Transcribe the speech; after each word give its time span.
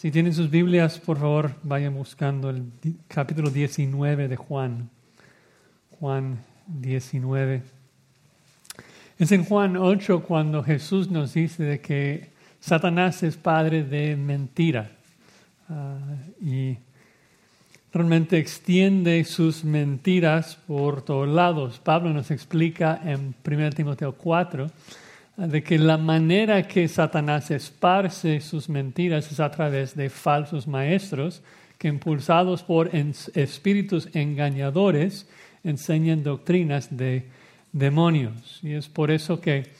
Si 0.00 0.10
tienen 0.10 0.32
sus 0.32 0.48
Biblias, 0.48 0.98
por 0.98 1.18
favor, 1.18 1.56
vayan 1.62 1.92
buscando 1.92 2.48
el 2.48 2.64
capítulo 3.06 3.50
19 3.50 4.28
de 4.28 4.36
Juan. 4.36 4.88
Juan 5.90 6.42
19. 6.66 7.62
Es 9.18 9.30
en 9.30 9.44
Juan 9.44 9.76
8 9.76 10.22
cuando 10.22 10.62
Jesús 10.64 11.10
nos 11.10 11.34
dice 11.34 11.64
de 11.64 11.82
que 11.82 12.30
Satanás 12.60 13.22
es 13.22 13.36
padre 13.36 13.84
de 13.84 14.16
mentira 14.16 14.90
ah, 15.68 15.98
y 16.40 16.78
realmente 17.92 18.38
extiende 18.38 19.22
sus 19.24 19.64
mentiras 19.64 20.56
por 20.66 21.02
todos 21.02 21.28
lados. 21.28 21.78
Pablo 21.78 22.08
nos 22.14 22.30
explica 22.30 22.98
en 23.04 23.34
1 23.44 23.70
Timoteo 23.72 24.14
4 24.14 24.66
de 25.36 25.62
que 25.62 25.78
la 25.78 25.96
manera 25.96 26.66
que 26.68 26.86
Satanás 26.88 27.50
esparce 27.50 28.40
sus 28.40 28.68
mentiras 28.68 29.30
es 29.32 29.40
a 29.40 29.50
través 29.50 29.94
de 29.96 30.10
falsos 30.10 30.66
maestros 30.66 31.42
que 31.78 31.88
impulsados 31.88 32.62
por 32.62 32.90
espíritus 33.34 34.08
engañadores 34.12 35.28
enseñan 35.64 36.22
doctrinas 36.22 36.94
de 36.94 37.26
demonios. 37.72 38.60
Y 38.62 38.72
es 38.72 38.88
por 38.88 39.10
eso 39.10 39.40
que 39.40 39.70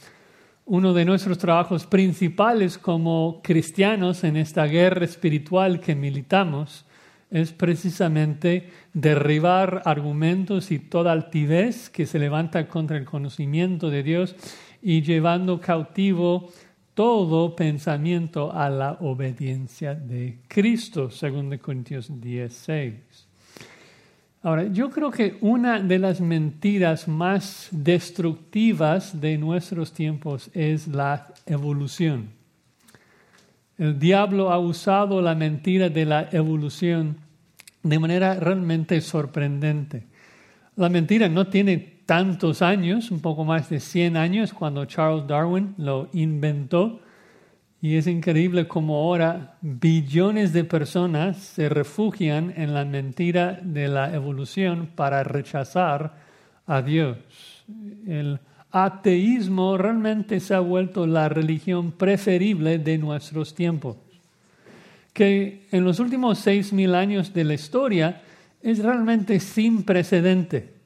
uno 0.65 0.95
de 0.95 1.05
nuestros 1.05 1.37
trabajos 1.37 1.85
principales 1.87 2.79
como 2.79 3.41
cristianos 3.43 4.25
en 4.25 4.37
esta 4.37 4.65
guerra 4.67 5.05
espiritual 5.05 5.81
que 5.81 5.95
militamos 5.95 6.85
es 7.31 7.53
precisamente 7.53 8.71
derribar 8.93 9.83
argumentos 9.85 10.71
y 10.71 10.79
toda 10.79 11.13
altivez 11.13 11.91
que 11.91 12.07
se 12.07 12.19
levanta 12.19 12.67
contra 12.67 12.97
el 12.97 13.05
conocimiento 13.05 13.91
de 13.91 14.03
Dios 14.03 14.37
y 14.83 15.03
llevando 15.03 15.61
cautivo 15.61 16.51
todo 16.95 17.55
pensamiento 17.57 18.53
a 18.53 18.69
la 18.69 18.93
obediencia 19.01 19.95
de 19.95 20.39
Cristo, 20.49 21.11
según 21.11 21.51
de 21.51 21.59
Corintios 21.59 22.21
16. 22.21 22.95
Ahora, 24.43 24.65
yo 24.69 24.89
creo 24.91 25.11
que 25.11 25.37
una 25.43 25.81
de 25.81 25.99
las 25.99 26.21
mentiras 26.21 27.07
más 27.07 27.69
destructivas 27.71 29.21
de 29.21 29.37
nuestros 29.37 29.93
tiempos 29.93 30.51
es 30.55 30.89
la 30.89 31.33
evolución. 31.45 32.31
El 33.77 33.99
diablo 33.99 34.51
ha 34.51 34.59
usado 34.59 35.21
la 35.21 35.35
mentira 35.35 35.89
de 35.89 36.05
la 36.07 36.29
evolución 36.33 37.17
de 37.83 37.99
manera 37.99 38.35
realmente 38.35 39.01
sorprendente. 39.01 40.05
La 40.77 40.89
mentira 40.89 41.29
no 41.29 41.47
tiene 41.47 42.00
tantos 42.11 42.61
años, 42.61 43.13
un 43.13 43.21
poco 43.21 43.45
más 43.45 43.71
de 43.71 43.79
100 43.79 44.17
años, 44.17 44.53
cuando 44.53 44.85
Charles 44.85 45.29
Darwin 45.29 45.77
lo 45.79 46.09
inventó. 46.13 46.99
Y 47.81 47.95
es 47.95 48.09
increíble 48.09 48.67
cómo 48.67 48.97
ahora 48.97 49.59
billones 49.61 50.53
de 50.53 50.65
personas 50.65 51.37
se 51.37 51.69
refugian 51.69 52.53
en 52.57 52.75
la 52.75 52.85
mentira 52.85 53.61
de 53.63 53.87
la 53.87 54.13
evolución 54.13 54.91
para 54.97 55.23
rechazar 55.23 56.17
a 56.67 56.83
Dios. 56.83 57.17
El 58.05 58.41
ateísmo 58.73 59.79
realmente 59.79 60.41
se 60.41 60.53
ha 60.53 60.59
vuelto 60.59 61.07
la 61.07 61.29
religión 61.29 61.93
preferible 61.93 62.81
de 62.81 62.99
nuestros 62.99 63.55
tiempos, 63.55 63.99
que 65.13 65.69
en 65.71 65.85
los 65.85 66.01
últimos 66.01 66.41
seis 66.41 66.73
años 66.73 67.33
de 67.33 67.45
la 67.45 67.55
historia 67.55 68.21
es 68.61 68.81
realmente 68.81 69.39
sin 69.39 69.85
precedente. 69.85 70.80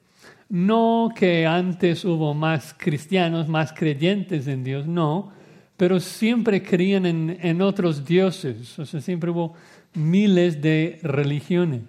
No 0.49 1.11
que 1.15 1.45
antes 1.45 2.05
hubo 2.05 2.33
más 2.33 2.75
cristianos, 2.77 3.47
más 3.47 3.73
creyentes 3.73 4.47
en 4.47 4.63
Dios, 4.63 4.85
no, 4.85 5.31
pero 5.77 5.99
siempre 5.99 6.61
creían 6.61 7.05
en, 7.05 7.61
otros 7.61 8.05
dioses, 8.05 8.77
o 8.79 8.85
sea, 8.85 9.01
siempre 9.01 9.31
hubo 9.31 9.53
miles 9.93 10.61
de 10.61 10.99
religiones. 11.01 11.81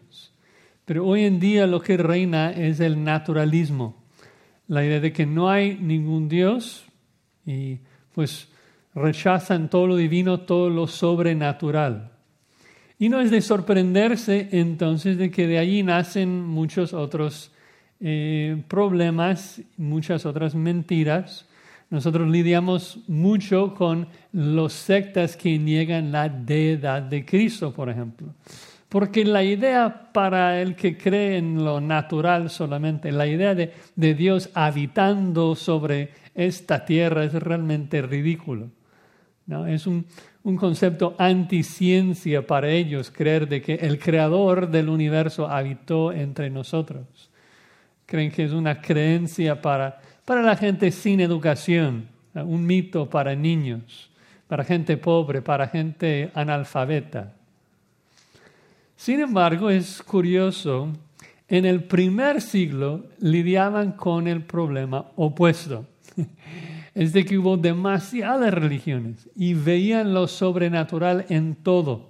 Pero 0.85 1.07
hoy 1.07 1.25
en 1.25 1.39
día 1.39 1.67
lo 1.67 1.81
que 1.81 1.97
reina 1.97 2.51
es 2.51 2.81
el 2.81 3.03
naturalismo, 3.03 4.03
la 4.69 4.85
idea 4.85 5.01
de 5.01 5.13
que 5.13 5.27
no 5.27 5.51
hay 5.51 5.77
ningún 5.77 6.29
Dios 6.29 6.85
y 7.45 7.79
pues 8.15 8.49
rechazan 8.95 9.69
todo 9.69 9.87
lo 9.87 9.97
divino, 9.97 10.41
todo 10.41 10.71
lo 10.71 10.87
sobrenatural. 10.87 12.13
Y 12.99 13.09
no 13.09 13.21
es 13.21 13.31
de 13.31 13.43
sorprenderse 13.43 14.49
entonces 14.53 15.19
de 15.19 15.31
que 15.31 15.47
de 15.47 15.59
allí 15.59 15.83
nacen 15.83 16.43
muchos 16.43 16.95
otros 16.95 17.53
eh, 17.99 18.63
problemas, 18.69 19.63
muchas 19.77 20.27
otras 20.27 20.55
mentiras. 20.55 21.47
Nosotros 21.89 22.29
lidiamos 22.29 22.99
mucho 23.07 23.75
con 23.75 24.09
los 24.33 24.73
sectas 24.73 25.37
que 25.37 25.59
niegan 25.59 26.13
la 26.13 26.29
deidad 26.29 27.03
de 27.03 27.25
Cristo, 27.25 27.73
por 27.73 27.89
ejemplo. 27.89 28.35
Porque 28.89 29.25
la 29.25 29.43
idea 29.43 30.11
para 30.13 30.61
el 30.61 30.77
que 30.77 30.97
cree 30.99 31.39
en 31.39 31.65
lo 31.65 31.81
natural 31.81 32.51
solamente, 32.51 33.13
la 33.13 33.27
idea 33.27 33.55
de, 33.55 33.73
Dios 34.15 34.51
habitando 34.55 35.55
sobre 35.55 36.11
esta 36.35 36.85
tierra 36.85 37.25
es 37.25 37.33
realmente 37.33 38.03
ridículo. 38.03 38.69
¿no? 39.47 39.67
Es 39.67 39.87
un, 39.87 40.07
un 40.43 40.57
concepto 40.57 41.15
anticiencia 41.19 42.47
para 42.47 42.69
ellos 42.69 43.11
creer 43.11 43.49
de 43.49 43.63
que 43.63 43.75
el 43.75 43.99
creador 43.99 44.71
del 44.71 44.89
universo 44.89 45.49
habitó 45.49 46.13
entre 46.13 46.51
nosotros 46.51 47.31
creen 48.07 48.31
que 48.31 48.45
es 48.45 48.53
una 48.53 48.81
creencia 48.81 49.61
para, 49.61 50.01
para 50.25 50.43
la 50.43 50.57
gente 50.57 50.91
sin 50.91 51.21
educación, 51.21 52.09
un 52.35 52.65
mito 52.65 53.11
para 53.11 53.35
niños, 53.35 54.11
para 54.47 54.65
gente 54.65 54.97
pobre, 54.97 55.43
para 55.43 55.69
gente 55.69 56.31
analfabeta. 56.35 57.35
Sin 58.97 59.21
embargo, 59.21 59.69
es 59.69 60.03
curioso, 60.03 60.93
en 61.49 61.65
el 61.65 61.85
primer 61.85 62.41
siglo 62.41 63.07
lidiaban 63.19 63.93
con 63.93 64.27
el 64.27 64.43
problema 64.43 65.07
opuesto. 65.17 65.87
Es 66.95 67.13
de 67.13 67.27
que 67.27 67.37
hubo 67.37 67.59
demasiadas 67.59 68.55
religiones 68.55 69.29
y 69.37 69.53
veían 69.53 70.15
lo 70.15 70.27
sobrenatural 70.27 71.27
en 71.29 71.55
todo. 71.55 72.09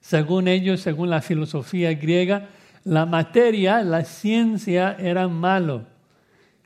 Según 0.00 0.48
ellos, 0.48 0.80
según 0.80 1.10
la 1.10 1.20
filosofía 1.20 1.92
griega, 1.92 2.48
la 2.84 3.06
materia, 3.06 3.82
la 3.82 4.04
ciencia 4.04 4.96
era 4.98 5.28
malo 5.28 5.84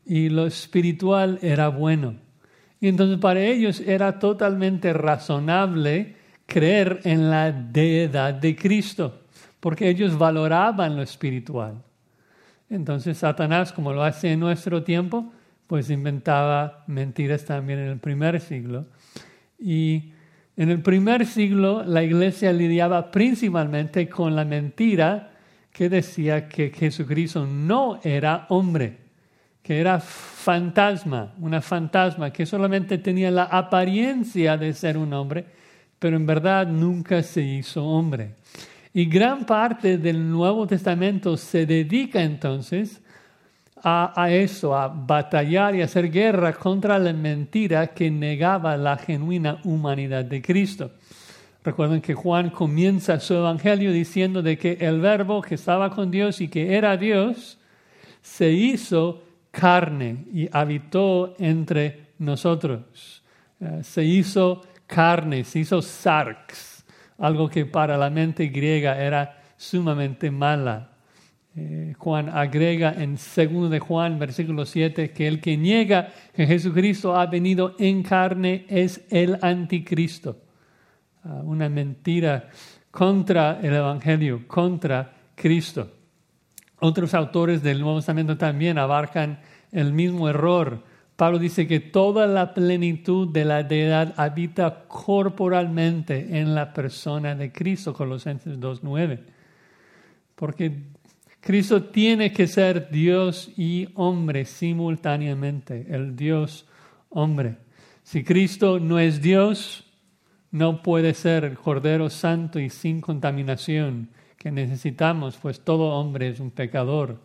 y 0.04 0.28
lo 0.28 0.46
espiritual 0.46 1.38
era 1.42 1.68
bueno. 1.68 2.14
Y 2.80 2.88
entonces 2.88 3.18
para 3.18 3.40
ellos 3.40 3.80
era 3.80 4.18
totalmente 4.18 4.92
razonable 4.92 6.16
creer 6.46 7.00
en 7.04 7.30
la 7.30 7.50
deidad 7.50 8.34
de 8.34 8.54
Cristo, 8.54 9.22
porque 9.60 9.88
ellos 9.88 10.16
valoraban 10.16 10.96
lo 10.96 11.02
espiritual. 11.02 11.82
Entonces 12.70 13.18
Satanás, 13.18 13.72
como 13.72 13.92
lo 13.92 14.02
hace 14.02 14.32
en 14.32 14.40
nuestro 14.40 14.82
tiempo, 14.82 15.32
pues 15.66 15.90
inventaba 15.90 16.84
mentiras 16.86 17.44
también 17.44 17.80
en 17.80 17.88
el 17.88 17.98
primer 17.98 18.40
siglo. 18.40 18.86
Y 19.58 20.12
en 20.56 20.70
el 20.70 20.80
primer 20.82 21.26
siglo 21.26 21.82
la 21.84 22.02
iglesia 22.02 22.52
lidiaba 22.52 23.10
principalmente 23.10 24.08
con 24.08 24.36
la 24.36 24.44
mentira 24.44 25.32
que 25.76 25.90
decía 25.90 26.48
que 26.48 26.70
Jesucristo 26.70 27.44
no 27.44 28.00
era 28.02 28.46
hombre, 28.48 28.96
que 29.62 29.78
era 29.78 30.00
fantasma, 30.00 31.34
una 31.38 31.60
fantasma 31.60 32.32
que 32.32 32.46
solamente 32.46 32.96
tenía 32.96 33.30
la 33.30 33.42
apariencia 33.42 34.56
de 34.56 34.72
ser 34.72 34.96
un 34.96 35.12
hombre, 35.12 35.44
pero 35.98 36.16
en 36.16 36.24
verdad 36.24 36.66
nunca 36.66 37.22
se 37.22 37.42
hizo 37.42 37.84
hombre. 37.84 38.36
Y 38.94 39.04
gran 39.04 39.44
parte 39.44 39.98
del 39.98 40.26
Nuevo 40.26 40.66
Testamento 40.66 41.36
se 41.36 41.66
dedica 41.66 42.22
entonces 42.22 43.02
a, 43.82 44.14
a, 44.18 44.30
eso, 44.30 44.74
a 44.74 44.88
batallar 44.88 45.74
y 45.74 45.82
hacer 45.82 46.10
guerra 46.10 46.54
contra 46.54 46.98
la 46.98 47.12
mentira 47.12 47.88
que 47.88 48.10
negaba 48.10 48.78
la 48.78 48.96
genuina 48.96 49.60
humanidad 49.64 50.24
de 50.24 50.40
Cristo. 50.40 50.92
Recuerden 51.66 52.00
que 52.00 52.14
Juan 52.14 52.50
comienza 52.50 53.18
su 53.18 53.34
evangelio 53.34 53.90
diciendo 53.90 54.40
de 54.40 54.56
que 54.56 54.78
el 54.80 55.00
verbo 55.00 55.42
que 55.42 55.56
estaba 55.56 55.90
con 55.90 56.12
Dios 56.12 56.40
y 56.40 56.46
que 56.46 56.76
era 56.76 56.96
Dios 56.96 57.58
se 58.22 58.52
hizo 58.52 59.24
carne 59.50 60.26
y 60.32 60.48
habitó 60.52 61.34
entre 61.40 62.12
nosotros. 62.18 63.24
Eh, 63.58 63.80
se 63.82 64.04
hizo 64.04 64.62
carne, 64.86 65.42
se 65.42 65.58
hizo 65.58 65.82
sarx, 65.82 66.84
algo 67.18 67.48
que 67.50 67.66
para 67.66 67.98
la 67.98 68.10
mente 68.10 68.46
griega 68.46 69.02
era 69.02 69.42
sumamente 69.56 70.30
mala. 70.30 70.92
Eh, 71.56 71.94
Juan 71.98 72.28
agrega 72.28 72.94
en 72.96 73.16
2 73.16 73.70
de 73.70 73.80
Juan, 73.80 74.20
versículo 74.20 74.66
7, 74.66 75.10
que 75.10 75.26
el 75.26 75.40
que 75.40 75.56
niega 75.56 76.12
que 76.32 76.46
Jesucristo 76.46 77.16
ha 77.16 77.26
venido 77.26 77.74
en 77.80 78.04
carne 78.04 78.66
es 78.68 79.04
el 79.10 79.36
anticristo 79.42 80.45
una 81.44 81.68
mentira 81.68 82.48
contra 82.90 83.60
el 83.60 83.74
Evangelio, 83.74 84.46
contra 84.46 85.12
Cristo. 85.34 85.90
Otros 86.80 87.14
autores 87.14 87.62
del 87.62 87.80
Nuevo 87.80 87.98
Testamento 87.98 88.36
también 88.36 88.78
abarcan 88.78 89.40
el 89.72 89.92
mismo 89.92 90.28
error 90.28 90.82
Pablo 91.16 91.38
dice 91.38 91.66
que 91.66 91.80
toda 91.80 92.26
la 92.26 92.52
plenitud 92.52 93.28
de 93.28 93.46
la 93.46 93.62
deidad 93.62 94.12
habita 94.18 94.84
corporalmente 94.86 96.38
en 96.38 96.54
la 96.54 96.74
persona 96.74 97.34
de 97.34 97.50
Cristo, 97.50 97.94
Colosenses 97.94 98.60
2.9. 98.60 99.20
Porque 100.34 100.82
Cristo 101.40 101.84
tiene 101.84 102.32
que 102.34 102.46
ser 102.46 102.90
Dios 102.90 103.50
y 103.56 103.88
hombre 103.94 104.44
simultáneamente, 104.44 105.86
el 105.88 106.14
Dios 106.14 106.66
hombre. 107.08 107.56
Si 108.02 108.22
Cristo 108.22 108.78
no 108.78 108.98
es 108.98 109.22
Dios, 109.22 109.85
no 110.50 110.82
puede 110.82 111.14
ser 111.14 111.44
el 111.44 111.58
Cordero 111.58 112.10
Santo 112.10 112.58
y 112.60 112.70
sin 112.70 113.00
contaminación 113.00 114.08
que 114.38 114.50
necesitamos, 114.50 115.36
pues 115.36 115.60
todo 115.60 115.94
hombre 115.94 116.28
es 116.28 116.40
un 116.40 116.50
pecador. 116.50 117.20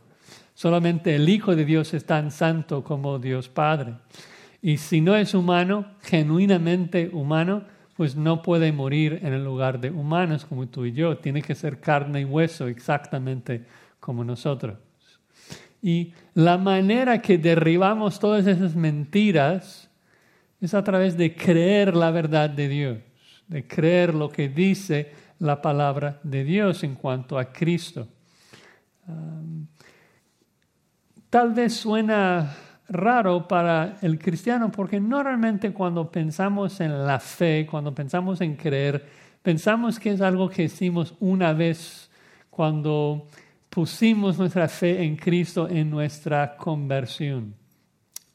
Solamente 0.53 1.15
el 1.15 1.27
Hijo 1.29 1.55
de 1.55 1.65
Dios 1.65 1.93
es 1.93 2.05
tan 2.05 2.31
santo 2.31 2.83
como 2.83 3.19
Dios 3.19 3.49
Padre. 3.49 3.95
Y 4.61 4.77
si 4.77 5.01
no 5.01 5.15
es 5.15 5.33
humano, 5.33 5.85
genuinamente 6.01 7.09
humano, 7.11 7.63
pues 7.95 8.15
no 8.15 8.41
puede 8.41 8.71
morir 8.71 9.19
en 9.23 9.33
el 9.33 9.43
lugar 9.43 9.79
de 9.79 9.91
humanos 9.91 10.45
como 10.45 10.67
tú 10.67 10.85
y 10.85 10.93
yo. 10.93 11.17
Tiene 11.17 11.41
que 11.41 11.55
ser 11.55 11.79
carne 11.79 12.21
y 12.21 12.25
hueso 12.25 12.67
exactamente 12.67 13.65
como 13.99 14.23
nosotros. 14.23 14.77
Y 15.81 16.13
la 16.33 16.57
manera 16.57 17.21
que 17.21 17.37
derribamos 17.37 18.19
todas 18.19 18.45
esas 18.45 18.75
mentiras 18.75 19.89
es 20.59 20.73
a 20.75 20.83
través 20.83 21.17
de 21.17 21.35
creer 21.35 21.95
la 21.95 22.11
verdad 22.11 22.49
de 22.49 22.67
Dios, 22.67 22.97
de 23.51 23.67
creer 23.67 24.15
lo 24.15 24.29
que 24.29 24.47
dice 24.47 25.11
la 25.39 25.61
palabra 25.61 26.21
de 26.23 26.45
Dios 26.45 26.85
en 26.85 26.95
cuanto 26.95 27.37
a 27.37 27.51
Cristo. 27.51 28.07
tal 31.29 31.53
vez 31.53 31.73
suena 31.73 32.55
raro 32.87 33.47
para 33.49 33.97
el 34.01 34.17
cristiano 34.17 34.71
porque 34.71 35.01
normalmente 35.01 35.73
cuando 35.73 36.09
pensamos 36.09 36.79
en 36.79 37.05
la 37.05 37.19
fe, 37.19 37.67
cuando 37.69 37.93
pensamos 37.93 38.39
en 38.39 38.55
creer, 38.55 39.05
pensamos 39.41 39.99
que 39.99 40.11
es 40.11 40.21
algo 40.21 40.49
que 40.49 40.63
hicimos 40.63 41.13
una 41.19 41.51
vez 41.51 42.09
cuando 42.49 43.27
pusimos 43.69 44.37
nuestra 44.37 44.69
fe 44.69 45.03
en 45.03 45.17
Cristo 45.17 45.67
en 45.67 45.89
nuestra 45.89 46.55
conversión. 46.55 47.53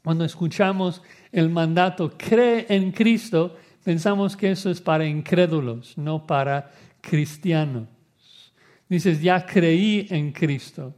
Cuando 0.04 0.26
escuchamos 0.26 1.02
el 1.32 1.48
mandato, 1.48 2.12
cree 2.18 2.66
en 2.68 2.92
Cristo, 2.92 3.56
pensamos 3.86 4.36
que 4.36 4.50
eso 4.50 4.68
es 4.68 4.80
para 4.80 5.06
incrédulos, 5.06 5.96
no 5.96 6.26
para 6.26 6.72
cristianos. 7.00 7.86
Dices, 8.88 9.22
ya 9.22 9.46
creí 9.46 10.08
en 10.10 10.32
Cristo. 10.32 10.92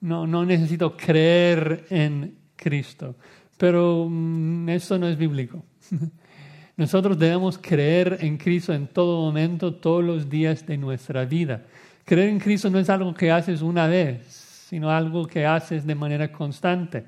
No, 0.00 0.26
no 0.26 0.44
necesito 0.44 0.96
creer 0.96 1.86
en 1.88 2.36
Cristo. 2.56 3.14
Pero 3.56 4.08
mm, 4.10 4.68
eso 4.70 4.98
no 4.98 5.06
es 5.06 5.16
bíblico. 5.16 5.64
Nosotros 6.76 7.16
debemos 7.16 7.58
creer 7.58 8.18
en 8.20 8.38
Cristo 8.38 8.74
en 8.74 8.88
todo 8.88 9.20
momento, 9.20 9.74
todos 9.74 10.02
los 10.02 10.28
días 10.28 10.66
de 10.66 10.78
nuestra 10.78 11.24
vida. 11.26 11.64
Creer 12.04 12.30
en 12.30 12.40
Cristo 12.40 12.68
no 12.70 12.80
es 12.80 12.90
algo 12.90 13.14
que 13.14 13.30
haces 13.30 13.62
una 13.62 13.86
vez, 13.86 14.26
sino 14.68 14.90
algo 14.90 15.28
que 15.28 15.46
haces 15.46 15.86
de 15.86 15.94
manera 15.94 16.32
constante. 16.32 17.06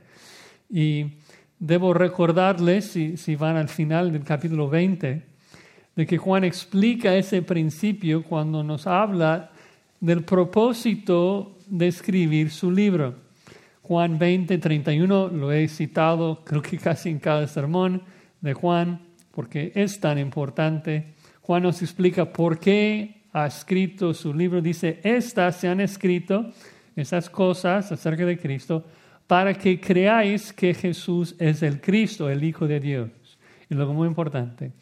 Y 0.71 1.07
debo 1.59 1.93
recordarles, 1.93 2.87
si, 2.87 3.37
van 3.37 3.57
al 3.57 3.69
final 3.69 4.13
del 4.13 4.25
capítulo 4.25 4.69
20, 4.69 5.23
de 5.97 6.07
que 6.07 6.19
Juan 6.19 6.45
explica 6.45 7.17
ese 7.17 7.43
principio 7.43 8.23
cuando 8.23 8.63
nos 8.63 8.87
habla 8.87 9.51
del 10.01 10.23
propósito 10.23 11.57
de 11.67 11.89
escribir 11.89 12.51
su 12.51 12.71
libro. 12.71 13.15
Juan 13.83 14.19
20, 14.19 14.59
31, 14.59 15.29
lo 15.29 15.51
he 15.51 15.67
citado 15.67 16.45
creo 16.45 16.63
que 16.63 16.79
casi 16.79 17.09
en 17.09 17.19
cada 17.19 17.47
sermón 17.49 18.03
de 18.41 18.55
Juan, 18.55 19.01
porque 19.33 19.73
es 19.75 19.99
tan 19.99 20.19
importante. 20.19 21.15
Juan 21.41 21.63
nos 21.63 21.83
explica 21.83 22.33
por 22.33 22.61
qué 22.61 23.23
ha 23.33 23.47
escrito 23.47 24.15
su 24.15 24.35
libro. 24.35 24.61
Dice, 24.61 25.01
estas 25.03 25.57
se 25.57 25.69
han 25.69 25.81
escrito, 25.81 26.53
esas 26.95 27.31
cosas 27.31 27.91
acerca 27.91 28.25
de 28.25 28.39
Cristo, 28.39 28.85
para 29.29 29.55
que 29.55 29.79
creáis 29.79 30.53
que 30.53 30.75
Jesús 30.75 31.37
es 31.39 31.63
el 31.63 31.81
Cristo, 31.81 32.29
el 32.29 32.43
Hijo 32.43 32.67
de 32.67 32.81
Dios. 32.81 33.11
Y 33.71 33.75
luego 33.75 33.93
muy 33.93 34.09
importante, 34.09 34.73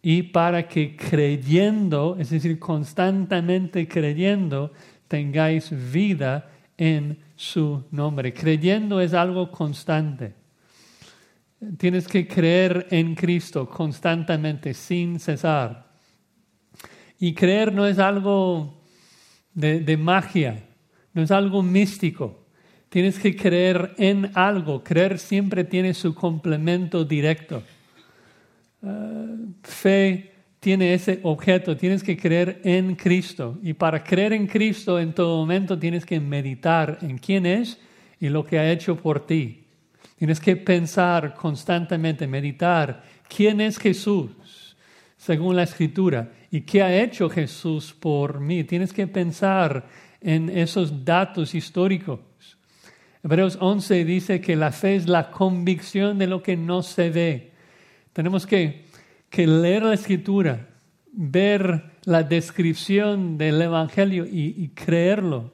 y 0.00 0.22
para 0.22 0.68
que 0.68 0.94
creyendo, 0.94 2.16
es 2.16 2.30
decir, 2.30 2.60
constantemente 2.60 3.88
creyendo, 3.88 4.72
tengáis 5.08 5.72
vida 5.92 6.48
en 6.78 7.18
su 7.34 7.84
nombre. 7.90 8.32
Creyendo 8.32 9.00
es 9.00 9.12
algo 9.12 9.50
constante. 9.50 10.34
Tienes 11.76 12.06
que 12.06 12.28
creer 12.28 12.86
en 12.92 13.16
Cristo 13.16 13.68
constantemente, 13.68 14.74
sin 14.74 15.18
cesar. 15.18 15.90
Y 17.18 17.34
creer 17.34 17.72
no 17.72 17.84
es 17.84 17.98
algo 17.98 18.80
de, 19.54 19.80
de 19.80 19.96
magia, 19.96 20.68
no 21.14 21.22
es 21.22 21.32
algo 21.32 21.64
místico. 21.64 22.45
Tienes 22.96 23.18
que 23.18 23.36
creer 23.36 23.92
en 23.98 24.30
algo. 24.32 24.82
Creer 24.82 25.18
siempre 25.18 25.64
tiene 25.64 25.92
su 25.92 26.14
complemento 26.14 27.04
directo. 27.04 27.62
Uh, 28.80 29.52
fe 29.62 30.32
tiene 30.60 30.94
ese 30.94 31.20
objeto, 31.22 31.76
tienes 31.76 32.02
que 32.02 32.16
creer 32.16 32.62
en 32.64 32.94
Cristo. 32.94 33.58
Y 33.62 33.74
para 33.74 34.02
creer 34.02 34.32
en 34.32 34.46
Cristo 34.46 34.98
en 34.98 35.12
todo 35.12 35.36
momento 35.36 35.78
tienes 35.78 36.06
que 36.06 36.18
meditar 36.20 36.96
en 37.02 37.18
quién 37.18 37.44
es 37.44 37.78
y 38.18 38.30
lo 38.30 38.46
que 38.46 38.58
ha 38.58 38.72
hecho 38.72 38.96
por 38.96 39.26
ti. 39.26 39.66
Tienes 40.16 40.40
que 40.40 40.56
pensar 40.56 41.34
constantemente, 41.34 42.26
meditar 42.26 43.02
quién 43.28 43.60
es 43.60 43.76
Jesús 43.76 44.74
según 45.18 45.54
la 45.54 45.64
escritura 45.64 46.32
y 46.50 46.62
qué 46.62 46.82
ha 46.82 47.02
hecho 47.02 47.28
Jesús 47.28 47.92
por 47.92 48.40
mí. 48.40 48.64
Tienes 48.64 48.94
que 48.94 49.06
pensar 49.06 49.86
en 50.18 50.48
esos 50.48 51.04
datos 51.04 51.54
históricos. 51.54 52.20
Hebreos 53.26 53.58
11 53.60 54.04
dice 54.04 54.40
que 54.40 54.54
la 54.54 54.70
fe 54.70 54.94
es 54.94 55.08
la 55.08 55.32
convicción 55.32 56.16
de 56.16 56.28
lo 56.28 56.44
que 56.44 56.56
no 56.56 56.80
se 56.84 57.10
ve. 57.10 57.50
Tenemos 58.12 58.46
que, 58.46 58.84
leer 59.36 59.82
la 59.82 59.94
escritura, 59.94 60.68
ver 61.10 61.90
la 62.04 62.22
descripción 62.22 63.36
del 63.36 63.60
Evangelio 63.60 64.24
y, 64.30 64.68
creerlo. 64.76 65.50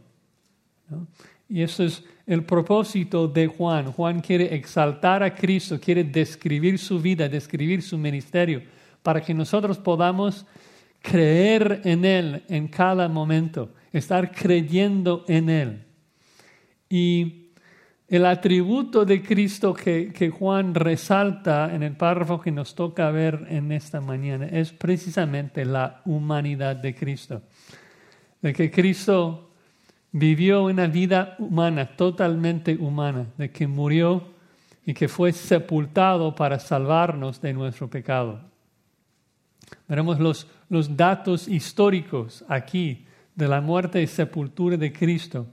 Y 1.49 1.63
eso 1.63 1.85
es 1.85 2.05
el 2.27 2.45
propósito 2.45 3.27
de 3.27 3.47
Juan. 3.47 3.91
Juan 3.91 4.21
quiere 4.21 4.55
exaltar 4.55 5.23
a 5.23 5.35
Cristo, 5.35 5.81
quiere 5.81 6.05
describir 6.05 6.79
su 6.79 7.01
vida, 7.01 7.27
describir 7.27 7.81
su 7.81 7.97
ministerio, 7.97 8.65
para 9.03 9.23
que 9.23 9.33
nosotros 9.33 9.79
podamos 9.79 10.45
creer 11.01 11.81
en 11.85 12.05
Él 12.05 12.45
en 12.51 12.69
cada 12.69 13.09
momento, 13.09 13.73
estar 13.95 14.31
creyendo 14.31 15.25
en 15.27 15.49
Él. 15.49 15.87
Y 16.91 17.42
el 18.13 18.27
atributo 18.27 19.07
de 19.07 19.23
Cristo 19.23 19.73
que, 19.73 20.31
Juan 20.39 20.75
resalta 20.75 21.75
en 21.75 21.83
el 21.83 21.97
párrafo 21.97 22.43
que 22.43 22.51
nos 22.51 22.75
toca 22.75 23.11
ver 23.11 23.47
en 23.49 23.73
esta 23.73 24.03
mañana 24.03 24.45
es 24.49 24.71
precisamente 24.71 25.65
la 25.65 26.03
humanidad 26.05 26.77
de 26.77 26.95
Cristo. 26.95 27.41
De 28.43 28.53
que 28.53 28.71
Cristo 28.71 29.53
vivió 30.11 30.65
una 30.65 30.89
vida 30.89 31.37
humana, 31.39 31.97
totalmente 31.97 32.77
humana, 32.77 33.29
de 33.39 33.51
que 33.51 33.67
murió 33.67 34.35
y 34.85 34.93
que 34.93 35.09
fue 35.09 35.33
sepultado 35.33 36.35
para 36.35 36.59
salvarnos 36.59 37.41
de 37.41 37.55
nuestro 37.55 37.89
pecado. 37.89 38.43
Veremos 39.89 40.21
los, 40.21 40.47
datos 40.99 41.49
históricos 41.49 42.45
aquí 42.47 43.07
de 43.35 43.49
la 43.49 43.63
muerte 43.63 44.03
y 44.03 44.07
sepultura 44.07 44.77
de 44.77 44.93
Cristo 44.93 45.47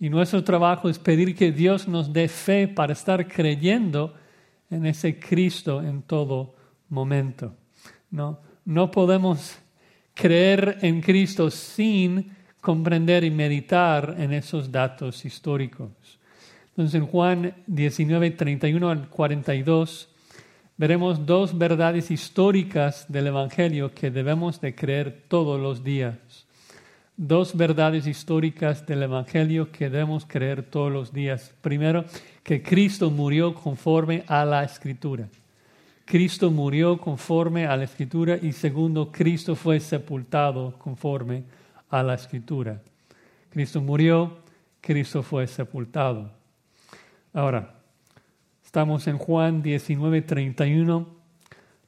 y 0.00 0.08
nuestro 0.08 0.42
trabajo 0.42 0.88
es 0.88 0.98
pedir 0.98 1.36
que 1.36 1.52
Dios 1.52 1.86
nos 1.86 2.10
dé 2.10 2.26
fe 2.26 2.66
para 2.66 2.94
estar 2.94 3.28
creyendo 3.28 4.14
en 4.70 4.86
ese 4.86 5.20
Cristo 5.20 5.82
en 5.82 6.02
todo 6.02 6.54
momento. 6.88 7.54
No, 8.10 8.40
no 8.64 8.90
podemos 8.90 9.58
creer 10.14 10.78
en 10.80 11.02
Cristo 11.02 11.50
sin 11.50 12.34
comprender 12.62 13.24
y 13.24 13.30
meditar 13.30 14.16
en 14.18 14.32
esos 14.32 14.72
datos 14.72 15.26
históricos. 15.26 15.90
Entonces 16.70 16.94
en 16.94 17.06
Juan 17.06 17.54
19, 17.66 18.30
31 18.30 18.88
al 18.88 19.08
42 19.10 20.08
veremos 20.78 21.26
dos 21.26 21.58
verdades 21.58 22.10
históricas 22.10 23.04
del 23.12 23.26
Evangelio 23.26 23.92
que 23.94 24.10
debemos 24.10 24.62
de 24.62 24.74
creer 24.74 25.24
todos 25.28 25.60
los 25.60 25.84
días 25.84 26.16
dos 27.20 27.54
verdades 27.54 28.06
históricas 28.06 28.86
del 28.86 29.02
Evangelio 29.02 29.70
que 29.70 29.90
debemos 29.90 30.24
creer 30.24 30.62
todos 30.62 30.90
los 30.90 31.12
días. 31.12 31.54
Primero, 31.60 32.06
que 32.42 32.62
Cristo 32.62 33.10
murió 33.10 33.54
conforme 33.54 34.24
a 34.26 34.44
la 34.44 34.64
Escritura. 34.64 35.28
Cristo 36.06 36.50
murió 36.50 36.98
conforme 36.98 37.66
a 37.66 37.76
la 37.76 37.84
Escritura 37.84 38.38
y 38.40 38.52
segundo, 38.52 39.12
Cristo 39.12 39.54
fue 39.54 39.78
sepultado 39.80 40.74
conforme 40.78 41.44
a 41.90 42.02
la 42.02 42.14
Escritura. 42.14 42.80
Cristo 43.50 43.82
murió, 43.82 44.38
Cristo 44.80 45.22
fue 45.22 45.46
sepultado. 45.46 46.30
Ahora, 47.34 47.80
Estamos 48.70 49.08
en 49.08 49.18
Juan 49.18 49.62
19, 49.62 50.22
31. 50.22 51.08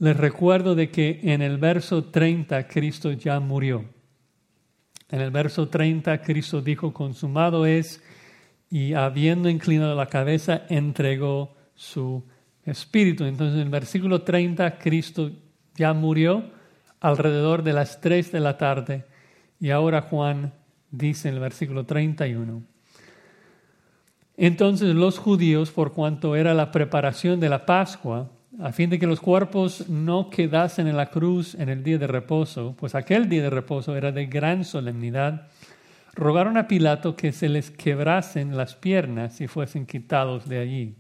Les 0.01 0.17
recuerdo 0.17 0.75
de 0.75 0.91
que 0.91 1.21
en 1.23 1.41
el 1.41 1.57
verso 1.57 2.07
30 2.07 2.67
Cristo 2.67 3.13
ya 3.13 3.39
murió. 3.39 3.85
En 5.13 5.21
el 5.21 5.31
verso 5.31 5.69
30 5.69 6.23
Cristo 6.23 6.63
dijo, 6.63 6.95
consumado 6.95 7.67
es, 7.67 8.03
y 8.71 8.95
habiendo 8.95 9.51
inclinado 9.51 9.95
la 9.95 10.07
cabeza, 10.07 10.63
entregó 10.71 11.55
su 11.75 12.25
espíritu. 12.65 13.25
Entonces 13.25 13.57
en 13.57 13.65
el 13.65 13.69
versículo 13.69 14.23
30 14.23 14.79
Cristo 14.79 15.31
ya 15.77 15.93
murió 15.93 16.51
alrededor 16.99 17.63
de 17.63 17.75
las 17.75 18.01
3 18.01 18.33
de 18.33 18.41
la 18.41 18.57
tarde. 18.57 19.05
Y 19.61 19.69
ahora 19.69 20.01
Juan 20.01 20.55
dice 20.91 21.29
en 21.29 21.35
el 21.35 21.41
versículo 21.41 21.85
31. 21.85 22.63
Entonces 24.39 24.95
los 24.95 25.19
judíos, 25.19 25.71
por 25.73 25.93
cuanto 25.93 26.37
era 26.37 26.55
la 26.55 26.71
preparación 26.71 27.39
de 27.39 27.51
la 27.51 27.67
Pascua, 27.67 28.31
a 28.61 28.73
fin 28.73 28.91
de 28.91 28.99
que 28.99 29.07
los 29.07 29.21
cuerpos 29.21 29.89
no 29.89 30.29
quedasen 30.29 30.87
en 30.87 30.97
la 30.97 31.11
cruz 31.11 31.55
en 31.55 31.69
el 31.69 31.83
día 31.83 31.99
de 31.99 32.07
reposo, 32.07 32.75
pues 32.79 32.95
aquel 32.95 33.29
día 33.29 33.43
de 33.43 33.51
reposo 33.51 33.97
era 33.97 34.13
de 34.13 34.27
gran 34.27 34.65
solemnidad, 34.65 35.49
rogaron 36.15 36.57
a 36.57 36.69
Pilato 36.69 37.17
que 37.17 37.33
se 37.33 37.49
les 37.49 37.71
quebrasen 37.71 38.57
las 38.57 38.75
piernas 38.75 39.41
y 39.41 39.49
fuesen 39.49 39.87
quitados 39.87 40.49
de 40.49 40.59
allí. 40.59 40.95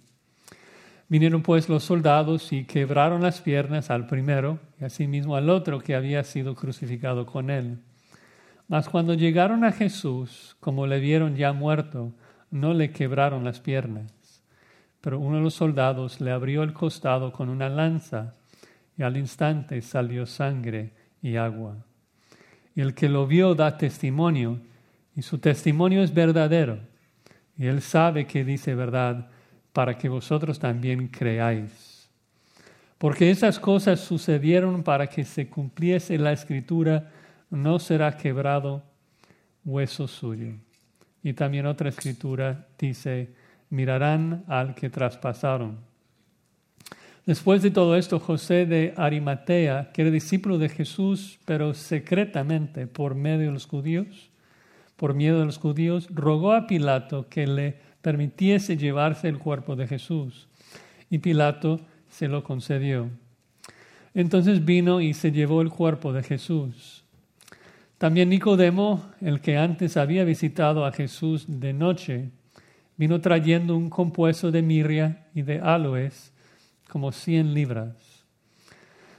Vinieron 1.08 1.42
pues 1.42 1.68
los 1.68 1.84
soldados 1.84 2.54
y 2.54 2.64
quebraron 2.64 3.20
las 3.20 3.42
piernas 3.42 3.90
al 3.90 4.06
primero 4.06 4.58
y 4.80 4.84
asimismo 4.84 5.36
al 5.36 5.50
otro 5.50 5.78
que 5.78 5.94
había 5.94 6.24
sido 6.24 6.54
crucificado 6.54 7.26
con 7.26 7.50
él. 7.50 7.80
Mas 8.66 8.88
cuando 8.88 9.12
llegaron 9.12 9.64
a 9.64 9.72
Jesús, 9.72 10.56
como 10.58 10.86
le 10.86 11.00
vieron 11.00 11.36
ya 11.36 11.52
muerto, 11.52 12.14
no 12.50 12.72
le 12.72 12.92
quebraron 12.92 13.44
las 13.44 13.60
piernas. 13.60 14.21
Pero 15.02 15.18
uno 15.18 15.36
de 15.36 15.42
los 15.42 15.54
soldados 15.54 16.20
le 16.20 16.30
abrió 16.30 16.62
el 16.62 16.72
costado 16.72 17.32
con 17.32 17.50
una 17.50 17.68
lanza 17.68 18.34
y 18.96 19.02
al 19.02 19.16
instante 19.16 19.82
salió 19.82 20.24
sangre 20.24 20.92
y 21.20 21.36
agua. 21.36 21.76
Y 22.74 22.80
el 22.80 22.94
que 22.94 23.08
lo 23.08 23.26
vio 23.26 23.54
da 23.54 23.76
testimonio 23.76 24.60
y 25.14 25.22
su 25.22 25.38
testimonio 25.38 26.02
es 26.02 26.14
verdadero. 26.14 26.78
Y 27.58 27.66
él 27.66 27.82
sabe 27.82 28.26
que 28.26 28.44
dice 28.44 28.74
verdad 28.74 29.28
para 29.72 29.98
que 29.98 30.08
vosotros 30.08 30.58
también 30.58 31.08
creáis. 31.08 32.08
Porque 32.96 33.30
esas 33.30 33.58
cosas 33.58 33.98
sucedieron 33.98 34.84
para 34.84 35.08
que 35.08 35.24
se 35.24 35.48
cumpliese 35.48 36.16
la 36.16 36.32
escritura, 36.32 37.10
no 37.50 37.80
será 37.80 38.16
quebrado 38.16 38.84
hueso 39.64 40.06
suyo. 40.06 40.54
Y 41.24 41.32
también 41.32 41.66
otra 41.66 41.88
escritura 41.88 42.68
dice, 42.78 43.34
mirarán 43.72 44.44
al 44.48 44.74
que 44.74 44.90
traspasaron. 44.90 45.78
Después 47.24 47.62
de 47.62 47.70
todo 47.70 47.96
esto, 47.96 48.20
José 48.20 48.66
de 48.66 48.92
Arimatea, 48.98 49.92
que 49.92 50.02
era 50.02 50.10
discípulo 50.10 50.58
de 50.58 50.68
Jesús, 50.68 51.38
pero 51.46 51.72
secretamente 51.72 52.86
por 52.86 53.14
medio 53.14 53.46
de 53.46 53.52
los 53.52 53.66
judíos, 53.66 54.30
por 54.96 55.14
miedo 55.14 55.40
de 55.40 55.46
los 55.46 55.56
judíos, 55.56 56.06
rogó 56.10 56.52
a 56.52 56.66
Pilato 56.66 57.28
que 57.30 57.46
le 57.46 57.76
permitiese 58.02 58.76
llevarse 58.76 59.28
el 59.28 59.38
cuerpo 59.38 59.74
de 59.74 59.86
Jesús. 59.86 60.48
Y 61.08 61.18
Pilato 61.18 61.80
se 62.10 62.28
lo 62.28 62.44
concedió. 62.44 63.08
Entonces 64.12 64.66
vino 64.66 65.00
y 65.00 65.14
se 65.14 65.32
llevó 65.32 65.62
el 65.62 65.70
cuerpo 65.70 66.12
de 66.12 66.22
Jesús. 66.22 67.04
También 67.96 68.28
Nicodemo, 68.28 69.12
el 69.22 69.40
que 69.40 69.56
antes 69.56 69.96
había 69.96 70.24
visitado 70.24 70.84
a 70.84 70.92
Jesús 70.92 71.46
de 71.48 71.72
noche, 71.72 72.30
vino 73.02 73.20
trayendo 73.20 73.76
un 73.76 73.90
compuesto 73.90 74.52
de 74.52 74.62
mirria 74.62 75.26
y 75.34 75.42
de 75.42 75.58
aloes, 75.58 76.32
como 76.88 77.10
cien 77.10 77.52
libras. 77.52 77.96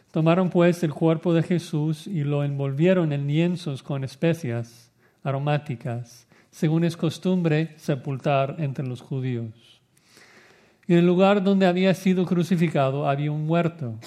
Tomaron 0.09 0.49
pues 0.49 0.83
el 0.83 0.93
cuerpo 0.93 1.33
de 1.33 1.43
Jesús 1.43 2.07
y 2.07 2.23
lo 2.23 2.45
envolvieron 2.45 3.11
en 3.11 3.27
lienzos 3.27 3.83
con 3.83 4.05
especias 4.05 4.89
aromáticas, 5.21 6.29
según 6.49 6.85
es 6.85 6.95
costumbre 6.95 7.73
sepultar 7.75 8.55
entre 8.59 8.87
los 8.87 9.01
judíos. 9.01 9.81
Y 10.87 10.93
en 10.93 10.99
el 10.99 11.05
lugar 11.05 11.43
donde 11.43 11.65
había 11.67 11.93
sido 11.93 12.25
crucificado 12.25 13.09
había 13.09 13.33
un 13.33 13.49
huerto, 13.49 13.99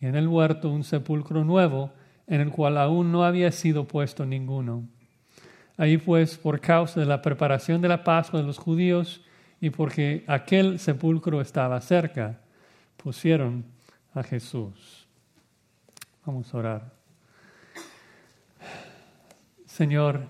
y 0.00 0.06
en 0.06 0.16
el 0.16 0.26
huerto 0.26 0.70
un 0.70 0.84
sepulcro 0.84 1.44
nuevo, 1.44 1.92
en 2.26 2.40
el 2.40 2.50
cual 2.50 2.78
aún 2.78 3.12
no 3.12 3.24
había 3.24 3.52
sido 3.52 3.86
puesto 3.86 4.24
ninguno. 4.24 4.88
Ahí 5.78 5.96
pues, 5.96 6.36
por 6.36 6.60
causa 6.60 6.98
de 6.98 7.06
la 7.06 7.22
preparación 7.22 7.80
de 7.80 7.86
la 7.86 8.02
Pascua 8.02 8.40
de 8.40 8.46
los 8.46 8.58
judíos 8.58 9.22
y 9.60 9.70
porque 9.70 10.24
aquel 10.26 10.80
sepulcro 10.80 11.40
estaba 11.40 11.80
cerca, 11.80 12.40
pusieron 12.96 13.64
a 14.12 14.24
Jesús. 14.24 15.06
Vamos 16.26 16.52
a 16.52 16.58
orar. 16.58 16.92
Señor, 19.66 20.28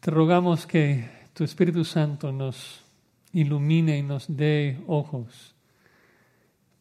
te 0.00 0.10
rogamos 0.10 0.66
que 0.66 1.08
tu 1.32 1.42
Espíritu 1.42 1.82
Santo 1.82 2.30
nos 2.30 2.84
ilumine 3.32 3.96
y 3.96 4.02
nos 4.02 4.26
dé 4.28 4.82
ojos 4.86 5.54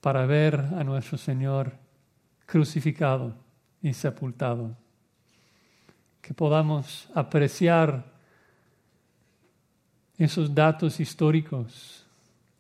para 0.01 0.25
ver 0.25 0.56
a 0.56 0.84
nuestro 0.84 1.18
Señor 1.18 1.72
crucificado 2.46 3.34
y 3.82 3.94
sepultado 3.94 4.83
que 6.24 6.34
podamos 6.34 7.10
apreciar 7.13 8.06
esos 10.18 10.56
datos 10.56 11.01
históricos 11.01 12.08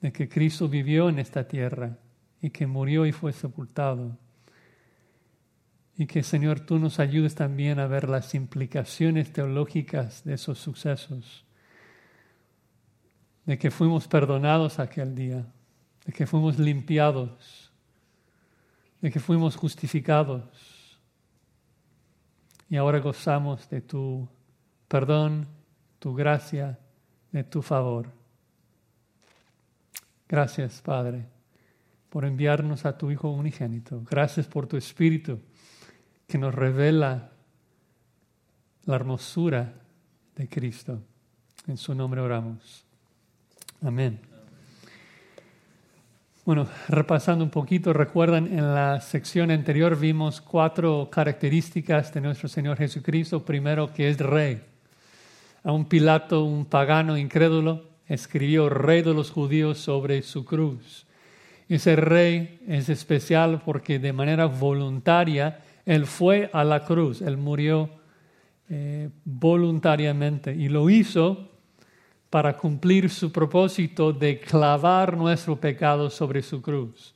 de 0.01 0.11
que 0.11 0.27
Cristo 0.27 0.67
vivió 0.67 1.07
en 1.07 1.17
esta 1.17 1.47
tierra 1.47 1.97
y 2.41 2.49
que 2.49 2.67
murió 2.67 3.05
y 3.05 3.13
fue 3.13 3.31
sepultado. 3.31 4.17
Y 5.97 6.07
que 6.07 6.23
Señor 6.23 6.59
tú 6.59 6.77
nos 6.77 6.99
ayudes 6.99 7.35
también 7.35 7.79
a 7.79 7.87
ver 7.87 8.09
las 8.09 8.35
implicaciones 8.35 9.31
teológicas 9.31 10.25
de 10.25 10.33
esos 10.33 10.59
sucesos, 10.59 11.45
de 13.45 13.57
que 13.57 13.71
fuimos 13.71 14.09
perdonados 14.09 14.77
aquel 14.77 15.15
día, 15.15 15.45
de 16.05 16.11
que 16.11 16.27
fuimos 16.27 16.59
limpiados, 16.59 17.71
de 18.99 19.09
que 19.09 19.21
fuimos 19.21 19.55
justificados 19.55 20.72
y 22.73 22.77
ahora 22.77 22.97
gozamos 22.97 23.69
de 23.69 23.81
tu 23.81 24.27
perdón, 24.87 25.45
tu 25.99 26.15
gracia, 26.15 26.79
de 27.31 27.43
tu 27.43 27.61
favor. 27.61 28.07
Gracias, 30.27 30.81
Padre, 30.81 31.27
por 32.09 32.25
enviarnos 32.25 32.83
a 32.87 32.97
tu 32.97 33.11
Hijo 33.11 33.29
unigénito. 33.29 34.01
Gracias 34.09 34.47
por 34.47 34.65
tu 34.65 34.75
Espíritu 34.75 35.39
que 36.25 36.39
nos 36.39 36.55
revela 36.55 37.29
la 38.85 38.95
hermosura 38.95 39.75
de 40.35 40.49
Cristo. 40.49 40.99
En 41.67 41.77
su 41.77 41.93
nombre 41.93 42.21
oramos. 42.21 42.87
Amén. 43.83 44.32
Bueno, 46.45 46.67
repasando 46.89 47.45
un 47.45 47.49
poquito, 47.49 47.93
recuerdan 47.93 48.47
en 48.47 48.75
la 48.75 48.99
sección 48.99 49.49
anterior 49.49 49.97
vimos 49.97 50.41
cuatro 50.41 51.07
características 51.09 52.13
de 52.13 52.19
nuestro 52.19 52.49
Señor 52.49 52.75
Jesucristo. 52.75 53.45
Primero, 53.45 53.93
que 53.93 54.09
es 54.09 54.17
rey. 54.17 54.61
A 55.63 55.71
un 55.71 55.85
Pilato, 55.85 56.43
un 56.43 56.65
pagano 56.65 57.17
incrédulo, 57.17 57.85
escribió 58.09 58.67
rey 58.67 59.03
de 59.03 59.13
los 59.13 59.31
judíos 59.31 59.77
sobre 59.77 60.21
su 60.21 60.43
cruz. 60.43 61.05
Ese 61.69 61.95
rey 61.95 62.59
es 62.67 62.89
especial 62.89 63.61
porque 63.63 63.97
de 63.97 64.11
manera 64.11 64.47
voluntaria 64.47 65.61
él 65.85 66.05
fue 66.05 66.49
a 66.51 66.65
la 66.65 66.83
cruz, 66.83 67.21
él 67.21 67.37
murió 67.37 67.89
eh, 68.69 69.09
voluntariamente 69.23 70.53
y 70.53 70.67
lo 70.67 70.89
hizo 70.89 71.52
para 72.33 72.57
cumplir 72.57 73.11
su 73.11 73.31
propósito 73.31 74.11
de 74.11 74.39
clavar 74.39 75.15
nuestro 75.15 75.55
pecado 75.55 76.09
sobre 76.09 76.41
su 76.41 76.63
cruz. 76.63 77.13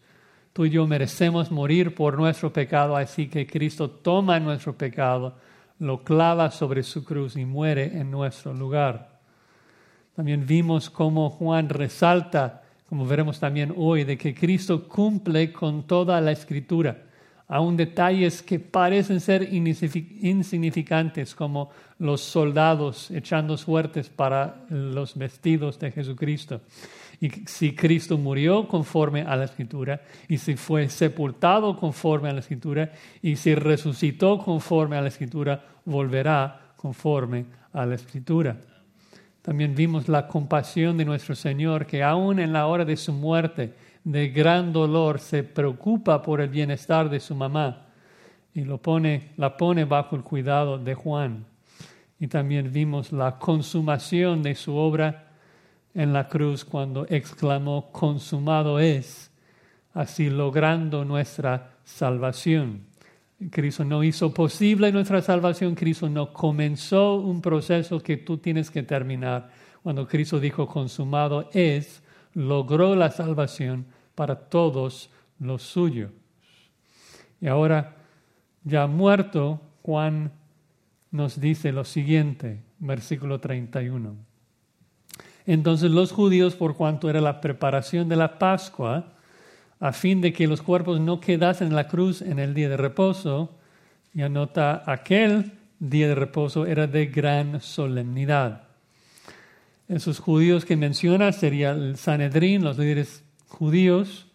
Tú 0.54 0.66
y 0.66 0.70
yo 0.70 0.86
merecemos 0.86 1.50
morir 1.50 1.96
por 1.96 2.20
nuestro 2.20 2.54
pecado, 2.54 2.96
así 2.96 3.28
que 3.28 3.48
Cristo 3.48 3.90
toma 3.90 4.40
nuestro 4.40 4.78
pecado, 4.78 5.36
lo 5.80 6.04
clava 6.04 6.52
sobre 6.52 6.84
su 6.84 7.04
cruz 7.04 7.36
y 7.36 7.46
muere 7.46 7.98
en 7.98 8.12
nuestro 8.12 8.54
lugar. 8.54 9.18
También 10.16 10.46
vimos 10.46 10.88
cómo 10.88 11.32
Juan 11.32 11.68
resalta, 11.68 12.62
como 12.88 13.08
veremos 13.08 13.40
también 13.40 13.74
hoy, 13.76 14.04
de 14.04 14.20
que 14.20 14.36
Cristo 14.36 14.88
cumple 14.88 15.52
con 15.52 15.88
toda 15.88 16.22
la 16.22 16.32
escritura 16.32 17.07
aún 17.48 17.78
detalles 17.78 18.42
que 18.42 18.60
parecen 18.60 19.20
ser 19.20 19.48
insignificantes, 19.52 21.34
como 21.34 21.70
los 22.00 22.22
soldados 22.22 23.10
echando 23.12 23.58
suertes 23.58 24.10
para 24.10 24.66
los 24.70 25.18
vestidos 25.18 25.80
de 25.80 25.92
Jesucristo. 25.92 26.62
Y 27.20 27.30
si 27.48 27.74
Cristo 27.74 28.18
murió 28.18 28.68
conforme 28.68 29.22
a 29.22 29.36
la 29.36 29.46
Escritura, 29.46 30.02
y 30.28 30.38
si 30.38 30.56
fue 30.56 30.90
sepultado 30.90 31.76
conforme 31.78 32.30
a 32.30 32.34
la 32.34 32.42
Escritura, 32.42 32.92
y 33.22 33.36
si 33.38 33.56
resucitó 33.56 34.38
conforme 34.38 34.98
a 34.98 35.02
la 35.02 35.08
Escritura, 35.08 35.64
volverá 35.86 36.74
conforme 36.76 37.46
a 37.74 37.86
la 37.86 37.96
Escritura. 37.96 38.58
También 39.42 39.74
vimos 39.74 40.10
la 40.10 40.28
compasión 40.28 40.98
de 40.98 41.06
nuestro 41.06 41.34
Señor, 41.34 41.86
que 41.86 42.04
aún 42.04 42.40
en 42.40 42.52
la 42.52 42.68
hora 42.68 42.84
de 42.84 42.98
su 42.98 43.14
muerte, 43.14 43.74
de 44.08 44.30
gran 44.30 44.72
dolor, 44.72 45.20
se 45.20 45.44
preocupa 45.44 46.22
por 46.22 46.40
el 46.40 46.48
bienestar 46.48 47.10
de 47.10 47.20
su 47.20 47.36
mamá 47.36 47.88
y 48.54 48.62
lo 48.62 48.78
pone, 48.78 49.34
la 49.36 49.58
pone 49.58 49.84
bajo 49.84 50.16
el 50.16 50.24
cuidado 50.24 50.78
de 50.78 50.96
Juan. 50.96 51.46
Y 52.18 52.28
también 52.28 52.72
vimos 52.72 53.12
la 53.12 53.38
consumación 53.38 54.44
de 54.44 54.56
su 54.56 54.78
obra 54.78 55.34
en 55.94 56.14
la 56.14 56.30
cruz 56.30 56.64
cuando 56.64 57.06
exclamó, 57.10 57.92
consumado 57.92 58.80
es, 58.80 59.30
así 59.94 60.30
logrando 60.30 61.04
nuestra 61.04 61.72
salvación. 61.84 62.84
Cristo 63.52 63.84
no 63.84 64.06
hizo 64.06 64.34
posible 64.34 64.90
nuestra 64.94 65.22
salvación, 65.22 65.76
Cristo 65.76 66.08
no 66.08 66.32
comenzó 66.32 67.16
un 67.16 67.42
proceso 67.42 68.00
que 68.00 68.16
tú 68.16 68.38
tienes 68.38 68.72
que 68.72 68.84
terminar. 68.84 69.50
Cuando 69.84 70.08
Cristo 70.08 70.40
dijo 70.40 70.66
consumado 70.66 71.50
es, 71.52 72.02
logró 72.34 72.96
la 72.96 73.12
salvación 73.12 73.97
para 74.18 74.36
todos 74.36 75.12
los 75.38 75.62
suyos. 75.62 76.10
Y 77.40 77.46
ahora, 77.46 77.98
ya 78.64 78.88
muerto, 78.88 79.62
Juan 79.84 80.32
nos 81.12 81.40
dice 81.40 81.72
lo 81.72 81.86
siguiente, 81.86 82.64
versículo 82.80 83.40
31. 83.40 84.16
Entonces 85.46 85.92
los 85.92 86.12
judíos, 86.12 86.56
por 86.56 86.76
cuanto 86.76 87.12
era 87.12 87.22
la 87.22 87.40
preparación 87.42 88.10
de 88.10 88.16
la 88.16 88.40
Pascua, 88.40 89.14
a 89.80 89.94
fin 89.94 90.20
de 90.20 90.34
que 90.34 90.48
los 90.48 90.64
cuerpos 90.64 91.00
no 91.00 91.20
quedasen 91.20 91.68
en 91.68 91.76
la 91.76 91.88
cruz 91.88 92.24
en 92.24 92.40
el 92.40 92.56
día 92.56 92.70
de 92.70 92.78
reposo, 92.78 93.56
y 94.16 94.24
anota 94.24 94.82
aquel 94.88 95.52
día 95.80 96.08
de 96.08 96.16
reposo 96.16 96.66
era 96.66 96.88
de 96.88 97.06
gran 97.06 97.62
solemnidad. 97.62 98.64
Esos 99.88 100.18
judíos 100.18 100.66
que 100.66 100.76
menciona 100.76 101.32
sería 101.32 101.70
el 101.70 101.98
Sanedrín, 101.98 102.64
los 102.64 102.80
líderes 102.80 103.24
judíos, 103.48 104.28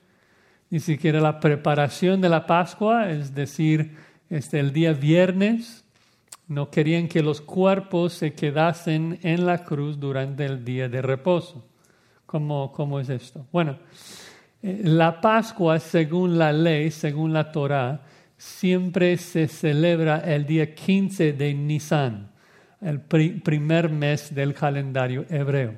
ni 0.70 0.80
siquiera 0.80 1.20
la 1.20 1.40
preparación 1.40 2.20
de 2.20 2.28
la 2.28 2.46
Pascua, 2.46 3.10
es 3.10 3.34
decir, 3.34 3.96
este, 4.30 4.58
el 4.58 4.72
día 4.72 4.92
viernes, 4.92 5.84
no 6.48 6.70
querían 6.70 7.08
que 7.08 7.22
los 7.22 7.40
cuerpos 7.40 8.14
se 8.14 8.34
quedasen 8.34 9.18
en 9.22 9.46
la 9.46 9.64
cruz 9.64 9.98
durante 9.98 10.44
el 10.44 10.64
día 10.64 10.88
de 10.88 11.02
reposo. 11.02 11.64
¿Cómo, 12.26 12.72
cómo 12.72 13.00
es 13.00 13.08
esto? 13.08 13.46
Bueno, 13.52 13.78
la 14.62 15.20
Pascua, 15.20 15.78
según 15.78 16.38
la 16.38 16.52
ley, 16.52 16.90
según 16.90 17.32
la 17.32 17.50
Torah, 17.52 18.02
siempre 18.36 19.16
se 19.16 19.48
celebra 19.48 20.18
el 20.18 20.46
día 20.46 20.74
15 20.74 21.32
de 21.32 21.54
Nisan, 21.54 22.30
el 22.80 23.00
primer 23.00 23.88
mes 23.88 24.34
del 24.34 24.54
calendario 24.54 25.24
hebreo. 25.28 25.74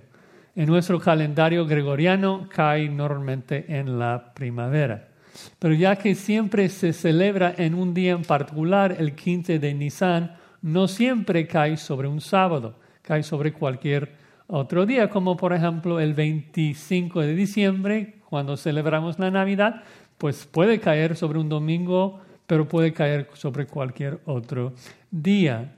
En 0.56 0.66
nuestro 0.66 1.00
calendario 1.00 1.66
gregoriano 1.66 2.48
cae 2.48 2.88
normalmente 2.88 3.64
en 3.68 3.98
la 3.98 4.32
primavera. 4.34 5.08
Pero 5.58 5.74
ya 5.74 5.96
que 5.96 6.14
siempre 6.14 6.68
se 6.68 6.92
celebra 6.92 7.54
en 7.56 7.74
un 7.74 7.92
día 7.92 8.12
en 8.12 8.22
particular, 8.22 8.94
el 8.98 9.16
15 9.16 9.58
de 9.58 9.74
Nisan, 9.74 10.36
no 10.62 10.86
siempre 10.86 11.48
cae 11.48 11.76
sobre 11.76 12.06
un 12.06 12.20
sábado, 12.20 12.78
cae 13.02 13.24
sobre 13.24 13.52
cualquier 13.52 14.12
otro 14.46 14.86
día, 14.86 15.10
como 15.10 15.36
por 15.36 15.52
ejemplo 15.52 15.98
el 15.98 16.14
25 16.14 17.20
de 17.22 17.34
diciembre, 17.34 18.20
cuando 18.28 18.56
celebramos 18.56 19.18
la 19.18 19.30
Navidad, 19.30 19.82
pues 20.18 20.46
puede 20.46 20.78
caer 20.78 21.16
sobre 21.16 21.40
un 21.40 21.48
domingo, 21.48 22.20
pero 22.46 22.68
puede 22.68 22.92
caer 22.92 23.28
sobre 23.32 23.66
cualquier 23.66 24.20
otro 24.24 24.74
día. 25.10 25.74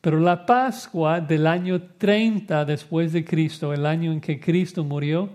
Pero 0.00 0.18
la 0.18 0.46
Pascua 0.46 1.20
del 1.20 1.46
año 1.46 1.80
30 1.98 2.64
después 2.64 3.12
de 3.12 3.24
Cristo, 3.24 3.72
el 3.72 3.84
año 3.84 4.12
en 4.12 4.20
que 4.20 4.40
Cristo 4.40 4.82
murió, 4.82 5.30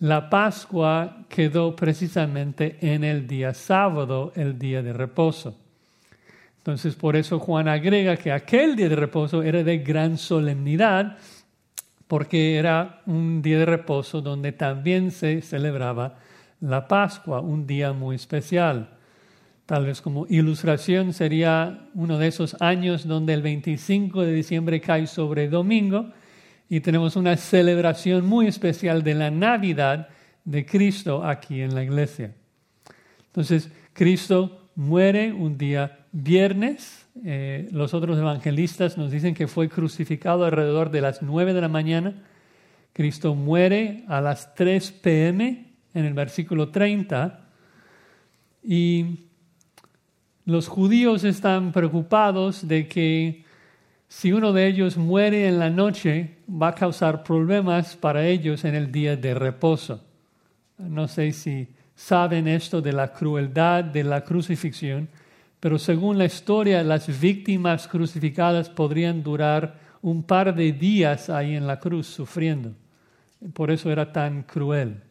la 0.00 0.28
Pascua 0.28 1.24
quedó 1.28 1.74
precisamente 1.74 2.76
en 2.80 3.04
el 3.04 3.26
día 3.26 3.54
sábado, 3.54 4.32
el 4.34 4.58
día 4.58 4.82
de 4.82 4.92
reposo. 4.92 5.56
Entonces, 6.58 6.96
por 6.96 7.14
eso 7.14 7.38
Juan 7.38 7.68
agrega 7.68 8.16
que 8.16 8.32
aquel 8.32 8.74
día 8.74 8.88
de 8.88 8.96
reposo 8.96 9.42
era 9.42 9.62
de 9.62 9.78
gran 9.78 10.18
solemnidad, 10.18 11.16
porque 12.08 12.56
era 12.56 13.02
un 13.06 13.40
día 13.40 13.60
de 13.60 13.66
reposo 13.66 14.20
donde 14.20 14.50
también 14.50 15.12
se 15.12 15.42
celebraba 15.42 16.18
la 16.60 16.88
Pascua, 16.88 17.40
un 17.40 17.66
día 17.66 17.92
muy 17.92 18.16
especial. 18.16 18.95
Tal 19.66 19.84
vez 19.84 20.00
como 20.00 20.26
ilustración 20.28 21.12
sería 21.12 21.88
uno 21.94 22.18
de 22.18 22.28
esos 22.28 22.56
años 22.60 23.06
donde 23.06 23.34
el 23.34 23.42
25 23.42 24.22
de 24.22 24.32
diciembre 24.32 24.80
cae 24.80 25.06
sobre 25.06 25.48
domingo 25.48 26.12
y 26.68 26.80
tenemos 26.80 27.16
una 27.16 27.36
celebración 27.36 28.26
muy 28.26 28.46
especial 28.46 29.02
de 29.02 29.14
la 29.14 29.30
Navidad 29.30 30.08
de 30.44 30.64
Cristo 30.64 31.24
aquí 31.24 31.60
en 31.60 31.74
la 31.74 31.82
iglesia. 31.82 32.32
Entonces, 33.26 33.70
Cristo 33.92 34.70
muere 34.76 35.32
un 35.32 35.58
día 35.58 36.06
viernes 36.12 37.06
eh, 37.24 37.68
los 37.72 37.94
otros 37.94 38.18
evangelistas 38.18 38.98
nos 38.98 39.10
dicen 39.10 39.34
que 39.34 39.46
fue 39.46 39.68
crucificado 39.68 40.44
alrededor 40.44 40.90
de 40.90 41.00
las 41.00 41.22
9 41.22 41.54
de 41.54 41.60
la 41.60 41.68
mañana. 41.68 42.22
Cristo 42.92 43.34
muere 43.34 44.04
a 44.08 44.20
las 44.20 44.54
3 44.54 44.92
pm 44.92 45.66
en 45.94 46.04
el 46.04 46.14
versículo 46.14 46.68
30 46.68 47.48
y 48.62 49.25
los 50.46 50.68
judíos 50.68 51.24
están 51.24 51.72
preocupados 51.72 52.66
de 52.66 52.88
que 52.88 53.44
si 54.08 54.32
uno 54.32 54.54
de 54.54 54.66
ellos 54.66 54.96
muere 54.96 55.46
en 55.48 55.58
la 55.58 55.68
noche 55.68 56.36
va 56.50 56.68
a 56.68 56.74
causar 56.74 57.22
problemas 57.22 57.96
para 57.96 58.26
ellos 58.26 58.64
en 58.64 58.74
el 58.74 58.90
día 58.90 59.16
de 59.16 59.34
reposo. 59.34 60.02
No 60.78 61.08
sé 61.08 61.32
si 61.32 61.68
saben 61.94 62.48
esto 62.48 62.80
de 62.80 62.94
la 62.94 63.12
crueldad 63.12 63.84
de 63.84 64.04
la 64.04 64.22
crucifixión 64.22 65.08
pero 65.60 65.78
según 65.78 66.18
la 66.18 66.26
historia, 66.26 66.82
las 66.82 67.20
víctimas 67.20 67.88
crucificadas 67.88 68.68
podrían 68.68 69.22
durar 69.22 69.80
un 70.02 70.22
par 70.22 70.54
de 70.54 70.72
días 70.72 71.30
ahí 71.30 71.56
en 71.56 71.66
la 71.66 71.80
cruz 71.80 72.06
sufriendo. 72.06 72.72
Por 73.52 73.70
eso 73.70 73.90
era 73.90 74.12
tan 74.12 74.42
cruel. 74.42 75.02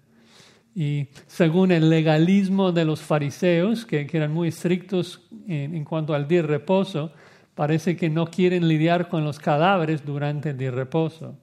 Y 0.76 1.08
según 1.26 1.72
el 1.72 1.90
legalismo 1.90 2.72
de 2.72 2.86
los 2.86 3.02
fariseos, 3.02 3.86
que, 3.86 4.08
eran 4.12 4.34
muy 4.34 4.50
estrictos 4.50 5.22
en, 5.48 5.84
cuanto 5.86 6.14
al 6.14 6.28
día 6.28 6.42
de 6.42 6.48
reposo, 6.50 7.14
parece 7.56 7.96
que 7.96 8.10
no 8.10 8.28
quieren 8.28 8.68
lidiar 8.68 9.08
con 9.08 9.24
los 9.24 9.40
cadáveres 9.40 10.06
durante 10.06 10.50
el 10.50 10.58
día 10.58 10.72
de 10.72 10.78
reposo. 10.78 11.40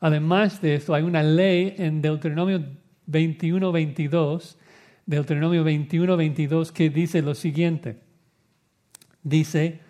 Además 0.00 0.60
de 0.60 0.74
esto, 0.74 0.94
hay 0.94 1.02
una 1.02 1.22
ley 1.22 1.74
en 1.78 2.02
Deuteronomio 2.02 2.62
21-22, 3.10 4.56
Deuteronomio 5.06 5.64
21-22, 5.64 6.70
que 6.70 6.90
dice 6.90 7.22
lo 7.22 7.34
siguiente 7.34 8.04
dice, 9.24 9.80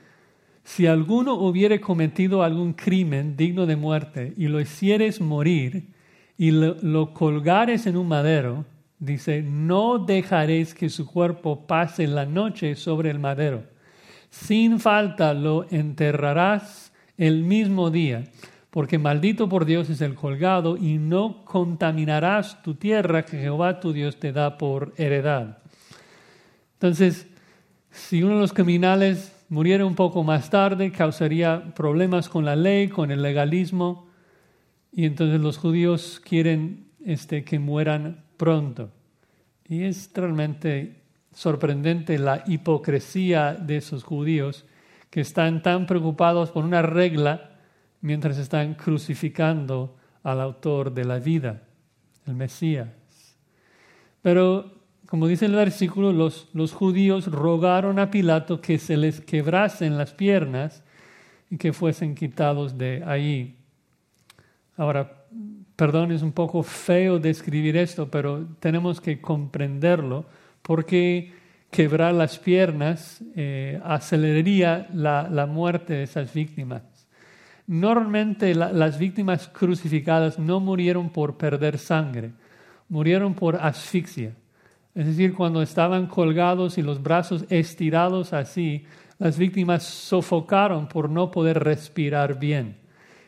si 0.63 0.87
alguno 0.87 1.35
hubiere 1.35 1.81
cometido 1.81 2.43
algún 2.43 2.73
crimen 2.73 3.37
digno 3.37 3.67
de 3.67 3.77
muerte 3.77 4.33
y 4.37 4.47
lo 4.49 4.61
hicieres 4.61 5.21
morir 5.21 5.93
y 6.39 6.53
lo, 6.53 7.13
colgares 7.13 7.87
en 7.87 7.99
un 7.99 8.09
madero, 8.09 8.65
dice, 8.99 9.43
no 9.43 9.99
dejaréis 9.99 10.75
que 10.75 10.89
su 10.89 11.07
cuerpo 11.07 11.67
pase 11.67 12.07
la 12.07 12.27
noche 12.27 12.75
sobre 12.75 13.11
el 13.11 13.19
madero. 13.19 13.65
Sin 14.31 14.81
falta 14.81 15.35
lo 15.35 15.67
enterrarás 15.71 16.93
el 17.17 17.45
mismo 17.45 17.91
día, 17.91 18.25
porque 18.71 18.99
maldito 18.99 19.49
por 19.49 19.65
Dios 19.65 19.89
es 19.91 20.01
el 20.01 20.15
colgado 20.15 20.77
y 20.77 20.99
no 20.99 21.45
contaminarás 21.45 22.63
tu 22.63 22.75
tierra 22.75 23.25
que 23.25 23.39
Jehová 23.39 23.79
tu 23.79 23.93
Dios 23.93 24.19
te 24.19 24.33
da 24.33 24.59
por 24.59 24.93
heredad. 24.97 25.59
Entonces, 26.75 27.29
si 27.91 28.23
uno 28.23 28.35
de 28.35 28.41
los 28.41 28.53
criminales 28.53 29.33
muriera 29.49 29.87
un 29.87 29.95
poco 29.95 30.25
más 30.25 30.51
tarde, 30.51 30.91
causaría 30.91 31.73
problemas 31.75 32.29
con 32.29 32.45
la 32.45 32.57
ley, 32.57 32.89
con 32.89 33.13
el 33.13 33.23
legalismo, 33.23 34.09
y 34.91 35.07
entonces 35.07 35.41
los 35.41 35.59
judíos 35.59 36.21
quieren 36.25 36.89
este, 37.05 37.45
que 37.45 37.61
mueran 37.61 38.24
pronto. 38.37 38.91
Y 39.67 39.85
es 39.85 40.11
realmente 40.15 41.03
sorprendente 41.33 42.19
la 42.19 42.45
hipocresía 42.47 43.55
de 43.55 43.79
esos 43.79 44.05
judíos 44.05 44.65
que 45.11 45.21
están 45.21 45.63
tan 45.63 45.87
preocupados 45.87 46.51
por 46.51 46.65
una 46.65 46.83
regla 46.83 47.51
mientras 48.01 48.39
están 48.39 48.75
crucificando 48.75 49.97
al 50.23 50.41
autor 50.41 50.93
de 50.93 51.05
la 51.05 51.19
vida, 51.19 51.63
el 52.27 52.35
Mesías. 52.35 52.89
Pero 54.23 54.75
como 55.07 55.29
dice 55.29 55.47
el 55.47 55.55
versículo, 55.55 56.13
los, 56.13 56.49
los 56.55 56.73
judíos 56.73 57.27
rogaron 57.27 57.99
a 57.99 58.11
Pilato 58.11 58.61
que 58.61 58.79
se 58.79 58.97
les 58.97 59.21
quebrasen 59.21 59.97
las 59.97 60.13
piernas 60.13 60.83
y 61.51 61.57
que 61.57 61.73
fuesen 61.73 62.15
quitados 62.15 62.79
de 62.79 63.03
ahí. 63.07 63.57
Ahora, 64.77 65.25
perdón, 65.77 66.13
es 66.13 66.23
un 66.23 66.33
poco 66.33 66.63
feo 66.63 67.19
describir 67.19 67.77
esto, 67.77 68.11
pero 68.11 68.47
tenemos 68.61 69.01
que 69.01 69.21
comprenderlo 69.21 70.25
porque 70.63 71.33
quebrar 71.71 72.15
las 72.15 72.39
piernas 72.39 73.23
eh, 73.35 73.81
aceleraría 73.85 74.89
la, 74.93 75.29
la 75.29 75.47
muerte 75.47 75.95
de 75.95 76.03
esas 76.05 76.33
víctimas. 76.33 76.83
normalmente 77.67 78.55
las 78.55 78.99
víctimas 78.99 79.49
crucificadas 79.49 80.39
no 80.39 80.61
murieron 80.61 81.11
por 81.11 81.37
perder 81.37 81.79
sangre, 81.79 82.33
murieron 82.89 83.35
por 83.35 83.57
asfixia. 83.57 84.35
Es 84.95 85.07
decir, 85.07 85.35
cuando 85.35 85.63
estaban 85.63 86.07
colgados 86.07 86.79
y 86.79 86.83
los 86.83 87.03
brazos 87.03 87.45
estirados 87.49 88.33
así, 88.33 88.85
las 89.19 89.39
víctimas 89.39 89.83
sofocaron 89.83 90.89
por 90.89 91.09
no 91.11 91.31
poder 91.31 91.59
respirar 91.65 92.39
bien. 92.39 92.84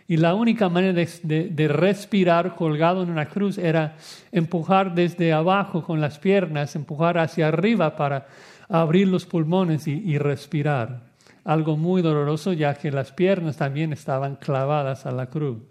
Y 0.08 0.18
la 0.18 0.34
única 0.34 0.68
manera 0.68 0.92
de, 1.22 1.68
respirar 1.68 2.54
colgado 2.54 3.02
en 3.02 3.10
una 3.10 3.26
cruz 3.26 3.58
era 3.58 3.96
empujar 4.30 4.94
desde 4.94 5.32
abajo 5.32 5.82
con 5.82 6.00
las 6.00 6.18
piernas, 6.18 6.76
empujar 6.76 7.18
hacia 7.18 7.48
arriba 7.48 7.96
para 7.96 8.28
abrir 8.68 9.08
los 9.08 9.26
pulmones 9.26 9.88
y, 9.88 10.16
respirar. 10.18 11.06
Algo 11.44 11.76
muy 11.76 12.02
doloroso 12.02 12.52
ya 12.52 12.74
que 12.74 12.92
las 12.92 13.12
piernas 13.12 13.56
también 13.56 13.92
estaban 13.92 14.36
clavadas 14.36 15.06
a 15.06 15.12
la 15.12 15.26
cruz. 15.26 15.62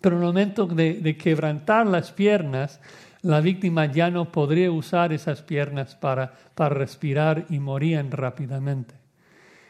Pero 0.00 0.16
en 0.16 0.22
el 0.22 0.28
momento 0.28 0.66
de, 0.66 1.16
quebrantar 1.16 1.86
las 1.86 2.12
piernas, 2.12 2.80
la 3.22 3.40
víctima 3.40 3.86
ya 3.86 4.10
no 4.10 4.30
podría 4.30 4.70
usar 4.70 5.14
esas 5.14 5.40
piernas 5.40 5.94
para, 5.94 6.34
para 6.54 6.74
respirar 6.74 7.46
y 7.48 7.60
morían 7.60 8.10
rápidamente. 8.10 8.94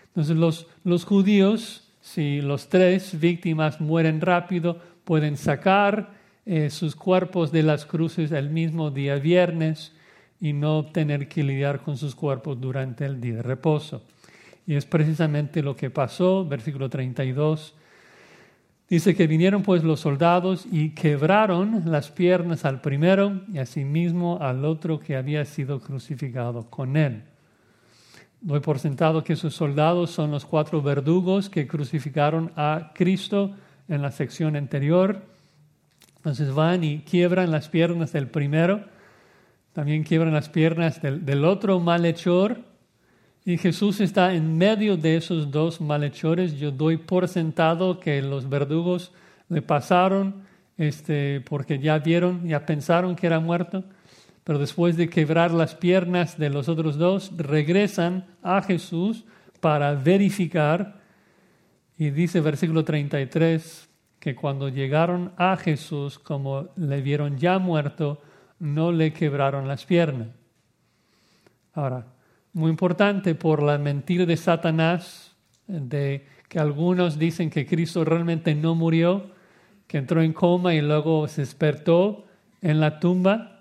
Entonces 0.08 0.36
los, 0.36 0.66
los 0.82 1.04
judíos 1.04 1.85
si 2.06 2.40
los 2.40 2.68
tres 2.68 3.18
víctimas 3.18 3.80
mueren 3.80 4.20
rápido, 4.20 4.78
pueden 5.02 5.36
sacar 5.36 6.12
eh, 6.46 6.70
sus 6.70 6.94
cuerpos 6.94 7.50
de 7.50 7.64
las 7.64 7.84
cruces 7.84 8.30
el 8.30 8.48
mismo 8.48 8.92
día 8.92 9.16
viernes 9.16 9.92
y 10.40 10.52
no 10.52 10.86
tener 10.86 11.26
que 11.26 11.42
lidiar 11.42 11.80
con 11.80 11.96
sus 11.96 12.14
cuerpos 12.14 12.60
durante 12.60 13.04
el 13.04 13.20
día 13.20 13.34
de 13.34 13.42
reposo. 13.42 14.04
Y 14.68 14.76
es 14.76 14.86
precisamente 14.86 15.62
lo 15.62 15.74
que 15.74 15.90
pasó, 15.90 16.46
versículo 16.46 16.88
32. 16.88 17.74
Dice 18.88 19.16
que 19.16 19.26
vinieron 19.26 19.64
pues 19.64 19.82
los 19.82 19.98
soldados 19.98 20.64
y 20.70 20.90
quebraron 20.90 21.82
las 21.86 22.12
piernas 22.12 22.64
al 22.64 22.80
primero 22.80 23.42
y 23.52 23.58
asimismo 23.58 24.38
al 24.40 24.64
otro 24.64 25.00
que 25.00 25.16
había 25.16 25.44
sido 25.44 25.80
crucificado 25.80 26.70
con 26.70 26.96
él. 26.96 27.24
Doy 28.40 28.60
por 28.60 28.78
sentado 28.78 29.24
que 29.24 29.34
sus 29.34 29.54
soldados 29.54 30.10
son 30.10 30.30
los 30.30 30.44
cuatro 30.44 30.82
verdugos 30.82 31.48
que 31.48 31.66
crucificaron 31.66 32.52
a 32.56 32.92
Cristo 32.94 33.54
en 33.88 34.02
la 34.02 34.10
sección 34.10 34.56
anterior. 34.56 35.22
Entonces 36.16 36.52
van 36.52 36.84
y 36.84 36.98
quiebran 36.98 37.50
las 37.50 37.68
piernas 37.68 38.12
del 38.12 38.28
primero, 38.28 38.84
también 39.72 40.04
quiebran 40.04 40.34
las 40.34 40.48
piernas 40.48 41.00
del, 41.00 41.44
otro 41.44 41.80
malhechor. 41.80 42.58
Y 43.44 43.58
Jesús 43.58 44.00
está 44.00 44.34
en 44.34 44.58
medio 44.58 44.96
de 44.96 45.16
esos 45.16 45.50
dos 45.50 45.80
malhechores. 45.80 46.58
Yo 46.58 46.70
doy 46.72 46.96
por 46.96 47.28
sentado 47.28 48.00
que 48.00 48.20
los 48.22 48.48
verdugos 48.48 49.12
le 49.48 49.62
pasaron 49.62 50.42
este, 50.76 51.40
porque 51.42 51.78
ya 51.78 51.98
vieron, 51.98 52.46
ya 52.46 52.66
pensaron 52.66 53.14
que 53.16 53.26
era 53.26 53.38
muerto 53.38 53.84
pero 54.46 54.60
después 54.60 54.96
de 54.96 55.10
quebrar 55.10 55.50
las 55.50 55.74
piernas 55.74 56.38
de 56.38 56.50
los 56.50 56.68
otros 56.68 56.98
dos, 56.98 57.32
regresan 57.36 58.26
a 58.44 58.62
Jesús 58.62 59.24
para 59.58 59.94
verificar. 59.94 61.00
Y 61.98 62.10
dice 62.10 62.40
versículo 62.40 62.84
33 62.84 63.88
que 64.20 64.36
cuando 64.36 64.68
llegaron 64.68 65.32
a 65.36 65.56
Jesús, 65.56 66.20
como 66.20 66.68
le 66.76 67.00
vieron 67.00 67.38
ya 67.38 67.58
muerto, 67.58 68.22
no 68.60 68.92
le 68.92 69.12
quebraron 69.12 69.66
las 69.66 69.84
piernas. 69.84 70.28
Ahora, 71.74 72.06
muy 72.52 72.70
importante 72.70 73.34
por 73.34 73.60
la 73.64 73.78
mentira 73.78 74.26
de 74.26 74.36
Satanás, 74.36 75.34
de 75.66 76.24
que 76.48 76.60
algunos 76.60 77.18
dicen 77.18 77.50
que 77.50 77.66
Cristo 77.66 78.04
realmente 78.04 78.54
no 78.54 78.76
murió, 78.76 79.26
que 79.88 79.98
entró 79.98 80.22
en 80.22 80.32
coma 80.32 80.72
y 80.72 80.82
luego 80.82 81.26
se 81.26 81.40
despertó 81.40 82.26
en 82.62 82.78
la 82.78 83.00
tumba 83.00 83.55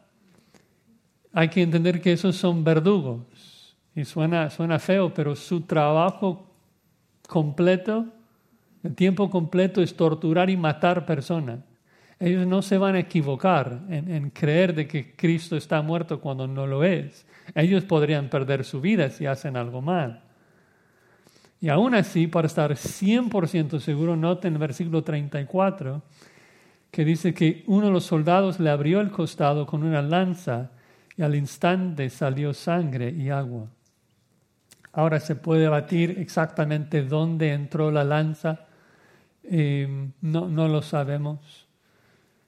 hay 1.36 1.50
que 1.50 1.62
entender 1.62 2.00
que 2.00 2.13
esos 2.13 2.38
son 2.38 2.63
verdugos. 2.63 3.76
Y 3.93 4.06
suena, 4.06 4.50
suena 4.50 4.80
feo, 4.80 5.13
pero 5.13 5.36
su 5.36 5.62
trabajo 5.62 6.50
completo, 7.28 8.06
el 8.84 8.95
tiempo 8.95 9.30
completo 9.30 9.82
es 9.82 9.95
torturar 9.98 10.50
y 10.50 10.56
matar 10.56 11.06
personas. 11.06 11.60
Ellos 12.21 12.48
no 12.48 12.62
se 12.62 12.78
van 12.78 12.95
a 12.95 13.00
equivocar 13.00 13.82
en, 13.89 14.30
creer 14.30 14.74
de 14.74 14.88
que 14.88 15.13
Cristo 15.13 15.58
está 15.58 15.82
muerto 15.82 16.21
cuando 16.21 16.48
no 16.48 16.65
lo 16.65 16.86
es. 16.86 17.28
Ellos 17.54 17.84
podrían 17.84 18.30
perder 18.30 18.63
su 18.63 18.80
vida 18.80 19.10
si 19.10 19.26
hacen 19.26 19.58
algo 19.58 19.82
mal. 19.82 20.24
Y 21.60 21.67
aún 21.67 21.95
así, 21.95 22.28
para 22.28 22.48
estar 22.48 22.71
100% 22.71 23.80
seguro, 23.82 24.15
noten 24.15 24.54
el 24.54 24.60
versículo 24.60 25.04
34 25.04 26.02
que 26.91 27.04
dice 27.04 27.34
que 27.34 27.65
uno 27.67 27.88
de 27.88 27.91
los 27.91 28.06
soldados 28.06 28.58
le 28.62 28.69
abrió 28.69 29.02
el 29.02 29.12
costado 29.12 29.65
con 29.65 29.84
una 29.84 30.02
lanza 30.02 30.71
y 31.17 31.23
al 31.23 31.36
instante 31.36 32.10
salió 32.10 32.54
sangre 32.54 33.10
y 33.10 33.30
agua. 33.30 33.67
Ahora 34.93 35.19
se 35.19 35.36
puede 35.36 35.67
batir 35.67 36.12
exactamente 36.19 37.04
dónde 37.04 37.51
entró 37.51 37.91
la 37.91 38.04
lanza, 38.04 38.65
eh, 39.43 40.10
no, 40.21 40.47
no 40.47 40.67
lo 40.67 40.82
sabemos. 40.82 41.67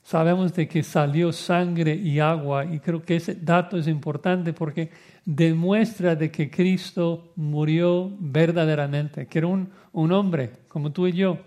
Sabemos 0.01 0.53
de 0.53 0.69
que 0.69 0.84
salió 0.84 1.34
sangre 1.34 1.93
y 1.93 2.19
agua 2.19 2.63
y 2.63 2.80
creo 2.80 3.03
que 3.03 3.17
ese 3.17 3.36
dato 3.36 3.77
es 3.77 3.88
importante 3.88 4.53
porque 4.53 4.89
demuestra 5.25 6.15
de 6.15 6.32
que 6.32 6.49
Cristo 6.49 7.34
murió 7.36 8.10
verdaderamente, 8.17 9.27
que 9.27 9.39
era 9.39 9.47
un, 9.47 9.69
un 9.91 10.13
hombre 10.13 10.51
como 10.69 10.93
tú 10.93 11.08
y 11.08 11.12
yo, 11.12 11.38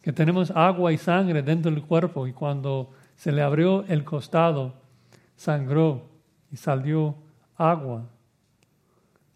que 0.00 0.12
tenemos 0.12 0.50
agua 0.52 0.92
y 0.92 0.96
sangre 0.96 1.42
dentro 1.42 1.70
del 1.70 1.82
cuerpo 1.82 2.26
y 2.26 2.32
cuando 2.32 2.92
se 3.16 3.30
le 3.30 3.42
abrió 3.42 3.84
el 3.86 4.04
costado, 4.04 4.74
sangró 5.36 6.13
y 6.50 6.56
salió 6.56 7.16
agua. 7.56 8.08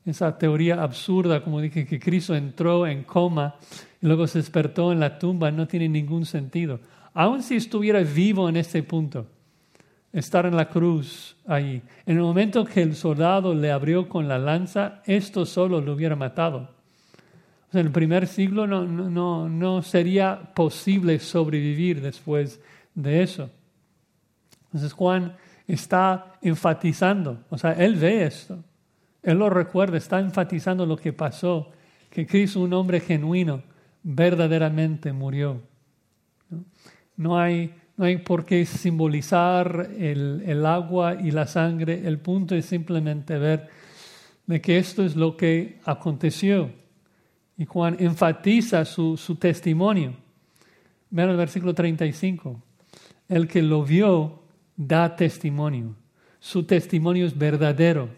Esa 0.05 0.37
teoría 0.39 0.83
absurda, 0.83 1.43
como 1.43 1.61
dije, 1.61 1.85
que 1.87 2.01
Cristo 2.01 2.35
entró 2.35 2.87
en 2.87 3.05
coma 3.05 3.57
y 4.01 4.07
luego 4.07 4.27
se 4.27 4.39
despertó 4.39 4.93
en 4.93 5.01
la 5.01 5.19
tumba, 5.19 5.51
no 5.51 5.67
tiene 5.67 5.89
ningún 5.89 6.25
sentido. 6.25 6.81
Aun 7.15 7.43
si 7.43 7.57
estuviera 7.57 8.01
vivo 8.01 8.49
en 8.49 8.57
ese 8.57 8.83
punto, 8.83 9.27
estar 10.13 10.47
en 10.47 10.57
la 10.57 10.69
cruz 10.69 11.37
ahí, 11.47 11.83
en 12.07 12.17
el 12.17 12.23
momento 12.23 12.65
que 12.65 12.81
el 12.83 12.95
soldado 12.95 13.55
le 13.55 13.71
abrió 13.71 14.09
con 14.09 14.29
la 14.29 14.39
lanza, 14.39 15.03
esto 15.05 15.45
solo 15.45 15.81
lo 15.81 15.93
hubiera 15.93 16.17
matado. 16.17 16.71
en 17.73 17.81
el 17.81 17.91
primer 17.91 18.27
siglo 18.27 18.67
no, 18.67 18.85
no, 18.87 19.49
no 19.49 19.83
sería 19.83 20.53
posible 20.55 21.19
sobrevivir 21.19 22.01
después 22.01 22.61
de 22.95 23.23
eso. 23.23 23.51
Entonces 24.67 24.93
Juan 24.93 25.37
está 25.69 26.39
enfatizando, 26.41 27.45
o 27.51 27.59
sea, 27.59 27.73
él 27.73 27.97
ve 27.97 28.25
esto, 28.25 28.65
él 29.23 29.39
lo 29.39 29.51
recuerda, 29.51 29.99
está 29.99 30.19
enfatizando 30.19 30.87
lo 30.87 30.97
que 30.97 31.13
pasó, 31.13 31.71
que 32.09 32.27
Cristo, 32.27 32.61
un 32.61 32.73
hombre 32.73 33.01
genuino, 33.01 33.63
verdaderamente 34.03 35.13
murió. 35.13 35.61
No, 37.17 37.39
hay, 37.39 37.75
no 37.99 38.07
hay 38.07 38.17
por 38.17 38.47
qué 38.47 38.65
simbolizar 38.65 39.91
el, 39.99 40.43
el, 40.47 40.65
agua 40.65 41.15
y 41.21 41.31
la 41.31 41.47
sangre, 41.47 42.07
el 42.07 42.19
punto 42.19 42.55
es 42.55 42.65
simplemente 42.65 43.37
ver 43.39 43.69
de 44.47 44.63
que 44.63 44.79
esto 44.79 45.05
es 45.05 45.15
lo 45.15 45.37
que 45.37 45.79
aconteció. 45.85 46.71
Y 47.59 47.67
Juan 47.67 47.97
enfatiza 47.99 48.87
su, 48.87 49.19
su 49.19 49.35
testimonio. 49.35 50.15
Vean 51.11 51.29
el 51.29 51.37
versículo 51.37 51.75
35. 51.75 52.63
El 53.29 53.47
que 53.47 53.61
lo 53.61 53.83
vio 53.83 54.41
da 54.79 55.17
testimonio. 55.17 55.97
Su 56.39 56.63
testimonio 56.63 57.27
es 57.27 57.37
verdadero. 57.37 58.09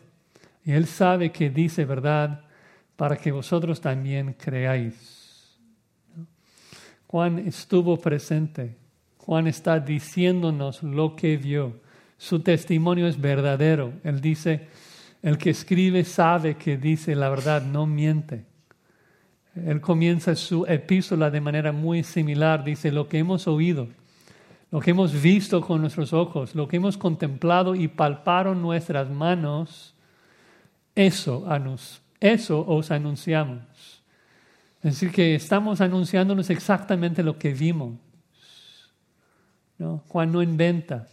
Y 0.62 0.72
Él 0.72 0.86
sabe 0.86 1.32
que 1.32 1.48
dice 1.48 1.86
verdad 1.86 2.44
para 2.96 3.16
que 3.16 3.32
vosotros 3.32 3.80
también 3.80 4.34
creáis. 4.34 5.58
Juan 7.06 7.38
estuvo 7.38 7.96
presente. 7.96 8.76
Juan 9.16 9.46
está 9.46 9.80
diciéndonos 9.80 10.82
lo 10.82 11.16
que 11.16 11.38
vio. 11.38 11.80
Su 12.18 12.40
testimonio 12.40 13.06
es 13.06 13.18
verdadero. 13.18 13.94
Él 14.04 14.20
dice, 14.20 14.68
el 15.22 15.38
que 15.38 15.50
escribe 15.50 16.04
sabe 16.04 16.56
que 16.56 16.76
dice 16.76 17.16
la 17.16 17.30
verdad, 17.30 17.62
no 17.62 17.86
miente. 17.86 18.44
Él 19.56 19.80
comienza 19.80 20.34
su 20.36 20.66
epístola 20.66 21.30
de 21.30 21.40
manera 21.40 21.72
muy 21.72 22.04
similar. 22.04 22.62
Dice, 22.62 22.92
lo 22.92 23.08
que 23.08 23.18
hemos 23.18 23.48
oído 23.48 23.88
lo 24.70 24.80
que 24.80 24.92
hemos 24.92 25.20
visto 25.20 25.60
con 25.60 25.80
nuestros 25.80 26.12
ojos, 26.12 26.54
lo 26.54 26.68
que 26.68 26.76
hemos 26.76 26.96
contemplado 26.96 27.74
y 27.74 27.88
palparon 27.88 28.62
nuestras 28.62 29.10
manos, 29.10 29.94
eso, 30.94 31.46
eso 32.20 32.64
os 32.66 32.90
anunciamos. 32.90 34.02
Es 34.82 34.94
decir, 34.94 35.10
que 35.10 35.34
estamos 35.34 35.80
anunciándonos 35.80 36.50
exactamente 36.50 37.22
lo 37.22 37.38
que 37.38 37.52
vimos. 37.52 37.94
¿no? 39.78 40.02
Juan 40.08 40.32
no 40.32 40.42
inventa, 40.42 41.08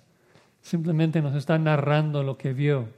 simplemente 0.61 1.21
nos 1.21 1.35
está 1.35 1.57
narrando 1.57 2.23
lo 2.23 2.37
que 2.37 2.53
vio. 2.53 2.89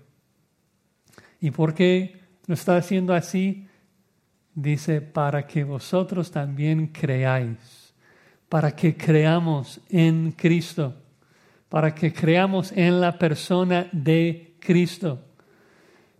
¿Y 1.39 1.51
por 1.51 1.73
qué 1.73 2.19
lo 2.47 2.53
está 2.53 2.75
haciendo 2.75 3.13
así? 3.13 3.65
dice, 4.61 5.01
para 5.01 5.47
que 5.47 5.63
vosotros 5.63 6.31
también 6.31 6.87
creáis, 6.87 7.78
para 8.49 8.75
que 8.75 8.97
creamos 8.97 9.79
en 9.89 10.31
Cristo, 10.31 10.95
para 11.69 11.93
que 11.93 12.11
creamos 12.11 12.71
en 12.71 12.99
la 12.99 13.17
persona 13.17 13.87
de 13.91 14.55
Cristo. 14.59 15.19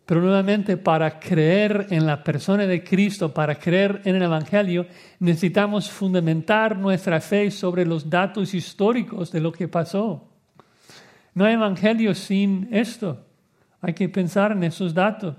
Pero 0.05 0.21
nuevamente, 0.21 0.77
para 0.77 1.19
creer 1.19 1.87
en 1.89 2.05
la 2.05 2.23
persona 2.23 2.65
de 2.65 2.83
Cristo, 2.83 3.31
para 3.33 3.55
creer 3.55 4.01
en 4.05 4.15
el 4.15 4.23
Evangelio, 4.23 4.87
necesitamos 5.19 5.89
fundamentar 5.89 6.77
nuestra 6.77 7.19
fe 7.19 7.51
sobre 7.51 7.85
los 7.85 8.09
datos 8.09 8.53
históricos 8.53 9.31
de 9.31 9.39
lo 9.39 9.51
que 9.51 9.67
pasó. 9.67 10.27
No 11.35 11.45
hay 11.45 11.53
Evangelio 11.53 12.15
sin 12.15 12.67
esto. 12.71 13.23
Hay 13.81 13.93
que 13.93 14.09
pensar 14.09 14.51
en 14.51 14.63
esos 14.63 14.93
datos. 14.93 15.35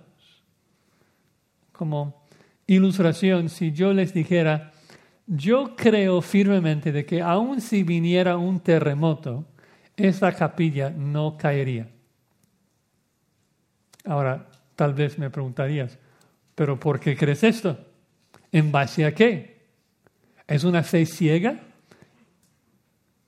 Como 1.72 2.24
ilustración, 2.66 3.48
si 3.48 3.72
yo 3.72 3.92
les 3.92 4.14
dijera, 4.14 4.72
yo 5.32 5.76
creo 5.76 6.20
firmemente 6.20 6.90
de 6.90 7.06
que 7.06 7.22
aun 7.22 7.60
si 7.60 7.84
viniera 7.84 8.36
un 8.36 8.58
terremoto, 8.58 9.44
esta 9.96 10.32
capilla 10.34 10.90
no 10.90 11.36
caería. 11.36 11.88
Ahora, 14.04 14.48
tal 14.74 14.92
vez 14.92 15.18
me 15.18 15.30
preguntarías, 15.30 15.96
¿pero 16.56 16.80
por 16.80 16.98
qué 16.98 17.16
crees 17.16 17.44
esto? 17.44 17.78
¿En 18.50 18.72
base 18.72 19.04
a 19.04 19.14
qué? 19.14 19.68
¿Es 20.48 20.64
una 20.64 20.82
fe 20.82 21.06
ciega? 21.06 21.60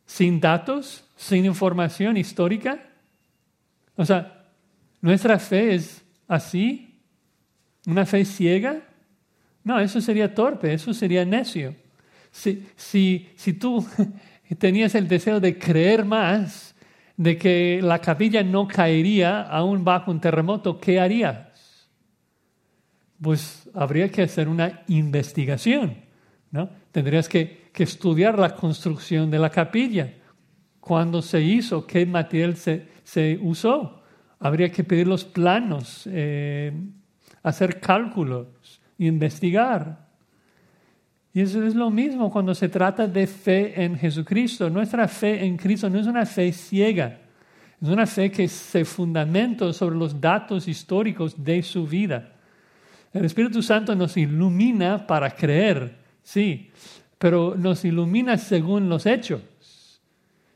¿Sin 0.05 0.41
datos? 0.41 1.09
¿Sin 1.15 1.45
información 1.45 2.17
histórica? 2.17 2.83
O 3.95 4.05
sea, 4.05 4.51
¿nuestra 5.01 5.39
fe 5.39 5.77
es 5.77 6.03
así? 6.27 7.01
¿Una 7.87 8.05
fe 8.07 8.25
ciega? 8.25 8.83
No, 9.63 9.79
eso 9.79 10.01
sería 10.01 10.35
torpe, 10.35 10.75
eso 10.75 10.93
sería 10.93 11.25
necio. 11.25 11.77
Si, 12.33 12.67
si, 12.75 13.29
si 13.37 13.53
tú 13.53 13.87
tenías 14.59 14.97
el 14.97 15.07
deseo 15.07 15.39
de 15.39 15.57
creer 15.57 16.05
más, 16.05 16.75
de 17.17 17.39
que 17.39 17.81
la 17.83 18.01
capilla 18.01 18.43
no 18.43 18.67
caería 18.67 19.43
aún 19.43 19.85
bajo 19.85 20.11
un 20.11 20.21
terremoto, 20.21 20.81
¿qué 20.81 20.99
harías? 20.99 21.89
Pues 23.21 23.71
habría 23.75 24.09
que 24.09 24.23
hacer 24.23 24.49
una 24.49 24.83
investigación, 24.89 25.99
¿no? 26.51 26.69
Tendrías 26.91 27.29
que, 27.29 27.63
estudiar 27.75 28.39
la 28.39 28.55
construcción 28.55 29.31
de 29.31 29.39
la 29.39 29.51
capilla, 29.51 30.13
cuándo 30.79 31.21
se 31.23 31.41
hizo, 31.41 31.87
qué 31.87 32.07
material 32.07 32.57
se, 32.57 33.39
usó. 33.43 34.03
Habría 34.39 34.71
que 34.71 34.85
pedir 34.85 35.09
los 35.09 35.25
planos, 35.25 36.07
eh, 36.07 36.73
hacer 37.43 37.81
cálculos, 37.81 38.81
investigar. 38.99 40.12
Y 41.35 41.41
eso 41.41 41.65
es 41.67 41.75
lo 41.75 41.91
mismo 41.91 42.31
cuando 42.31 42.55
se 42.55 42.69
trata 42.69 43.07
de 43.07 43.27
fe 43.27 43.83
en 43.83 43.97
Jesucristo. 43.97 44.69
Nuestra 44.69 45.09
fe 45.09 45.45
en 45.45 45.57
Cristo 45.57 45.89
no 45.89 45.99
es 45.99 46.07
una 46.07 46.27
fe 46.27 46.53
ciega, 46.53 47.19
es 47.81 47.89
una 47.89 48.07
fe 48.07 48.31
que 48.31 48.49
se 48.49 48.85
fundamenta 48.85 49.73
sobre 49.73 49.97
los 49.97 50.21
datos 50.21 50.69
históricos 50.69 51.43
de 51.43 51.63
su 51.63 51.87
vida. 51.87 52.33
El 53.13 53.25
Espíritu 53.25 53.63
Santo 53.63 53.95
nos 53.95 54.17
ilumina 54.17 55.07
para 55.07 55.31
creer, 55.31 55.97
sí, 56.23 56.71
pero 57.19 57.55
nos 57.57 57.85
ilumina 57.85 58.37
según 58.37 58.89
los 58.89 59.07
hechos, 59.07 59.41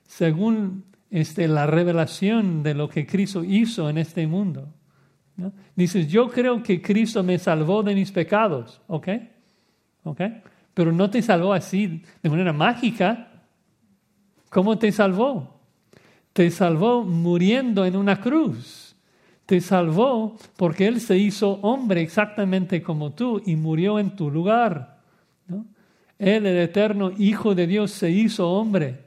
según 0.06 0.84
este, 1.10 1.48
la 1.48 1.66
revelación 1.66 2.62
de 2.62 2.74
lo 2.74 2.88
que 2.88 3.06
Cristo 3.06 3.44
hizo 3.44 3.88
en 3.88 3.98
este 3.98 4.26
mundo. 4.26 4.68
Dices, 5.74 6.08
yo 6.08 6.28
creo 6.28 6.62
que 6.62 6.80
Cristo 6.80 7.22
me 7.22 7.38
salvó 7.38 7.82
de 7.82 7.94
mis 7.94 8.10
pecados, 8.10 8.80
¿ok? 8.86 9.08
¿Ok? 10.04 10.20
Pero 10.76 10.92
no 10.92 11.08
te 11.08 11.22
salvó 11.22 11.54
así, 11.54 12.02
de 12.22 12.28
manera 12.28 12.52
mágica. 12.52 13.28
¿Cómo 14.50 14.76
te 14.76 14.92
salvó? 14.92 15.58
Te 16.34 16.50
salvó 16.50 17.02
muriendo 17.02 17.86
en 17.86 17.96
una 17.96 18.20
cruz. 18.20 18.94
Te 19.46 19.62
salvó 19.62 20.36
porque 20.58 20.86
Él 20.86 21.00
se 21.00 21.16
hizo 21.16 21.52
hombre 21.62 22.02
exactamente 22.02 22.82
como 22.82 23.14
tú 23.14 23.40
y 23.46 23.56
murió 23.56 23.98
en 23.98 24.16
tu 24.16 24.30
lugar. 24.30 24.98
Él, 26.18 26.44
el 26.44 26.58
eterno 26.58 27.10
Hijo 27.16 27.54
de 27.54 27.66
Dios, 27.66 27.92
se 27.92 28.10
hizo 28.10 28.50
hombre. 28.50 29.06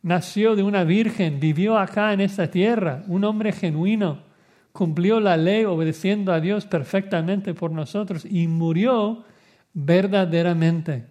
Nació 0.00 0.56
de 0.56 0.62
una 0.62 0.84
virgen, 0.84 1.38
vivió 1.38 1.76
acá 1.76 2.14
en 2.14 2.22
esta 2.22 2.50
tierra, 2.50 3.04
un 3.08 3.24
hombre 3.24 3.52
genuino 3.52 4.32
cumplió 4.72 5.20
la 5.20 5.36
ley 5.36 5.66
obedeciendo 5.66 6.32
a 6.32 6.40
Dios 6.40 6.64
perfectamente 6.64 7.52
por 7.52 7.72
nosotros 7.72 8.24
y 8.24 8.48
murió 8.48 9.22
verdaderamente. 9.72 11.06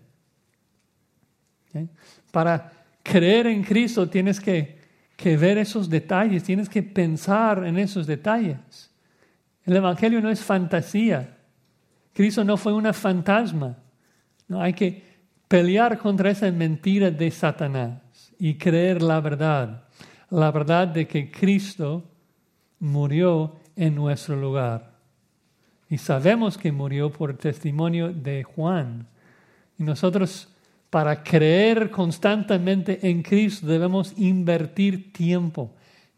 Para 2.32 2.72
creer 3.04 3.48
en 3.48 3.64
Cristo 3.64 4.10
tienes 4.10 4.40
que, 4.40 4.80
que 5.16 5.38
ver 5.38 5.58
esos 5.58 5.90
detalles, 5.90 6.44
tienes 6.44 6.70
que 6.70 6.84
pensar 6.84 7.66
en 7.66 7.78
esos 7.78 8.08
detalles. 8.08 8.92
El 9.64 9.76
Evangelio 9.76 10.22
no 10.22 10.30
es 10.30 10.42
fantasía. 10.42 11.38
Cristo 12.14 12.44
no 12.44 12.58
fue 12.58 12.74
una 12.74 12.94
fantasma. 12.94 13.78
No, 14.48 14.62
hay 14.62 14.74
que 14.74 15.04
pelear 15.48 15.98
contra 15.98 16.32
esa 16.32 16.52
mentira 16.52 17.12
de 17.12 17.32
Satanás 17.32 18.34
y 18.38 18.56
creer 18.56 19.02
la 19.02 19.22
verdad. 19.22 19.84
La 20.30 20.52
verdad 20.52 20.88
de 20.88 21.08
que 21.08 21.30
Cristo 21.30 22.10
murió 22.80 23.60
en 23.76 23.96
nuestro 23.96 24.36
lugar. 24.36 24.91
Y 25.92 25.98
sabemos 25.98 26.58
que 26.58 26.72
murió 26.72 27.12
por 27.12 27.36
testimonio 27.36 28.14
de 28.14 28.44
Juan. 28.44 29.06
Y 29.78 29.84
nosotros, 29.84 30.48
para 30.90 31.22
creer 31.22 31.92
constantemente 31.92 33.10
en 33.10 33.22
Cristo, 33.22 33.68
debemos 33.68 34.14
invertir 34.16 35.12
tiempo 35.12 35.76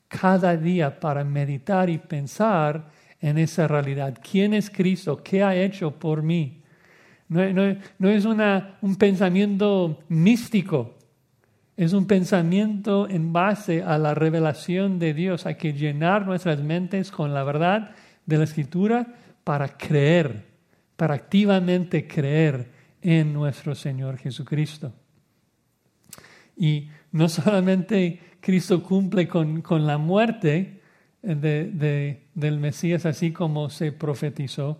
cada 0.07 0.55
día 0.55 0.99
para 0.99 1.23
meditar 1.23 1.89
y 1.89 1.97
pensar 1.97 2.91
en 3.19 3.39
esa 3.39 3.67
realidad. 3.67 4.15
¿Quién 4.21 4.53
es 4.53 4.69
Cristo? 4.69 5.23
¿Qué 5.23 5.41
ha 5.41 5.55
hecho 5.55 5.89
por 5.89 6.21
mí? 6.21 6.61
No, 7.27 7.41
no 7.97 8.09
es 8.09 8.25
una, 8.25 8.77
un 8.81 8.95
pensamiento 8.95 10.03
místico, 10.07 10.93
es 11.75 11.93
un 11.93 12.05
pensamiento 12.05 13.09
en 13.09 13.33
base 13.33 13.81
a 13.81 13.97
la 13.97 14.13
revelación 14.13 14.99
de 14.99 15.15
Dios. 15.15 15.47
Hay 15.47 15.55
que 15.55 15.73
llenar 15.73 16.27
nuestras 16.27 16.61
mentes 16.61 17.09
con 17.09 17.33
la 17.33 17.43
verdad 17.43 17.95
de 18.27 18.37
la 18.37 18.43
Escritura 18.43 19.07
para 19.43 19.77
creer, 19.77 20.45
para 20.95 21.15
activamente 21.15 22.07
creer 22.07 22.71
en 23.01 23.33
nuestro 23.33 23.75
Señor 23.75 24.17
Jesucristo. 24.17 24.93
Y 26.55 26.89
no 27.11 27.29
solamente 27.29 28.19
Cristo 28.39 28.83
cumple 28.83 29.27
con, 29.27 29.63
la 29.85 29.97
muerte 29.97 30.81
del 31.21 32.59
Mesías 32.59 33.05
así 33.05 33.31
como 33.31 33.69
se 33.69 33.91
profetizó, 33.91 34.79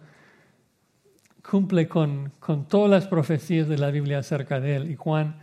cumple 1.50 1.88
con, 1.88 2.32
todas 2.68 2.90
las 2.90 3.08
profecías 3.08 3.68
de 3.68 3.78
la 3.78 3.92
Biblia 3.92 4.20
acerca 4.20 4.60
de 4.60 4.76
él. 4.76 4.92
Y 4.92 4.96
Juan 4.96 5.38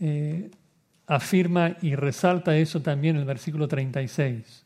eh, 0.00 0.50
afirma 1.06 1.76
y 1.80 1.94
resalta 1.94 2.56
eso 2.56 2.80
también 2.82 3.16
en 3.16 3.20
el 3.20 3.26
versículo 3.26 3.66
36. 3.66 4.64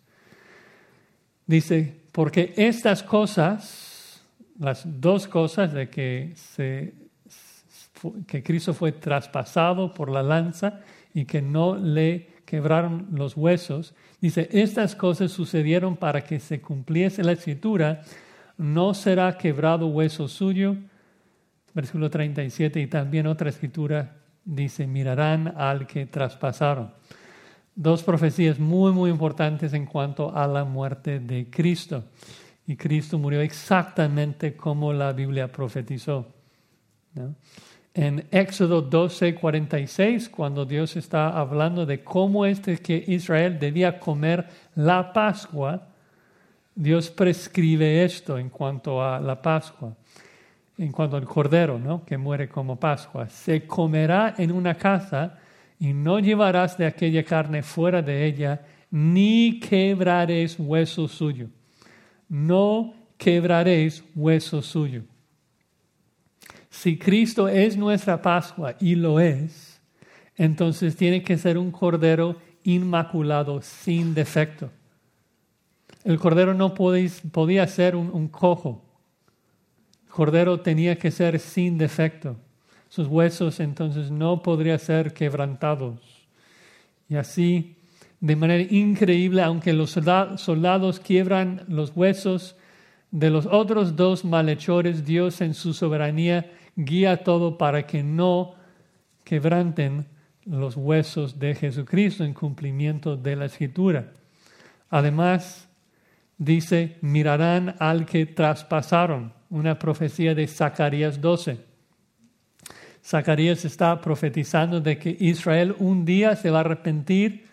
Dice, 1.46 2.02
porque 2.12 2.52
estas 2.56 3.02
cosas, 3.02 3.91
las 4.62 4.84
dos 5.00 5.26
cosas 5.26 5.72
de 5.72 5.90
que, 5.90 6.34
que 8.26 8.42
Cristo 8.44 8.72
fue 8.72 8.92
traspasado 8.92 9.92
por 9.92 10.08
la 10.08 10.22
lanza 10.22 10.80
y 11.12 11.24
que 11.24 11.42
no 11.42 11.76
le 11.76 12.28
quebraron 12.44 13.08
los 13.12 13.36
huesos, 13.36 13.94
dice, 14.20 14.48
estas 14.52 14.94
cosas 14.94 15.32
sucedieron 15.32 15.96
para 15.96 16.22
que 16.22 16.38
se 16.38 16.60
cumpliese 16.60 17.24
la 17.24 17.32
escritura, 17.32 18.02
no 18.56 18.94
será 18.94 19.36
quebrado 19.36 19.88
hueso 19.88 20.28
suyo. 20.28 20.76
Versículo 21.74 22.08
37 22.08 22.80
y 22.80 22.86
también 22.86 23.26
otra 23.26 23.48
escritura 23.48 24.16
dice, 24.44 24.86
mirarán 24.86 25.54
al 25.56 25.88
que 25.88 26.06
traspasaron. 26.06 26.92
Dos 27.74 28.04
profecías 28.04 28.60
muy, 28.60 28.92
muy 28.92 29.10
importantes 29.10 29.72
en 29.72 29.86
cuanto 29.86 30.36
a 30.36 30.46
la 30.46 30.64
muerte 30.64 31.18
de 31.18 31.50
Cristo. 31.50 32.04
Y 32.66 32.76
Cristo 32.76 33.18
murió 33.18 33.40
exactamente 33.40 34.56
como 34.56 34.92
la 34.92 35.12
Biblia 35.12 35.50
profetizó. 35.50 36.26
En 37.94 38.26
Éxodo 38.30 38.80
12, 38.80 39.34
46, 39.34 40.28
cuando 40.28 40.64
Dios 40.64 40.96
está 40.96 41.28
hablando 41.28 41.84
de 41.84 42.02
cómo 42.02 42.46
es 42.46 42.60
que 42.60 43.04
Israel 43.08 43.58
debía 43.58 43.98
comer 43.98 44.48
la 44.74 45.12
Pascua, 45.12 45.88
Dios 46.74 47.10
prescribe 47.10 48.04
esto 48.04 48.38
en 48.38 48.48
cuanto 48.48 49.04
a 49.04 49.20
la 49.20 49.42
Pascua 49.42 49.94
en 50.78 50.92
cuanto 50.92 51.16
al 51.16 51.24
cordero, 51.24 51.78
¿no? 51.78 52.04
que 52.04 52.18
muere 52.18 52.48
como 52.48 52.78
Pascua, 52.78 53.28
se 53.28 53.66
comerá 53.66 54.34
en 54.38 54.50
una 54.52 54.74
casa 54.74 55.38
y 55.78 55.92
no 55.92 56.18
llevarás 56.18 56.78
de 56.78 56.86
aquella 56.86 57.24
carne 57.24 57.62
fuera 57.62 58.02
de 58.02 58.24
ella, 58.24 58.62
ni 58.90 59.60
quebraréis 59.60 60.58
hueso 60.58 61.08
suyo. 61.08 61.48
No 62.32 62.94
quebraréis 63.18 64.02
hueso 64.14 64.62
suyo. 64.62 65.02
si 66.70 66.96
Cristo 66.98 67.46
es 67.46 67.76
nuestra 67.76 68.22
Pascua 68.22 68.74
y 68.80 68.94
lo 68.94 69.20
es, 69.20 69.78
entonces 70.34 70.96
tiene 70.96 71.22
que 71.22 71.36
ser 71.36 71.58
un 71.58 71.70
cordero 71.70 72.36
inmaculado, 72.64 73.60
sin 73.60 74.14
defecto. 74.14 74.70
El 76.04 76.18
cordero 76.18 76.54
no 76.54 76.72
podía 76.72 77.66
ser 77.66 77.96
un, 77.96 78.28
cojo. 78.28 78.82
El 80.06 80.10
cordero 80.10 80.58
tenía 80.60 80.96
que 80.96 81.10
ser 81.10 81.38
sin 81.38 81.76
defecto. 81.76 82.36
Sus 82.88 83.08
huesos 83.08 83.60
entonces 83.60 84.10
no 84.10 84.40
podrían 84.40 84.78
ser 84.78 85.12
quebrantados. 85.12 86.00
Y 87.10 87.16
así, 87.16 87.76
de 88.22 88.36
manera 88.36 88.62
increíble, 88.70 89.42
aunque 89.42 89.72
los 89.72 89.90
soldados 89.90 91.00
quiebran 91.00 91.64
los 91.66 91.90
huesos 91.96 92.54
de 93.10 93.30
los 93.30 93.46
otros 93.46 93.96
dos 93.96 94.24
malhechores, 94.24 95.04
Dios 95.04 95.40
en 95.40 95.54
su 95.54 95.74
soberanía 95.74 96.52
guía 96.76 97.24
todo 97.24 97.58
para 97.58 97.84
que 97.84 98.04
no 98.04 98.54
quebranten 99.24 100.06
los 100.44 100.76
huesos 100.76 101.40
de 101.40 101.56
Jesucristo 101.56 102.22
en 102.22 102.32
cumplimiento 102.32 103.16
de 103.16 103.34
la 103.34 103.46
escritura. 103.46 104.12
Además, 104.88 105.68
dice, 106.38 106.98
mirarán 107.00 107.74
al 107.80 108.06
que 108.06 108.24
traspasaron, 108.26 109.32
una 109.50 109.80
profecía 109.80 110.32
de 110.36 110.46
Zacarías 110.46 111.20
12. 111.20 111.58
Zacarías 113.04 113.64
está 113.64 114.00
profetizando 114.00 114.80
de 114.80 114.96
que 114.96 115.16
Israel 115.18 115.74
un 115.80 116.04
día 116.04 116.36
se 116.36 116.50
va 116.50 116.58
a 116.58 116.60
arrepentir, 116.60 117.50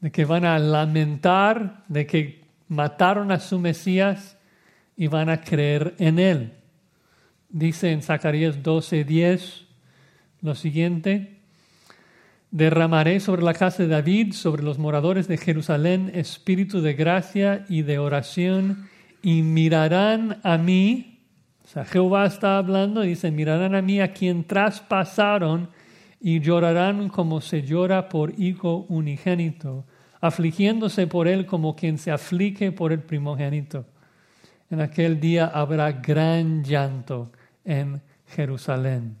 de 0.00 0.10
que 0.10 0.24
van 0.24 0.44
a 0.44 0.58
lamentar, 0.58 1.84
de 1.88 2.06
que 2.06 2.44
mataron 2.68 3.32
a 3.32 3.40
su 3.40 3.58
Mesías 3.58 4.36
y 4.96 5.06
van 5.06 5.28
a 5.28 5.40
creer 5.40 5.94
en 5.98 6.18
él. 6.18 6.52
Dice 7.48 7.92
en 7.92 8.02
Zacarías 8.02 8.62
12:10 8.62 9.66
lo 10.42 10.54
siguiente, 10.54 11.38
Derramaré 12.50 13.20
sobre 13.20 13.42
la 13.42 13.52
casa 13.52 13.82
de 13.82 13.90
David, 13.90 14.32
sobre 14.32 14.62
los 14.62 14.78
moradores 14.78 15.28
de 15.28 15.36
Jerusalén, 15.36 16.10
espíritu 16.14 16.80
de 16.80 16.94
gracia 16.94 17.66
y 17.68 17.82
de 17.82 17.98
oración, 17.98 18.88
y 19.22 19.42
mirarán 19.42 20.40
a 20.42 20.56
mí. 20.56 21.20
O 21.64 21.68
sea, 21.68 21.84
Jehová 21.84 22.24
está 22.24 22.56
hablando 22.56 23.02
dice, 23.02 23.30
mirarán 23.30 23.74
a 23.74 23.82
mí 23.82 24.00
a 24.00 24.14
quien 24.14 24.44
traspasaron 24.44 25.68
y 26.20 26.40
llorarán 26.40 27.08
como 27.08 27.40
se 27.40 27.62
llora 27.62 28.08
por 28.08 28.38
hijo 28.40 28.86
unigénito, 28.88 29.84
afligiéndose 30.20 31.06
por 31.06 31.28
él 31.28 31.46
como 31.46 31.76
quien 31.76 31.98
se 31.98 32.10
aflige 32.10 32.72
por 32.72 32.92
el 32.92 33.00
primogénito. 33.00 33.86
En 34.70 34.80
aquel 34.80 35.20
día 35.20 35.46
habrá 35.46 35.92
gran 35.92 36.64
llanto 36.64 37.30
en 37.64 38.02
Jerusalén. 38.26 39.16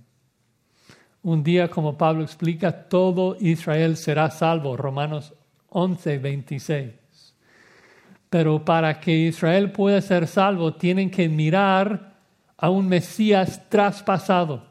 Un 1.22 1.42
día, 1.42 1.68
como 1.68 1.96
Pablo 1.98 2.22
explica, 2.22 2.88
todo 2.88 3.36
Israel 3.40 3.96
será 3.96 4.30
salvo, 4.30 4.76
Romanos 4.76 5.34
11, 5.70 6.18
26. 6.18 7.34
Pero 8.30 8.64
para 8.64 9.00
que 9.00 9.12
Israel 9.12 9.72
pueda 9.72 10.00
ser 10.00 10.26
salvo, 10.26 10.74
tienen 10.74 11.10
que 11.10 11.28
mirar 11.28 12.14
a 12.56 12.70
un 12.70 12.88
Mesías 12.88 13.68
traspasado, 13.68 14.67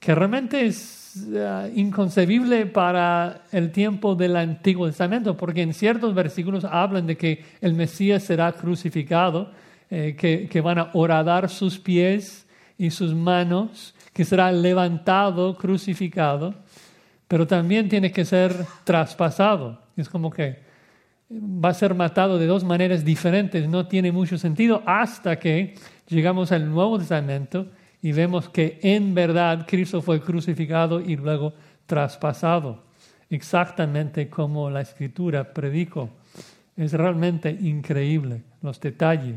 que 0.00 0.14
realmente 0.14 0.66
es 0.66 1.26
eh, 1.32 1.72
inconcebible 1.74 2.66
para 2.66 3.42
el 3.50 3.72
tiempo 3.72 4.14
del 4.14 4.36
Antiguo 4.36 4.86
Testamento, 4.86 5.36
porque 5.36 5.62
en 5.62 5.74
ciertos 5.74 6.14
versículos 6.14 6.64
hablan 6.64 7.06
de 7.06 7.16
que 7.16 7.44
el 7.60 7.74
Mesías 7.74 8.22
será 8.22 8.52
crucificado, 8.52 9.50
eh, 9.90 10.14
que, 10.18 10.48
que 10.48 10.60
van 10.60 10.78
a 10.78 10.90
horadar 10.92 11.48
sus 11.48 11.78
pies 11.78 12.46
y 12.76 12.90
sus 12.90 13.14
manos, 13.14 13.94
que 14.12 14.24
será 14.24 14.52
levantado, 14.52 15.56
crucificado, 15.56 16.54
pero 17.26 17.46
también 17.46 17.88
tiene 17.88 18.12
que 18.12 18.24
ser 18.24 18.54
traspasado. 18.84 19.80
Es 19.96 20.08
como 20.08 20.30
que 20.30 20.58
va 21.30 21.70
a 21.70 21.74
ser 21.74 21.94
matado 21.94 22.38
de 22.38 22.46
dos 22.46 22.64
maneras 22.64 23.04
diferentes, 23.04 23.68
no 23.68 23.86
tiene 23.86 24.12
mucho 24.12 24.38
sentido 24.38 24.82
hasta 24.86 25.38
que 25.38 25.74
llegamos 26.06 26.52
al 26.52 26.70
Nuevo 26.70 26.98
Testamento 26.98 27.66
y 28.02 28.12
vemos 28.12 28.48
que 28.48 28.78
en 28.82 29.14
verdad 29.14 29.66
Cristo 29.66 30.00
fue 30.00 30.20
crucificado 30.20 31.00
y 31.00 31.16
luego 31.16 31.54
traspasado, 31.86 32.84
exactamente 33.28 34.28
como 34.28 34.70
la 34.70 34.82
Escritura 34.82 35.52
predicó. 35.52 36.10
Es 36.76 36.92
realmente 36.92 37.50
increíble 37.50 38.42
los 38.62 38.80
detalles 38.80 39.36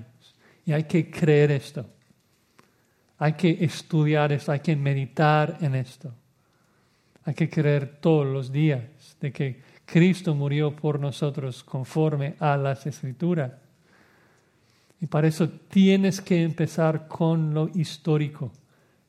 y 0.66 0.74
hay 0.74 0.84
que 0.84 1.10
creer 1.10 1.52
esto. 1.52 1.86
Hay 3.18 3.34
que 3.34 3.58
estudiar 3.64 4.32
esto, 4.32 4.52
hay 4.52 4.60
que 4.60 4.76
meditar 4.76 5.58
en 5.62 5.76
esto. 5.76 6.14
Hay 7.24 7.34
que 7.34 7.50
creer 7.50 8.00
todos 8.00 8.26
los 8.26 8.52
días 8.52 8.82
de 9.20 9.32
que 9.32 9.62
Cristo 9.86 10.34
murió 10.34 10.76
por 10.76 11.00
nosotros 11.00 11.64
conforme 11.64 12.36
a 12.40 12.58
las 12.58 12.86
escrituras. 12.88 13.52
Y 15.02 15.08
para 15.08 15.28
eso 15.28 15.50
tienes 15.50 16.22
que 16.22 16.44
empezar 16.44 17.08
con 17.08 17.56
lo 17.56 17.70
histórico, 17.74 18.52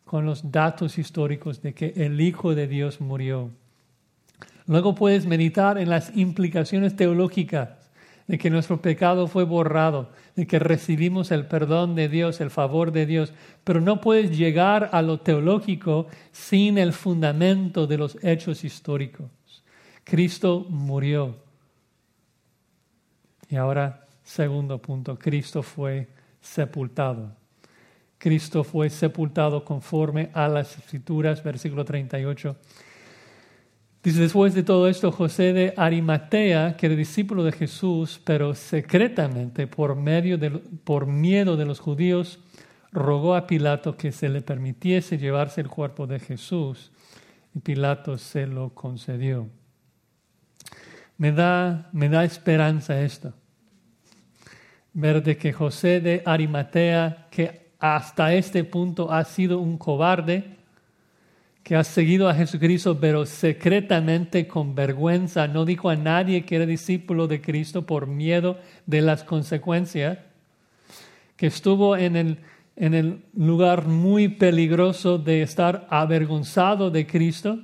con 0.05 0.25
los 0.25 0.51
datos 0.51 0.97
históricos 0.97 1.61
de 1.61 1.75
que 1.75 1.93
el 1.95 2.19
Hijo 2.21 2.55
de 2.55 2.67
Dios 2.67 3.01
murió. 3.01 3.51
Luego 4.67 4.95
puedes 4.95 5.27
meditar 5.27 5.77
en 5.77 5.91
las 5.91 6.17
implicaciones 6.17 6.97
teológicas 6.97 7.69
de 8.27 8.39
que 8.39 8.49
nuestro 8.49 8.81
pecado 8.81 9.27
fue 9.27 9.45
borrado, 9.45 10.11
de 10.35 10.47
que 10.47 10.59
recibimos 10.59 11.31
el 11.31 11.47
perdón 11.47 11.95
de 11.95 12.09
Dios, 12.09 12.41
el 12.41 12.51
favor 12.51 12.91
de 12.93 13.05
Dios, 13.05 13.35
pero 13.63 13.83
no 13.83 14.01
puedes 14.01 14.37
llegar 14.37 14.89
a 14.93 15.03
lo 15.03 15.21
teológico 15.21 16.07
sin 16.31 16.79
el 16.79 16.95
fundamento 16.95 17.87
de 17.87 17.99
los 17.99 18.17
hechos 18.25 18.65
históricos. 18.65 19.29
Cristo 20.05 20.65
murió. 20.71 21.37
Y 23.51 23.57
ahora, 23.57 24.02
segundo 24.23 24.81
punto, 24.81 25.19
Cristo 25.19 25.63
fue 25.63 26.09
sepultado. 26.41 27.37
Cristo 28.19 28.63
fue 28.63 28.89
sepultado 28.89 29.65
conforme 29.65 30.31
a 30.33 30.47
las 30.47 30.79
escrituras, 30.79 31.43
versículo 31.43 31.85
38. 31.85 32.57
Dice, 34.03 34.21
después 34.21 34.55
de 34.55 34.63
todo 34.63 34.89
esto, 34.89 35.13
José 35.13 35.53
de 35.53 35.75
Arimatea, 35.77 36.77
que 36.77 36.87
era 36.87 36.95
discípulo 36.97 37.45
de 37.45 37.53
Jesús, 37.53 38.21
pero 38.25 38.55
secretamente 38.55 39.67
por, 39.67 39.95
medio 39.97 40.39
de, 40.39 40.51
por 40.51 41.07
miedo 41.07 41.57
de 41.57 41.67
los 41.67 41.81
judíos, 41.81 42.41
rogó 42.93 43.35
a 43.35 43.47
Pilato 43.47 43.97
que 43.97 44.13
se 44.13 44.29
le 44.29 44.41
permitiese 44.41 45.19
llevarse 45.19 45.61
el 45.61 45.69
cuerpo 45.69 46.07
de 46.07 46.19
Jesús. 46.19 46.93
Y 47.55 47.61
Pilato 47.61 48.19
se 48.19 48.47
lo 48.47 48.71
concedió. 48.71 49.49
Me 51.19 51.33
da, 51.33 51.89
me 51.93 52.09
da 52.09 52.25
esperanza 52.25 53.01
esto. 53.01 53.35
Ver 54.95 55.23
de 55.23 55.37
que 55.37 55.53
José 55.53 56.01
de 56.01 56.23
Arimatea, 56.25 57.29
que 57.31 57.73
hasta 57.79 58.35
este 58.35 58.65
punto 58.65 59.11
ha 59.11 59.25
sido 59.25 59.59
un 59.59 59.79
cobarde, 59.79 60.45
que 61.63 61.77
ha 61.77 61.85
seguido 61.85 62.29
a 62.29 62.35
Jesucristo, 62.35 62.99
pero 63.01 63.25
secretamente 63.25 64.49
con 64.49 64.75
vergüenza, 64.75 65.47
no 65.47 65.65
dijo 65.65 65.89
a 65.89 65.97
nadie 65.97 66.45
que 66.45 66.57
era 66.57 66.67
discípulo 66.67 67.29
de 67.29 67.41
Cristo 67.41 67.87
por 67.87 68.07
miedo 68.07 68.59
de 68.87 69.01
las 69.01 69.25
consecuencias, 69.25 70.19
que 71.37 71.47
estuvo 71.47 71.97
en 71.97 72.17
el, 72.17 72.39
en 72.77 72.95
el 72.95 73.25
lugar 73.35 73.87
muy 73.87 74.29
peligroso 74.29 75.19
de 75.19 75.43
estar 75.43 75.87
avergonzado 75.89 76.91
de 76.91 77.07
Cristo. 77.07 77.61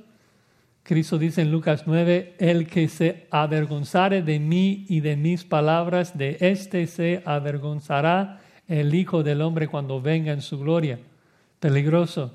Cristo 0.89 1.19
dice 1.19 1.43
en 1.43 1.51
Lucas 1.51 1.83
9, 1.85 2.33
el 2.39 2.65
que 2.65 2.87
se 2.87 3.27
avergonzare 3.29 4.23
de 4.23 4.39
mí 4.39 4.87
y 4.89 5.01
de 5.01 5.15
mis 5.15 5.43
palabras, 5.43 6.17
de 6.17 6.37
éste 6.39 6.87
se 6.87 7.21
avergonzará 7.25 8.41
el 8.67 8.95
Hijo 8.95 9.21
del 9.21 9.43
Hombre 9.43 9.67
cuando 9.67 10.01
venga 10.01 10.31
en 10.31 10.41
su 10.41 10.57
gloria. 10.57 10.97
Peligroso. 11.59 12.33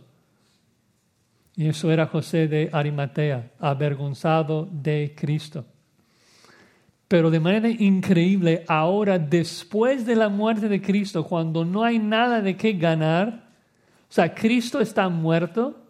Y 1.57 1.67
eso 1.67 1.91
era 1.91 2.07
José 2.07 2.47
de 2.47 2.71
Arimatea, 2.73 3.51
avergonzado 3.59 4.69
de 4.71 5.17
Cristo. 5.17 5.65
Pero 7.09 7.33
de 7.33 7.41
manera 7.41 7.69
increíble, 7.69 8.65
ahora 8.69 9.19
después 9.19 10.07
de 10.07 10.15
la 10.15 10.29
muerte 10.29 10.69
de 10.69 10.81
Cristo, 10.81 11.25
cuando 11.25 11.65
no 11.65 11.83
hay 11.83 11.99
nada 11.99 12.41
de 12.41 12.57
qué 12.57 12.75
ganar, 12.75 13.49
o 14.09 14.13
sea, 14.15 14.33
Cristo 14.33 14.81
está 14.81 15.09
muerto, 15.09 15.84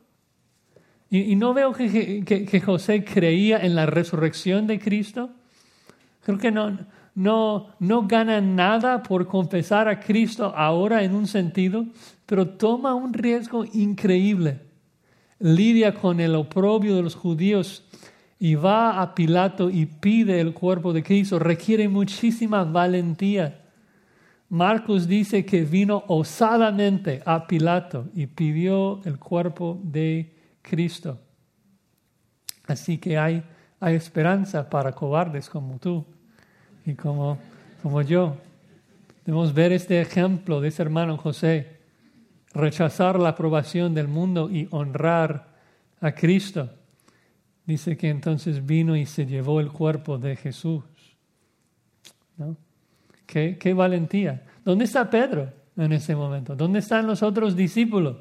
y, 1.19 1.37
no 1.37 1.55
veo 1.55 1.73
que, 1.73 2.25
que, 2.25 2.61
José 2.61 3.05
creía 3.05 3.59
en 3.59 3.75
la 3.75 3.87
resurrección 3.87 4.67
de 4.67 4.79
Cristo. 4.79 5.31
Creo 6.23 6.39
que 6.39 6.51
no, 6.51 6.79
no, 7.15 7.69
no 7.79 8.07
gana 8.09 8.41
nada 8.41 9.03
por 9.03 9.27
confesar 9.27 9.89
a 9.89 10.01
Cristo 10.01 10.53
ahora 10.57 11.05
en 11.05 11.15
un 11.15 11.27
sentido, 11.27 11.87
pero 12.27 12.49
toma 12.49 12.95
un 12.95 13.13
riesgo 13.13 13.65
increíble 13.73 14.61
lidia 15.39 15.95
con 15.95 16.21
el 16.21 16.35
oprobio 16.35 16.97
de 16.97 17.03
los 17.03 17.15
judíos 17.15 17.85
y 18.39 18.55
va 18.55 19.01
a 19.01 19.15
Pilato 19.15 19.71
y 19.71 19.87
pide 19.87 20.41
el 20.41 20.55
cuerpo 20.55 20.93
de 20.93 21.03
Cristo, 21.03 21.39
requiere 21.39 21.89
muchísima 21.89 22.65
valentía. 22.65 23.61
Marcos 24.49 25.09
dice 25.09 25.45
que 25.45 25.63
vino 25.63 26.05
osadamente 26.07 27.23
a 27.25 27.47
Pilato 27.47 28.07
y 28.15 28.27
pidió 28.27 29.01
el 29.05 29.19
cuerpo 29.19 29.81
de 29.83 30.34
Cristo. 30.65 31.21
Así 32.67 32.99
que 32.99 33.19
hay, 33.19 33.45
hay 33.79 33.95
esperanza 33.95 34.69
para 34.69 34.93
cobardes 34.93 35.51
como 35.51 35.79
tú 35.79 36.05
y 36.87 36.95
como, 36.95 37.39
como 37.83 38.01
yo. 38.03 38.37
Debemos 39.25 39.53
ver 39.53 39.73
este 39.73 40.01
ejemplo 40.01 40.61
de 40.61 40.69
ese 40.69 40.83
hermano 40.83 41.17
José, 41.19 41.79
rechazar 42.55 43.19
la 43.19 43.31
aprobación 43.31 43.95
del 43.95 44.09
mundo 44.09 44.51
y 44.51 44.67
honrar 44.71 45.55
a 46.01 46.13
Cristo. 46.13 46.71
Dice 47.67 47.97
que 47.97 48.09
entonces 48.09 48.65
vino 48.65 48.97
y 48.97 49.07
se 49.07 49.27
llevó 49.27 49.61
el 49.61 49.71
cuerpo 49.71 50.19
de 50.19 50.37
Jesús. 50.37 50.83
¿No? 52.37 52.57
Qué, 53.27 53.57
qué 53.59 53.73
valentía. 53.73 54.43
¿Dónde 54.65 54.85
está 54.85 55.09
Pedro 55.09 55.51
en 55.77 55.93
ese 55.93 56.17
momento? 56.17 56.57
¿Dónde 56.57 56.81
están 56.81 57.07
los 57.07 57.23
otros 57.23 57.57
discípulos? 57.57 58.17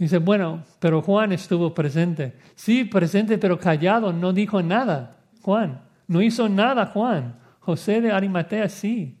Dice, 0.00 0.16
bueno, 0.16 0.64
pero 0.78 1.02
Juan 1.02 1.30
estuvo 1.30 1.74
presente. 1.74 2.32
Sí, 2.54 2.86
presente, 2.86 3.36
pero 3.36 3.58
callado, 3.58 4.14
no 4.14 4.32
dijo 4.32 4.62
nada. 4.62 5.18
Juan, 5.42 5.82
no 6.08 6.22
hizo 6.22 6.48
nada 6.48 6.86
Juan. 6.86 7.38
José 7.58 8.00
de 8.00 8.10
Arimatea 8.10 8.70
sí. 8.70 9.18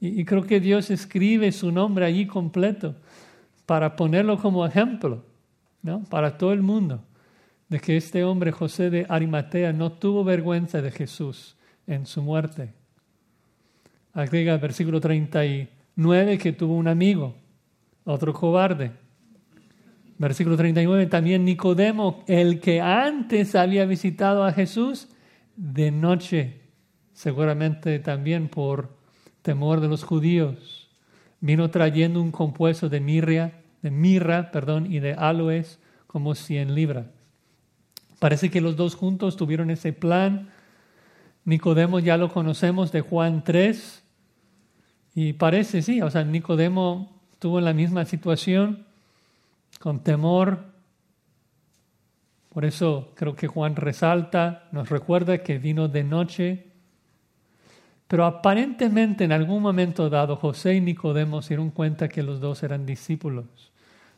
Y, 0.00 0.24
creo 0.24 0.44
que 0.44 0.60
Dios 0.60 0.90
escribe 0.90 1.52
su 1.52 1.70
nombre 1.70 2.06
allí 2.06 2.26
completo 2.26 2.94
para 3.66 3.96
ponerlo 3.96 4.38
como 4.38 4.64
ejemplo 4.64 5.22
para 6.08 6.38
todo 6.38 6.54
el 6.54 6.62
mundo 6.62 7.04
de 7.68 7.80
que 7.80 7.98
este 7.98 8.24
hombre 8.24 8.50
José 8.50 8.88
de 8.88 9.04
Arimatea 9.10 9.74
no 9.74 9.92
tuvo 9.92 10.24
vergüenza 10.24 10.80
de 10.80 10.90
Jesús 10.90 11.54
en 11.86 12.06
su 12.06 12.22
muerte. 12.22 12.72
Agrega 14.14 14.54
el 14.54 14.60
versículo 14.60 15.02
39 15.02 16.38
que 16.38 16.52
tuvo 16.52 16.76
un 16.76 16.88
amigo, 16.88 17.34
otro 18.04 18.32
cobarde. 18.32 19.03
Versículo 20.18 20.56
39, 20.56 21.06
también 21.06 21.44
Nicodemo, 21.44 22.22
el 22.26 22.60
que 22.60 22.80
antes 22.80 23.54
había 23.54 23.84
visitado 23.84 24.44
a 24.44 24.52
Jesús 24.52 25.08
de 25.56 25.90
noche, 25.90 26.60
seguramente 27.12 27.98
también 27.98 28.48
por 28.48 28.96
temor 29.42 29.80
de 29.80 29.88
los 29.88 30.04
judíos, 30.04 30.88
vino 31.40 31.70
trayendo 31.70 32.22
un 32.22 32.30
compuesto 32.30 32.88
de 32.88 33.00
mirra, 33.00 33.52
de 33.82 33.90
mirra, 33.90 34.50
perdón, 34.50 34.90
y 34.90 35.00
de 35.00 35.14
aloes 35.14 35.80
como 36.06 36.34
100 36.34 36.74
libras. 36.74 37.06
Parece 38.20 38.50
que 38.50 38.60
los 38.60 38.76
dos 38.76 38.94
juntos 38.94 39.36
tuvieron 39.36 39.70
ese 39.70 39.92
plan 39.92 40.50
Nicodemo 41.44 41.98
ya 41.98 42.16
lo 42.16 42.32
conocemos 42.32 42.90
de 42.90 43.02
Juan 43.02 43.44
3 43.44 44.02
y 45.14 45.34
parece, 45.34 45.82
sí, 45.82 46.00
o 46.00 46.10
sea, 46.10 46.24
Nicodemo 46.24 47.20
tuvo 47.38 47.60
la 47.60 47.74
misma 47.74 48.06
situación 48.06 48.83
con 49.80 50.02
temor. 50.02 50.72
Por 52.48 52.64
eso 52.64 53.12
creo 53.14 53.34
que 53.34 53.48
Juan 53.48 53.76
resalta, 53.76 54.68
nos 54.72 54.88
recuerda 54.88 55.38
que 55.38 55.58
vino 55.58 55.88
de 55.88 56.04
noche. 56.04 56.66
Pero 58.06 58.26
aparentemente 58.26 59.24
en 59.24 59.32
algún 59.32 59.62
momento 59.62 60.08
dado 60.10 60.36
José 60.36 60.74
y 60.74 60.80
Nicodemo 60.80 61.42
se 61.42 61.48
dieron 61.50 61.70
cuenta 61.70 62.08
que 62.08 62.22
los 62.22 62.40
dos 62.40 62.62
eran 62.62 62.86
discípulos. 62.86 63.72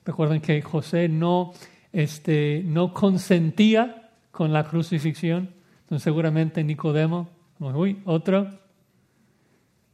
Recuerden 0.04 0.40
que 0.40 0.60
José 0.60 1.08
no, 1.08 1.52
este, 1.92 2.62
no 2.64 2.92
consentía 2.92 4.10
con 4.30 4.52
la 4.52 4.64
crucifixión. 4.64 5.50
Entonces 5.82 6.02
seguramente 6.02 6.62
Nicodemo, 6.62 7.28
uy, 7.58 8.02
otro. 8.04 8.50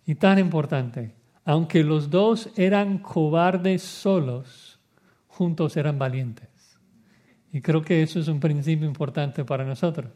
Y 0.04 0.16
tan 0.16 0.38
importante, 0.38 1.14
aunque 1.44 1.84
los 1.84 2.10
dos 2.10 2.50
eran 2.56 2.98
cobardes 2.98 3.82
solos, 3.82 4.71
juntos 5.32 5.76
eran 5.76 5.98
valientes. 5.98 6.48
Y 7.52 7.60
creo 7.60 7.82
que 7.82 8.02
eso 8.02 8.20
es 8.20 8.28
un 8.28 8.40
principio 8.40 8.86
importante 8.86 9.44
para 9.44 9.64
nosotros. 9.64 10.10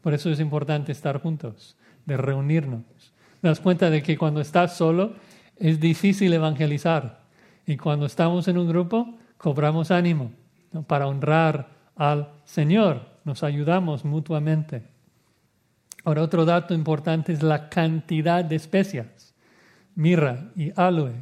Por 0.00 0.14
eso 0.14 0.30
es 0.30 0.40
importante 0.40 0.92
estar 0.92 1.20
juntos, 1.20 1.76
de 2.06 2.16
reunirnos. 2.16 3.12
Te 3.40 3.48
das 3.48 3.60
cuenta 3.60 3.90
de 3.90 4.02
que 4.02 4.16
cuando 4.16 4.40
estás 4.40 4.76
solo 4.76 5.14
es 5.56 5.80
difícil 5.80 6.32
evangelizar. 6.32 7.20
Y 7.66 7.76
cuando 7.76 8.06
estamos 8.06 8.48
en 8.48 8.58
un 8.58 8.68
grupo, 8.68 9.18
cobramos 9.36 9.90
ánimo 9.90 10.32
para 10.86 11.06
honrar 11.06 11.68
al 11.96 12.30
Señor. 12.44 13.06
Nos 13.24 13.42
ayudamos 13.42 14.04
mutuamente. 14.04 14.82
Ahora, 16.04 16.22
otro 16.22 16.44
dato 16.44 16.72
importante 16.72 17.32
es 17.32 17.42
la 17.42 17.68
cantidad 17.68 18.42
de 18.42 18.56
especias, 18.56 19.34
mirra 19.94 20.50
y 20.56 20.72
aloes, 20.76 21.14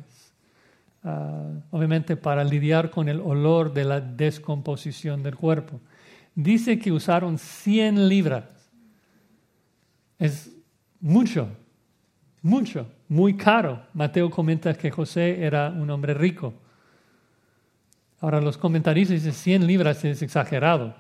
ah, 1.08 1.60
obviamente 1.70 2.16
para 2.16 2.44
lidiar 2.44 2.90
con 2.90 3.08
el 3.08 3.20
olor 3.20 3.72
de 3.72 3.84
la 3.84 4.00
descomposición 4.00 5.22
del 5.22 5.36
cuerpo. 5.36 5.80
Dice 6.34 6.78
que 6.78 6.92
usaron 6.92 7.38
100 7.38 8.08
libras. 8.08 8.44
Es 10.18 10.52
mucho, 11.00 11.48
mucho, 12.42 12.86
muy 13.08 13.36
caro. 13.36 13.82
Mateo 13.94 14.30
comenta 14.30 14.74
que 14.74 14.90
José 14.90 15.44
era 15.44 15.70
un 15.70 15.90
hombre 15.90 16.14
rico. 16.14 16.54
Ahora 18.20 18.40
los 18.40 18.56
comentaristas 18.56 19.16
dicen 19.16 19.32
100 19.32 19.66
libras 19.66 20.04
es 20.04 20.22
exagerado. 20.22 20.94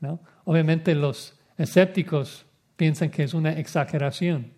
¿no? 0.00 0.20
Obviamente 0.44 0.94
los 0.94 1.38
escépticos 1.56 2.46
piensan 2.76 3.10
que 3.10 3.24
es 3.24 3.34
una 3.34 3.52
exageración. 3.52 4.52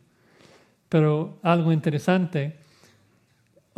Pero 0.88 1.38
algo 1.42 1.72
interesante, 1.72 2.58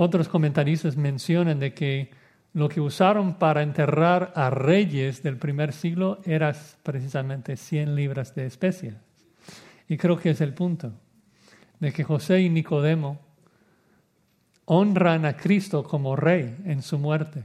otros 0.02 0.30
comentaristas 0.30 0.96
mencionan 0.96 1.58
de 1.58 1.74
que 1.74 2.10
lo 2.54 2.70
que 2.70 2.80
usaron 2.80 3.34
para 3.34 3.62
enterrar 3.62 4.32
a 4.34 4.48
reyes 4.48 5.22
del 5.22 5.36
primer 5.36 5.74
siglo 5.74 6.20
era 6.24 6.56
precisamente 6.82 7.58
100 7.58 7.94
libras 7.94 8.34
de 8.34 8.46
especias. 8.46 8.96
Y 9.88 9.98
creo 9.98 10.16
que 10.18 10.30
es 10.30 10.40
el 10.40 10.54
punto, 10.54 10.94
de 11.80 11.92
que 11.92 12.02
José 12.02 12.40
y 12.40 12.48
Nicodemo 12.48 13.20
honran 14.64 15.26
a 15.26 15.36
Cristo 15.36 15.84
como 15.84 16.16
rey 16.16 16.56
en 16.64 16.80
su 16.80 16.98
muerte. 16.98 17.44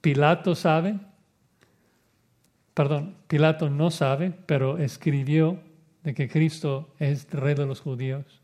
Pilato 0.00 0.54
sabe, 0.54 0.98
perdón, 2.72 3.16
Pilato 3.28 3.68
no 3.68 3.90
sabe, 3.90 4.32
pero 4.46 4.78
escribió 4.78 5.60
de 6.02 6.14
que 6.14 6.30
Cristo 6.30 6.94
es 6.98 7.30
rey 7.30 7.54
de 7.54 7.66
los 7.66 7.82
judíos. 7.82 8.39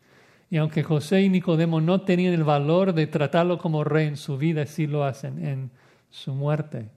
Y 0.51 0.59
aunque 0.59 0.83
José 0.83 1.23
y 1.23 1.29
Nicodemo 1.29 1.81
no 1.81 2.03
tenían 2.03 2.35
el 2.35 2.45
valor 2.45 2.93
de 2.93 3.07
tratarlo 3.07 3.59
como 3.59 3.85
rey 3.85 4.07
en 4.07 4.17
su 4.17 4.39
vida, 4.39 4.67
sí 4.67 4.87
lo 4.87 5.05
hacen 5.05 5.45
en 5.45 5.71
su 6.11 6.35
muerte. 6.35 6.89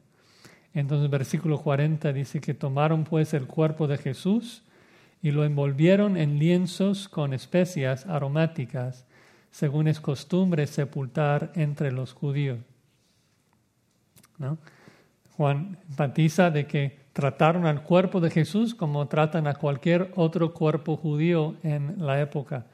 Entonces, 0.74 1.10
versículo 1.10 1.60
40 1.60 2.14
dice 2.14 2.40
que 2.42 2.54
tomaron 2.54 3.04
pues 3.04 3.34
el 3.34 3.48
cuerpo 3.48 3.88
de 3.88 3.98
Jesús 3.98 4.62
y 5.22 5.32
lo 5.32 5.44
envolvieron 5.44 6.16
en 6.16 6.38
lienzos 6.40 7.10
con 7.10 7.34
especias 7.34 8.06
aromáticas, 8.06 9.06
según 9.52 9.88
es 9.88 10.00
costumbre 10.00 10.68
sepultar 10.68 11.52
entre 11.56 11.92
los 11.92 12.14
judíos. 12.14 12.60
Juan 15.36 15.78
enfatiza 15.90 16.52
de 16.52 16.68
que 16.68 17.00
trataron 17.14 17.66
al 17.66 17.84
cuerpo 17.84 18.22
de 18.22 18.30
Jesús 18.30 18.76
como 18.76 19.08
tratan 19.08 19.48
a 19.48 19.56
cualquier 19.56 20.12
otro 20.16 20.54
cuerpo 20.54 20.96
judío 20.96 21.56
en 21.64 21.96
la 21.98 22.22
época. 22.22 22.68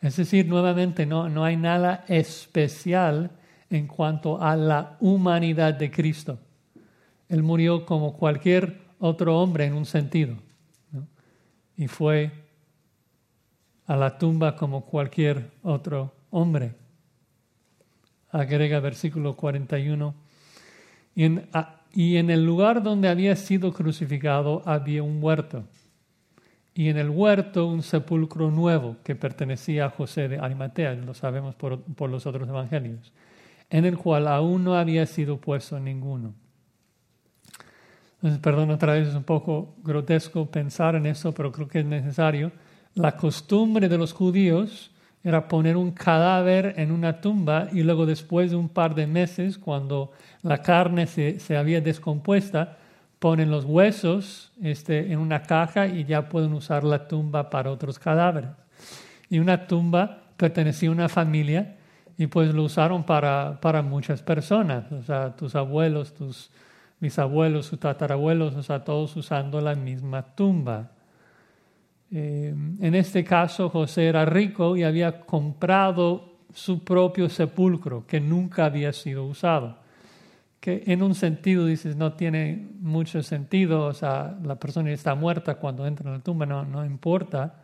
Es 0.00 0.16
decir, 0.16 0.46
nuevamente 0.46 1.06
no, 1.06 1.28
no 1.28 1.44
hay 1.44 1.56
nada 1.56 2.04
especial 2.08 3.30
en 3.70 3.86
cuanto 3.86 4.40
a 4.40 4.56
la 4.56 4.96
humanidad 5.00 5.74
de 5.74 5.90
Cristo. 5.90 6.38
Él 7.28 7.42
murió 7.42 7.84
como 7.84 8.16
cualquier 8.16 8.80
otro 8.98 9.40
hombre 9.40 9.66
en 9.66 9.74
un 9.74 9.84
sentido 9.84 10.36
y 11.76 11.88
fue 11.88 12.30
a 13.86 13.96
la 13.96 14.18
tumba 14.18 14.56
como 14.56 14.84
cualquier 14.84 15.50
otro 15.62 16.14
hombre. 16.30 16.74
Agrega 18.30 18.80
versículo 18.80 19.36
41. 19.36 20.14
Y 21.14 21.24
en, 21.24 21.48
y 21.92 22.16
en 22.16 22.30
el 22.30 22.44
lugar 22.44 22.82
donde 22.82 23.08
había 23.08 23.36
sido 23.36 23.72
crucificado 23.72 24.62
había 24.66 25.02
un 25.02 25.22
huerto. 25.22 25.64
Y 26.78 26.90
en 26.90 26.98
el 26.98 27.08
huerto 27.08 27.66
un 27.66 27.82
sepulcro 27.82 28.50
nuevo 28.50 28.96
que 29.02 29.14
pertenecía 29.14 29.86
a 29.86 29.90
José 29.90 30.28
de 30.28 30.38
Arimatea, 30.38 30.92
lo 30.92 31.14
sabemos 31.14 31.54
por, 31.54 31.80
por 31.80 32.10
los 32.10 32.26
otros 32.26 32.46
evangelios, 32.46 33.14
en 33.70 33.86
el 33.86 33.96
cual 33.96 34.28
aún 34.28 34.64
no 34.64 34.74
había 34.74 35.06
sido 35.06 35.38
puesto 35.38 35.80
ninguno. 35.80 36.34
Entonces, 38.16 38.40
perdón, 38.40 38.72
otra 38.72 38.92
vez 38.92 39.08
es 39.08 39.14
un 39.14 39.24
poco 39.24 39.74
grotesco 39.82 40.50
pensar 40.50 40.96
en 40.96 41.06
eso, 41.06 41.32
pero 41.32 41.50
creo 41.50 41.66
que 41.66 41.80
es 41.80 41.86
necesario. 41.86 42.52
La 42.92 43.16
costumbre 43.16 43.88
de 43.88 43.96
los 43.96 44.12
judíos 44.12 44.90
era 45.24 45.48
poner 45.48 45.78
un 45.78 45.92
cadáver 45.92 46.74
en 46.76 46.92
una 46.92 47.22
tumba 47.22 47.68
y 47.72 47.84
luego 47.84 48.04
después 48.04 48.50
de 48.50 48.56
un 48.58 48.68
par 48.68 48.94
de 48.94 49.06
meses, 49.06 49.56
cuando 49.56 50.12
la 50.42 50.60
carne 50.60 51.06
se, 51.06 51.40
se 51.40 51.56
había 51.56 51.80
descompuesta, 51.80 52.76
ponen 53.18 53.50
los 53.50 53.64
huesos 53.64 54.52
este, 54.62 55.12
en 55.12 55.18
una 55.18 55.42
caja 55.42 55.86
y 55.86 56.04
ya 56.04 56.28
pueden 56.28 56.52
usar 56.52 56.84
la 56.84 57.08
tumba 57.08 57.50
para 57.50 57.70
otros 57.70 57.98
cadáveres. 57.98 58.50
Y 59.28 59.38
una 59.38 59.66
tumba 59.66 60.22
pertenecía 60.36 60.88
a 60.88 60.92
una 60.92 61.08
familia 61.08 61.76
y 62.18 62.26
pues 62.26 62.54
lo 62.54 62.64
usaron 62.64 63.04
para, 63.04 63.58
para 63.60 63.82
muchas 63.82 64.22
personas, 64.22 64.90
o 64.92 65.02
sea, 65.02 65.36
tus 65.36 65.54
abuelos, 65.54 66.14
tus 66.14 66.50
tus 66.98 67.78
tatarabuelos, 67.78 68.54
o 68.54 68.62
sea, 68.62 68.82
todos 68.82 69.14
usando 69.16 69.60
la 69.60 69.74
misma 69.74 70.22
tumba. 70.34 70.92
Eh, 72.10 72.54
en 72.80 72.94
este 72.94 73.22
caso, 73.22 73.68
José 73.68 74.06
era 74.06 74.24
rico 74.24 74.76
y 74.76 74.82
había 74.82 75.20
comprado 75.20 76.36
su 76.54 76.84
propio 76.84 77.28
sepulcro 77.28 78.06
que 78.06 78.18
nunca 78.20 78.64
había 78.64 78.92
sido 78.92 79.26
usado. 79.26 79.78
Que 80.60 80.82
en 80.86 81.02
un 81.02 81.14
sentido 81.14 81.66
dices 81.66 81.96
no 81.96 82.14
tiene 82.14 82.68
mucho 82.80 83.22
sentido, 83.22 83.86
o 83.86 83.94
sea, 83.94 84.36
la 84.42 84.56
persona 84.56 84.90
está 84.90 85.14
muerta 85.14 85.56
cuando 85.56 85.86
entra 85.86 86.08
en 86.08 86.16
la 86.16 86.22
tumba, 86.22 86.46
no, 86.46 86.64
no 86.64 86.84
importa. 86.84 87.62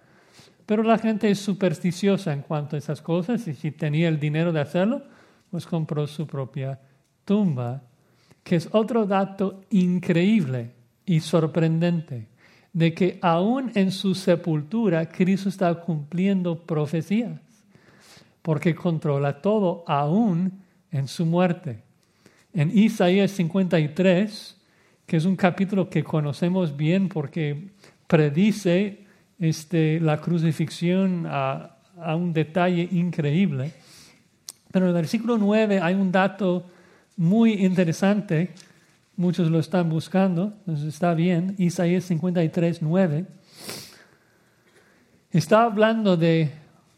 Pero 0.66 0.82
la 0.82 0.98
gente 0.98 1.30
es 1.30 1.38
supersticiosa 1.38 2.32
en 2.32 2.42
cuanto 2.42 2.76
a 2.76 2.78
esas 2.78 3.02
cosas 3.02 3.46
y 3.48 3.54
si 3.54 3.72
tenía 3.72 4.08
el 4.08 4.20
dinero 4.20 4.52
de 4.52 4.60
hacerlo, 4.60 5.02
pues 5.50 5.66
compró 5.66 6.06
su 6.06 6.26
propia 6.26 6.78
tumba, 7.24 7.82
que 8.42 8.56
es 8.56 8.68
otro 8.72 9.06
dato 9.06 9.62
increíble 9.70 10.70
y 11.04 11.20
sorprendente 11.20 12.28
de 12.72 12.94
que 12.94 13.18
aún 13.20 13.70
en 13.74 13.90
su 13.90 14.14
sepultura 14.14 15.08
Cristo 15.08 15.48
está 15.48 15.74
cumpliendo 15.74 16.64
profecías, 16.64 17.40
porque 18.40 18.74
controla 18.74 19.40
todo 19.42 19.84
aún 19.86 20.62
en 20.90 21.06
su 21.06 21.26
muerte. 21.26 21.82
En 22.54 22.76
Isaías 22.76 23.30
53, 23.32 24.56
que 25.06 25.16
es 25.16 25.24
un 25.24 25.36
capítulo 25.36 25.88
que 25.88 26.04
conocemos 26.04 26.76
bien 26.76 27.08
porque 27.08 27.70
predice 28.06 29.04
este, 29.38 30.00
la 30.00 30.20
crucifixión 30.20 31.26
a, 31.26 31.78
un 32.16 32.32
detalle 32.32 32.88
increíble, 32.90 33.72
pero 34.70 34.86
en 34.86 34.88
el 34.90 34.94
versículo 34.94 35.38
9 35.38 35.80
hay 35.80 35.94
un 35.94 36.10
dato 36.10 36.66
muy 37.16 37.52
interesante 37.52 38.50
Muchos 39.16 39.50
lo 39.50 39.58
están 39.58 39.90
buscando, 39.90 40.54
entonces 40.60 40.86
está 40.86 41.12
bien. 41.12 41.54
Isaías 41.58 42.04
53, 42.04 42.80
9. 42.80 43.26
Está 45.30 45.64
hablando 45.64 46.16
de, 46.16 46.50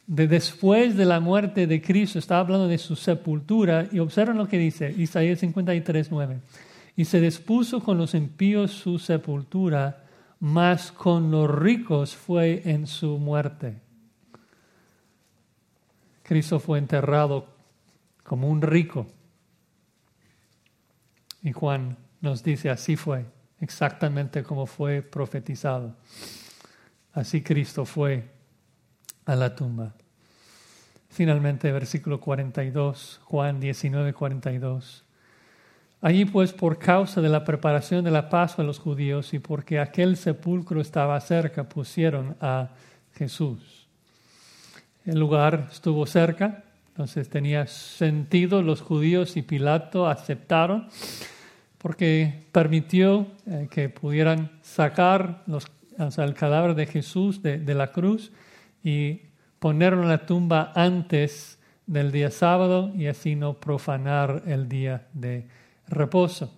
de, 0.07 0.29
después 0.29 0.97
de 0.97 1.05
la 1.05 1.21
muerte 1.21 1.67
de 1.67 1.81
Cristo, 1.81 2.19
está 2.19 2.39
hablando 2.39 2.69
de 2.69 2.79
su 2.79 2.97
sepultura. 2.97 3.89
Y 3.91 3.99
observen 3.99 4.37
lo 4.37 4.49
que 4.49 4.59
dice 4.59 4.91
Isaías 4.91 5.41
53, 5.41 6.11
9. 6.11 6.41
Y 6.97 7.05
se 7.05 7.21
dispuso 7.21 7.81
con 7.81 7.99
los 7.99 8.15
impíos 8.15 8.71
su 8.71 8.99
sepultura, 8.99 10.05
mas 10.41 10.93
con 10.93 11.31
los 11.31 11.51
ricos 11.51 12.15
fue 12.15 12.63
en 12.65 12.87
su 12.87 13.19
muerte. 13.19 13.81
Cristo 16.23 16.59
fue 16.59 16.79
enterrado 16.79 17.47
como 18.23 18.49
un 18.49 18.63
rico. 18.63 19.07
Y 21.43 21.53
Juan 21.53 21.97
nos 22.23 22.43
dice, 22.43 22.71
así 22.71 22.97
fue, 22.97 23.27
exactamente 23.61 24.43
como 24.43 24.67
fue 24.67 25.03
profetizado. 25.03 25.95
Así 27.13 27.43
Cristo 27.43 27.85
fue 27.85 28.34
a 29.27 29.35
la 29.35 29.55
tumba. 29.55 29.95
Finalmente, 31.09 31.71
versículo 31.71 32.21
42, 32.21 33.21
Juan 33.25 33.61
19, 33.61 34.13
42. 34.13 35.05
Allí 36.01 36.25
pues 36.25 36.53
por 36.53 36.79
causa 36.79 37.21
de 37.21 37.29
la 37.29 37.45
preparación 37.45 38.05
de 38.05 38.11
la 38.11 38.29
Pascua 38.29 38.63
a 38.63 38.67
los 38.67 38.79
judíos 38.79 39.33
y 39.33 39.39
porque 39.39 39.79
aquel 39.79 40.17
sepulcro 40.17 40.81
estaba 40.81 41.19
cerca, 41.21 41.69
pusieron 41.69 42.37
a 42.41 42.71
Jesús. 43.15 43.87
El 45.07 45.19
lugar 45.19 45.69
estuvo 45.71 46.05
cerca, 46.07 46.65
entonces 46.89 47.29
tenía 47.29 47.67
sentido, 47.67 48.61
los 48.63 48.81
judíos 48.81 49.37
y 49.37 49.43
Pilato 49.43 50.07
aceptaron 50.07 50.89
porque 51.79 52.45
permitió 52.53 53.27
eh, 53.47 53.69
que 53.71 53.89
pudieran 53.89 54.51
sacar 54.63 55.43
los, 55.47 55.67
el 56.17 56.35
cadáver 56.35 56.75
de 56.75 56.87
Jesús 56.87 57.43
de, 57.43 57.59
de, 57.59 57.75
la 57.75 57.93
cruz 57.93 58.33
y 58.85 59.23
ponerlo 59.59 60.03
en 60.03 60.09
la 60.09 60.27
tumba 60.27 60.73
antes 60.77 61.59
del 61.87 62.13
día 62.13 62.31
sábado 62.31 62.93
y 62.95 63.07
así 63.07 63.35
no 63.35 63.55
profanar 63.55 64.43
el 64.47 64.69
día 64.69 65.09
de 65.13 65.47
reposo. 65.89 66.57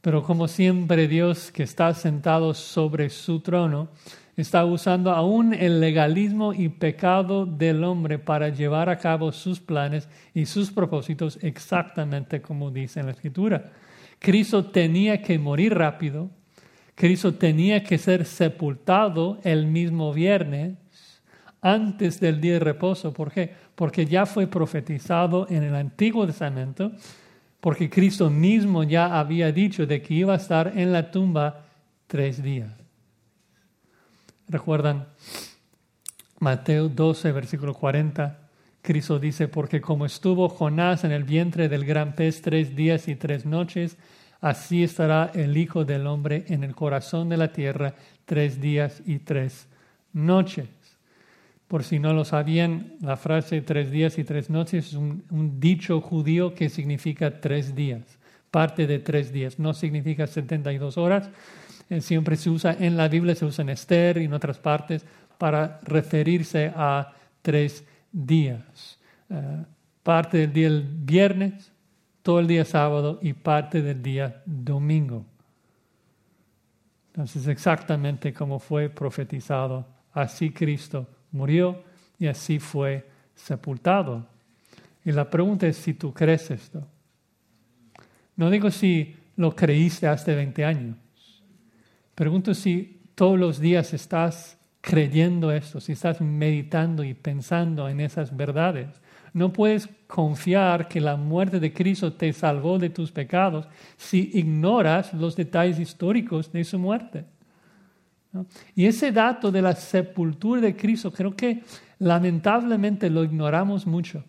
Pero 0.00 0.22
como 0.22 0.46
siempre 0.46 1.08
Dios 1.08 1.50
que 1.50 1.64
está 1.64 1.92
sentado 1.94 2.54
sobre 2.54 3.10
su 3.10 3.40
trono, 3.40 3.88
está 4.36 4.64
usando 4.64 5.10
aún 5.10 5.52
el 5.52 5.80
legalismo 5.80 6.52
y 6.52 6.68
pecado 6.68 7.44
del 7.44 7.82
hombre 7.82 8.18
para 8.18 8.50
llevar 8.50 8.88
a 8.88 8.98
cabo 8.98 9.32
sus 9.32 9.58
planes 9.58 10.08
y 10.32 10.46
sus 10.46 10.70
propósitos 10.70 11.38
exactamente 11.42 12.40
como 12.40 12.70
dice 12.70 13.00
en 13.00 13.06
la 13.06 13.12
Escritura. 13.12 13.72
Cristo 14.20 14.66
tenía 14.66 15.22
que 15.22 15.38
morir 15.38 15.74
rápido, 15.74 16.30
Cristo 16.94 17.34
tenía 17.34 17.82
que 17.82 17.98
ser 17.98 18.26
sepultado 18.26 19.40
el 19.42 19.66
mismo 19.66 20.12
viernes 20.12 20.74
antes 21.66 22.20
del 22.20 22.40
día 22.40 22.54
de 22.54 22.60
reposo. 22.60 23.12
¿Por 23.12 23.32
qué? 23.32 23.52
Porque 23.74 24.06
ya 24.06 24.24
fue 24.24 24.46
profetizado 24.46 25.48
en 25.50 25.64
el 25.64 25.74
Antiguo 25.74 26.24
Testamento, 26.24 26.92
porque 27.60 27.90
Cristo 27.90 28.30
mismo 28.30 28.84
ya 28.84 29.18
había 29.18 29.50
dicho 29.50 29.84
de 29.84 30.00
que 30.00 30.14
iba 30.14 30.34
a 30.34 30.36
estar 30.36 30.72
en 30.76 30.92
la 30.92 31.10
tumba 31.10 31.64
tres 32.06 32.40
días. 32.40 32.70
¿Recuerdan? 34.48 35.08
Mateo 36.38 36.88
12, 36.88 37.32
versículo 37.32 37.74
40. 37.74 38.38
Cristo 38.80 39.18
dice, 39.18 39.48
porque 39.48 39.80
como 39.80 40.06
estuvo 40.06 40.48
Jonás 40.48 41.02
en 41.02 41.10
el 41.10 41.24
vientre 41.24 41.68
del 41.68 41.84
gran 41.84 42.14
pez 42.14 42.42
tres 42.42 42.76
días 42.76 43.08
y 43.08 43.16
tres 43.16 43.44
noches, 43.44 43.96
así 44.40 44.84
estará 44.84 45.32
el 45.34 45.56
Hijo 45.56 45.84
del 45.84 46.06
Hombre 46.06 46.44
en 46.46 46.62
el 46.62 46.76
corazón 46.76 47.28
de 47.28 47.38
la 47.38 47.50
tierra 47.50 47.94
tres 48.24 48.60
días 48.60 49.02
y 49.04 49.18
tres 49.18 49.66
noches. 50.12 50.68
Por 51.68 51.82
si 51.82 51.98
no 51.98 52.12
lo 52.12 52.24
sabían, 52.24 52.94
la 53.00 53.16
frase 53.16 53.60
tres 53.60 53.90
días 53.90 54.18
y 54.18 54.24
tres 54.24 54.50
noches 54.50 54.88
es 54.88 54.94
un, 54.94 55.58
dicho 55.58 56.00
judío 56.00 56.54
que 56.54 56.68
significa 56.68 57.40
tres 57.40 57.74
días, 57.74 58.18
parte 58.52 58.86
de 58.86 59.00
tres 59.00 59.32
días, 59.32 59.58
no 59.58 59.74
significa 59.74 60.26
72 60.28 60.96
horas. 60.96 61.28
Eh, 61.90 62.00
siempre 62.00 62.36
se 62.36 62.50
usa 62.50 62.76
en 62.78 62.96
la 62.96 63.08
Biblia, 63.08 63.34
se 63.34 63.44
usa 63.44 63.62
en 63.62 63.70
Esther 63.70 64.18
y 64.18 64.24
en 64.24 64.32
otras 64.32 64.58
partes 64.58 65.04
para 65.38 65.80
referirse 65.82 66.72
a 66.74 67.12
tres 67.42 67.84
días. 68.12 68.98
Eh, 69.28 69.64
parte 70.04 70.38
del 70.38 70.52
día 70.52 70.70
del 70.70 70.82
viernes, 70.82 71.72
todo 72.22 72.38
el 72.38 72.46
día 72.46 72.64
sábado 72.64 73.18
y 73.22 73.32
parte 73.32 73.82
del 73.82 74.02
día 74.02 74.42
domingo. 74.46 75.24
Entonces, 77.08 77.48
exactamente 77.48 78.32
como 78.32 78.60
fue 78.60 78.88
profetizado, 78.88 79.84
así 80.12 80.50
Cristo 80.50 81.08
murió 81.36 81.82
y 82.18 82.26
así 82.26 82.58
fue 82.58 83.08
sepultado. 83.34 84.26
Y 85.04 85.12
la 85.12 85.30
pregunta 85.30 85.66
es 85.66 85.76
si 85.76 85.94
tú 85.94 86.12
crees 86.12 86.50
esto. 86.50 86.86
No 88.34 88.50
digo 88.50 88.70
si 88.70 89.14
lo 89.36 89.54
creíste 89.54 90.08
hace 90.08 90.34
20 90.34 90.64
años. 90.64 90.96
Pregunto 92.14 92.54
si 92.54 93.00
todos 93.14 93.38
los 93.38 93.60
días 93.60 93.92
estás 93.94 94.58
creyendo 94.80 95.52
esto, 95.52 95.80
si 95.80 95.92
estás 95.92 96.20
meditando 96.20 97.04
y 97.04 97.14
pensando 97.14 97.88
en 97.88 98.00
esas 98.00 98.36
verdades. 98.36 98.88
No 99.32 99.52
puedes 99.52 99.88
confiar 100.06 100.88
que 100.88 101.00
la 101.00 101.16
muerte 101.16 101.60
de 101.60 101.72
Cristo 101.72 102.12
te 102.12 102.32
salvó 102.32 102.78
de 102.78 102.90
tus 102.90 103.12
pecados 103.12 103.68
si 103.96 104.30
ignoras 104.32 105.12
los 105.12 105.36
detalles 105.36 105.78
históricos 105.78 106.52
de 106.52 106.64
su 106.64 106.78
muerte. 106.78 107.24
Y 108.74 108.86
ese 108.86 109.12
dato 109.12 109.50
de 109.50 109.62
la 109.62 109.74
sepultura 109.74 110.60
de 110.60 110.76
Cristo 110.76 111.12
creo 111.12 111.34
que 111.34 111.62
lamentablemente 111.98 113.08
lo 113.08 113.24
ignoramos 113.24 113.86
mucho. 113.86 114.24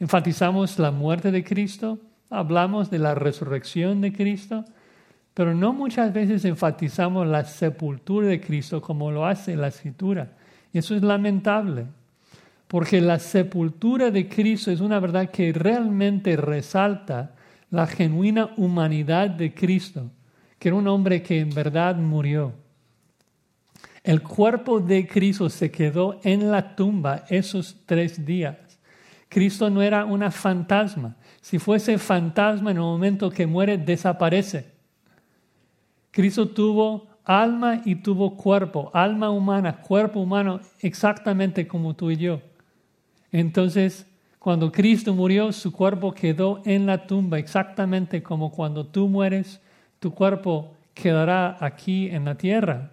Enfatizamos 0.00 0.78
la 0.78 0.90
muerte 0.90 1.30
de 1.30 1.42
Cristo, 1.42 1.98
hablamos 2.30 2.90
de 2.90 2.98
la 2.98 3.14
resurrección 3.14 4.00
de 4.00 4.12
Cristo, 4.12 4.64
pero 5.34 5.54
no 5.54 5.72
muchas 5.72 6.12
veces 6.12 6.44
enfatizamos 6.44 7.26
la 7.26 7.44
sepultura 7.44 8.26
de 8.26 8.40
Cristo 8.40 8.80
como 8.80 9.10
lo 9.10 9.24
hace 9.24 9.56
la 9.56 9.68
Escritura. 9.68 10.32
Y 10.72 10.78
eso 10.78 10.94
es 10.94 11.02
lamentable, 11.02 11.86
porque 12.66 13.00
la 13.00 13.18
sepultura 13.18 14.10
de 14.10 14.28
Cristo 14.28 14.70
es 14.70 14.80
una 14.80 15.00
verdad 15.00 15.30
que 15.30 15.52
realmente 15.52 16.36
resalta 16.36 17.32
la 17.70 17.86
genuina 17.86 18.50
humanidad 18.56 19.30
de 19.30 19.54
Cristo, 19.54 20.10
que 20.58 20.68
era 20.68 20.76
un 20.76 20.88
hombre 20.88 21.22
que 21.22 21.40
en 21.40 21.50
verdad 21.50 21.96
murió. 21.96 22.52
El 24.08 24.22
cuerpo 24.22 24.80
de 24.80 25.06
Cristo 25.06 25.50
se 25.50 25.70
quedó 25.70 26.18
en 26.22 26.50
la 26.50 26.74
tumba 26.74 27.26
esos 27.28 27.76
tres 27.84 28.24
días. 28.24 28.56
Cristo 29.28 29.68
no 29.68 29.82
era 29.82 30.06
una 30.06 30.30
fantasma. 30.30 31.14
Si 31.42 31.58
fuese 31.58 31.98
fantasma 31.98 32.70
en 32.70 32.78
el 32.78 32.84
momento 32.84 33.28
que 33.28 33.46
muere, 33.46 33.76
desaparece. 33.76 34.72
Cristo 36.10 36.48
tuvo 36.48 37.06
alma 37.22 37.82
y 37.84 37.96
tuvo 37.96 38.34
cuerpo, 38.34 38.90
alma 38.94 39.28
humana, 39.28 39.82
cuerpo 39.82 40.20
humano, 40.20 40.60
exactamente 40.80 41.68
como 41.68 41.94
tú 41.94 42.10
y 42.10 42.16
yo. 42.16 42.40
Entonces, 43.30 44.06
cuando 44.38 44.72
Cristo 44.72 45.12
murió, 45.12 45.52
su 45.52 45.70
cuerpo 45.70 46.14
quedó 46.14 46.62
en 46.64 46.86
la 46.86 47.06
tumba, 47.06 47.38
exactamente 47.38 48.22
como 48.22 48.52
cuando 48.52 48.86
tú 48.86 49.06
mueres, 49.06 49.60
tu 49.98 50.14
cuerpo 50.14 50.72
quedará 50.94 51.58
aquí 51.60 52.08
en 52.08 52.24
la 52.24 52.36
tierra. 52.36 52.92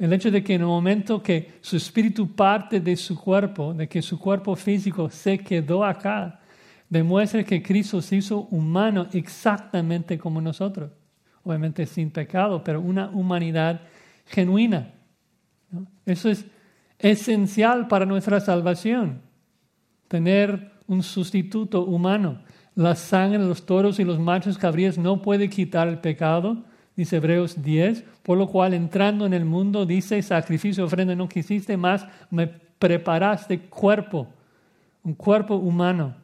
El 0.00 0.14
hecho 0.14 0.30
de 0.30 0.42
que 0.42 0.54
en 0.54 0.62
el 0.62 0.66
momento 0.66 1.22
que 1.22 1.58
su 1.60 1.76
espíritu 1.76 2.34
parte 2.34 2.80
de 2.80 2.96
su 2.96 3.20
cuerpo, 3.20 3.74
de 3.74 3.86
que 3.86 4.00
su 4.00 4.18
cuerpo 4.18 4.56
físico 4.56 5.10
se 5.10 5.36
quedó 5.36 5.84
acá, 5.84 6.40
demuestra 6.88 7.44
que 7.44 7.62
Cristo 7.62 8.00
se 8.00 8.16
hizo 8.16 8.48
humano 8.50 9.08
exactamente 9.12 10.16
como 10.16 10.40
nosotros. 10.40 10.90
Obviamente 11.44 11.84
sin 11.84 12.10
pecado, 12.10 12.64
pero 12.64 12.80
una 12.80 13.10
humanidad 13.10 13.82
genuina. 14.24 14.90
Eso 16.06 16.30
es 16.30 16.46
esencial 16.98 17.86
para 17.86 18.06
nuestra 18.06 18.40
salvación, 18.40 19.20
tener 20.08 20.72
un 20.86 21.02
sustituto 21.02 21.84
humano. 21.84 22.40
La 22.74 22.94
sangre 22.94 23.38
de 23.38 23.46
los 23.46 23.66
toros 23.66 24.00
y 24.00 24.04
los 24.04 24.18
machos 24.18 24.56
cabríos 24.56 24.96
no 24.96 25.20
puede 25.20 25.50
quitar 25.50 25.88
el 25.88 25.98
pecado, 25.98 26.64
dice 26.96 27.16
Hebreos 27.16 27.62
10, 27.62 28.04
por 28.22 28.38
lo 28.38 28.48
cual 28.48 28.74
entrando 28.74 29.26
en 29.26 29.34
el 29.34 29.44
mundo, 29.44 29.86
dice, 29.86 30.20
sacrificio, 30.22 30.84
ofrenda, 30.84 31.14
no 31.14 31.28
quisiste 31.28 31.76
más, 31.76 32.06
me 32.30 32.46
preparaste 32.46 33.58
cuerpo, 33.60 34.28
un 35.02 35.14
cuerpo 35.14 35.56
humano 35.56 36.16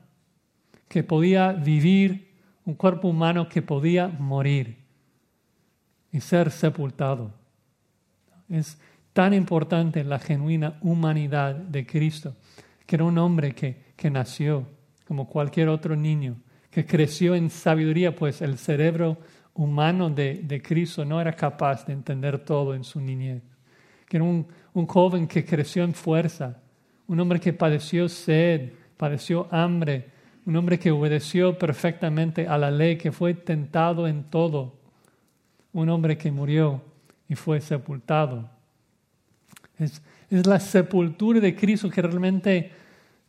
que 0.88 1.02
podía 1.02 1.52
vivir, 1.52 2.34
un 2.64 2.74
cuerpo 2.74 3.08
humano 3.08 3.48
que 3.48 3.62
podía 3.62 4.08
morir 4.08 4.76
y 6.12 6.20
ser 6.20 6.50
sepultado. 6.50 7.32
Es 8.48 8.78
tan 9.12 9.34
importante 9.34 10.04
la 10.04 10.18
genuina 10.18 10.78
humanidad 10.82 11.54
de 11.54 11.86
Cristo, 11.86 12.34
que 12.86 12.96
era 12.96 13.04
un 13.04 13.18
hombre 13.18 13.54
que, 13.54 13.92
que 13.96 14.10
nació 14.10 14.66
como 15.06 15.28
cualquier 15.28 15.68
otro 15.68 15.96
niño, 15.96 16.36
que 16.70 16.84
creció 16.84 17.34
en 17.34 17.50
sabiduría, 17.50 18.14
pues 18.14 18.42
el 18.42 18.58
cerebro 18.58 19.18
humano 19.56 20.10
de, 20.10 20.42
de, 20.42 20.60
Cristo 20.60 21.04
no 21.04 21.20
era 21.20 21.32
capaz 21.34 21.86
de 21.86 21.92
entender 21.92 22.38
todo 22.38 22.74
en 22.74 22.84
su 22.84 23.00
niñez. 23.00 23.42
Que 24.06 24.18
era 24.18 24.24
un, 24.24 24.46
un 24.74 24.86
joven 24.86 25.26
que 25.26 25.44
creció 25.44 25.82
en 25.82 25.94
fuerza, 25.94 26.60
un 27.06 27.18
hombre 27.18 27.40
que 27.40 27.52
padeció 27.52 28.08
sed, 28.08 28.72
padeció 28.96 29.48
hambre, 29.50 30.10
un 30.44 30.56
hombre 30.56 30.78
que 30.78 30.90
obedeció 30.90 31.58
perfectamente 31.58 32.46
a 32.46 32.58
la 32.58 32.70
ley, 32.70 32.96
que 32.96 33.10
fue 33.10 33.34
tentado 33.34 34.06
en 34.06 34.24
todo, 34.24 34.74
un 35.72 35.88
hombre 35.88 36.16
que 36.16 36.30
murió 36.30 36.82
y 37.28 37.34
fue 37.34 37.60
sepultado. 37.60 38.48
Es, 39.78 40.02
es 40.30 40.46
la 40.46 40.60
sepultura 40.60 41.40
de 41.40 41.54
Cristo 41.54 41.90
que 41.90 42.02
realmente 42.02 42.70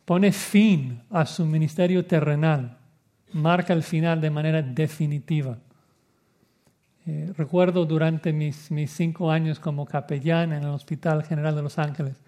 pone 0.04 0.32
fin 0.32 1.02
a 1.10 1.26
su 1.26 1.44
ministerio 1.44 2.04
terrenal, 2.04 2.78
marca 3.32 3.72
el 3.72 3.82
final 3.82 4.20
de 4.20 4.30
manera 4.30 4.62
definitiva. 4.62 5.58
Eh, 7.10 7.32
recuerdo 7.34 7.86
durante 7.86 8.34
mis, 8.34 8.70
mis 8.70 8.90
cinco 8.90 9.30
años 9.30 9.58
como 9.58 9.86
capellán 9.86 10.52
en 10.52 10.62
el 10.62 10.68
Hospital 10.68 11.24
General 11.24 11.56
de 11.56 11.62
Los 11.62 11.78
Ángeles 11.78 12.22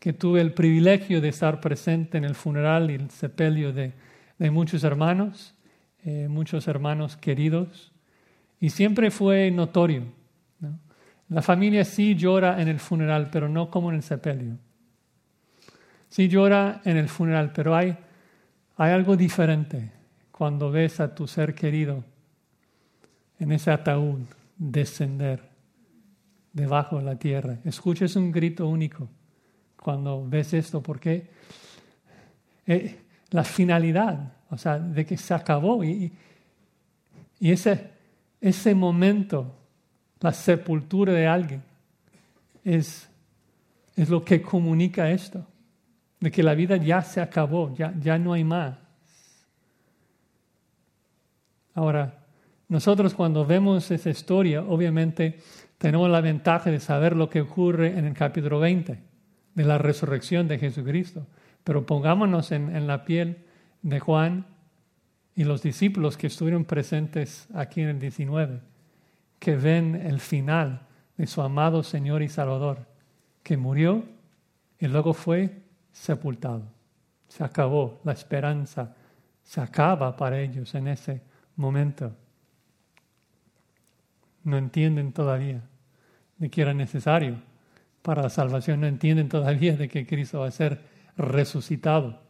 que 0.00 0.12
tuve 0.12 0.40
el 0.40 0.52
privilegio 0.52 1.20
de 1.20 1.28
estar 1.28 1.60
presente 1.60 2.18
en 2.18 2.24
el 2.24 2.34
funeral 2.34 2.90
y 2.90 2.94
el 2.94 3.10
sepelio 3.10 3.72
de, 3.72 3.92
de 4.36 4.50
muchos 4.50 4.82
hermanos, 4.82 5.54
eh, 6.04 6.26
muchos 6.28 6.66
hermanos 6.66 7.16
queridos, 7.16 7.92
y 8.58 8.70
siempre 8.70 9.12
fue 9.12 9.52
notorio. 9.52 10.02
La 11.28 11.40
familia 11.40 11.84
sí 11.84 12.16
llora 12.16 12.60
en 12.60 12.66
el 12.66 12.80
funeral, 12.80 13.30
pero 13.30 13.48
no 13.48 13.70
como 13.70 13.90
en 13.90 13.96
el 13.96 14.02
sepelio. 14.02 14.58
Sí 16.08 16.26
llora 16.26 16.82
en 16.84 16.96
el 16.96 17.08
funeral, 17.08 17.52
pero 17.54 17.76
hay, 17.76 17.96
hay 18.76 18.90
algo 18.90 19.16
diferente 19.16 19.92
cuando 20.32 20.72
ves 20.72 20.98
a 20.98 21.14
tu 21.14 21.28
ser 21.28 21.54
querido 21.54 22.02
en 23.38 23.52
ese 23.52 23.70
ataúd 23.70 24.20
descender 24.56 25.42
debajo 26.52 26.98
de 26.98 27.04
la 27.04 27.16
tierra. 27.16 27.58
Escuches 27.64 28.16
un 28.16 28.32
grito 28.32 28.66
único 28.66 29.08
cuando 29.76 30.26
ves 30.26 30.54
esto, 30.54 30.82
porque 30.82 31.28
eh, 32.66 33.00
la 33.30 33.44
finalidad, 33.44 34.32
o 34.48 34.56
sea, 34.56 34.78
de 34.78 35.04
que 35.04 35.16
se 35.16 35.34
acabó 35.34 35.84
y, 35.84 36.10
y 37.38 37.50
ese, 37.50 37.90
ese 38.40 38.74
momento, 38.74 39.54
la 40.20 40.32
sepultura 40.32 41.12
de 41.12 41.26
alguien, 41.26 41.62
es, 42.64 43.08
es 43.96 44.08
lo 44.08 44.24
que 44.24 44.40
comunica 44.40 45.10
esto, 45.10 45.46
de 46.20 46.30
que 46.30 46.42
la 46.42 46.54
vida 46.54 46.76
ya 46.78 47.02
se 47.02 47.20
acabó, 47.20 47.74
ya, 47.74 47.92
ya 48.00 48.16
no 48.16 48.32
hay 48.32 48.44
más. 48.44 48.78
Ahora, 51.74 52.23
nosotros 52.74 53.14
cuando 53.14 53.46
vemos 53.46 53.88
esa 53.92 54.10
historia, 54.10 54.60
obviamente 54.62 55.38
tenemos 55.78 56.10
la 56.10 56.20
ventaja 56.20 56.72
de 56.72 56.80
saber 56.80 57.14
lo 57.14 57.30
que 57.30 57.40
ocurre 57.40 57.96
en 57.96 58.04
el 58.04 58.14
capítulo 58.14 58.58
20 58.58 58.98
de 59.54 59.64
la 59.64 59.78
resurrección 59.78 60.48
de 60.48 60.58
Jesucristo. 60.58 61.24
Pero 61.62 61.86
pongámonos 61.86 62.50
en, 62.50 62.74
en 62.74 62.88
la 62.88 63.04
piel 63.04 63.44
de 63.82 64.00
Juan 64.00 64.46
y 65.36 65.44
los 65.44 65.62
discípulos 65.62 66.16
que 66.16 66.26
estuvieron 66.26 66.64
presentes 66.64 67.46
aquí 67.54 67.80
en 67.80 67.90
el 67.90 68.00
19, 68.00 68.60
que 69.38 69.54
ven 69.54 69.94
el 69.94 70.18
final 70.18 70.88
de 71.16 71.28
su 71.28 71.42
amado 71.42 71.84
Señor 71.84 72.24
y 72.24 72.28
Salvador, 72.28 72.88
que 73.44 73.56
murió 73.56 74.02
y 74.80 74.88
luego 74.88 75.14
fue 75.14 75.62
sepultado. 75.92 76.64
Se 77.28 77.44
acabó 77.44 78.00
la 78.02 78.14
esperanza, 78.14 78.96
se 79.44 79.60
acaba 79.60 80.16
para 80.16 80.40
ellos 80.40 80.74
en 80.74 80.88
ese 80.88 81.22
momento 81.54 82.16
no 84.44 84.58
entienden 84.58 85.12
todavía 85.12 85.62
de 86.36 86.50
que 86.50 86.62
era 86.62 86.74
necesario 86.74 87.36
para 88.02 88.22
la 88.22 88.28
salvación, 88.28 88.80
no 88.80 88.86
entienden 88.86 89.28
todavía 89.28 89.76
de 89.76 89.88
que 89.88 90.06
Cristo 90.06 90.40
va 90.40 90.48
a 90.48 90.50
ser 90.50 90.82
resucitado. 91.16 92.20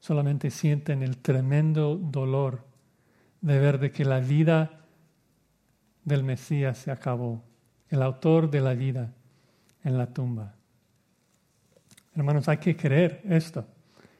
Solamente 0.00 0.50
sienten 0.50 1.02
el 1.02 1.18
tremendo 1.18 1.96
dolor 1.96 2.64
de 3.40 3.58
ver 3.58 3.78
de 3.78 3.92
que 3.92 4.04
la 4.04 4.20
vida 4.20 4.80
del 6.04 6.24
Mesías 6.24 6.78
se 6.78 6.90
acabó, 6.90 7.42
el 7.88 8.02
autor 8.02 8.50
de 8.50 8.60
la 8.60 8.74
vida 8.74 9.12
en 9.84 9.96
la 9.96 10.06
tumba. 10.12 10.54
Hermanos, 12.16 12.48
hay 12.48 12.58
que 12.58 12.76
creer 12.76 13.22
esto, 13.24 13.64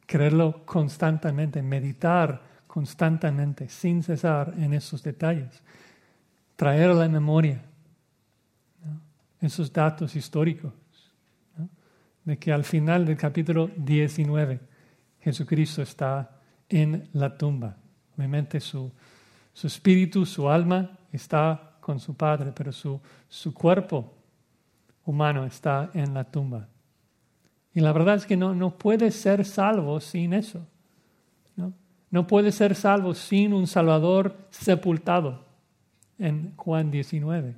creerlo 0.06 0.64
constantemente, 0.64 1.60
meditar 1.62 2.42
constantemente, 2.66 3.68
sin 3.68 4.02
cesar 4.02 4.54
en 4.58 4.74
esos 4.74 5.02
detalles 5.02 5.62
traer 6.56 6.90
a 6.90 6.94
la 6.94 7.08
memoria 7.08 7.62
esos 9.40 9.72
datos 9.72 10.16
históricos, 10.16 10.72
de 12.24 12.38
que 12.38 12.52
al 12.52 12.64
final 12.64 13.04
del 13.04 13.16
capítulo 13.16 13.70
19 13.76 14.58
Jesucristo 15.20 15.82
está 15.82 16.40
en 16.68 17.08
la 17.12 17.36
tumba. 17.36 17.76
Obviamente 18.16 18.60
su, 18.60 18.90
su 19.52 19.66
espíritu, 19.66 20.24
su 20.24 20.48
alma 20.48 20.98
está 21.12 21.76
con 21.80 22.00
su 22.00 22.14
Padre, 22.14 22.52
pero 22.54 22.72
su, 22.72 22.98
su 23.28 23.52
cuerpo 23.52 24.14
humano 25.04 25.44
está 25.44 25.90
en 25.92 26.14
la 26.14 26.24
tumba. 26.24 26.66
Y 27.74 27.80
la 27.80 27.92
verdad 27.92 28.14
es 28.14 28.24
que 28.24 28.36
no, 28.36 28.54
no 28.54 28.78
puede 28.78 29.10
ser 29.10 29.44
salvo 29.44 30.00
sin 30.00 30.32
eso. 30.32 30.66
¿no? 31.56 31.74
no 32.10 32.26
puede 32.26 32.52
ser 32.52 32.74
salvo 32.74 33.12
sin 33.14 33.52
un 33.52 33.66
Salvador 33.66 34.46
sepultado 34.50 35.43
en 36.18 36.54
Juan 36.56 36.90
19. 36.90 37.54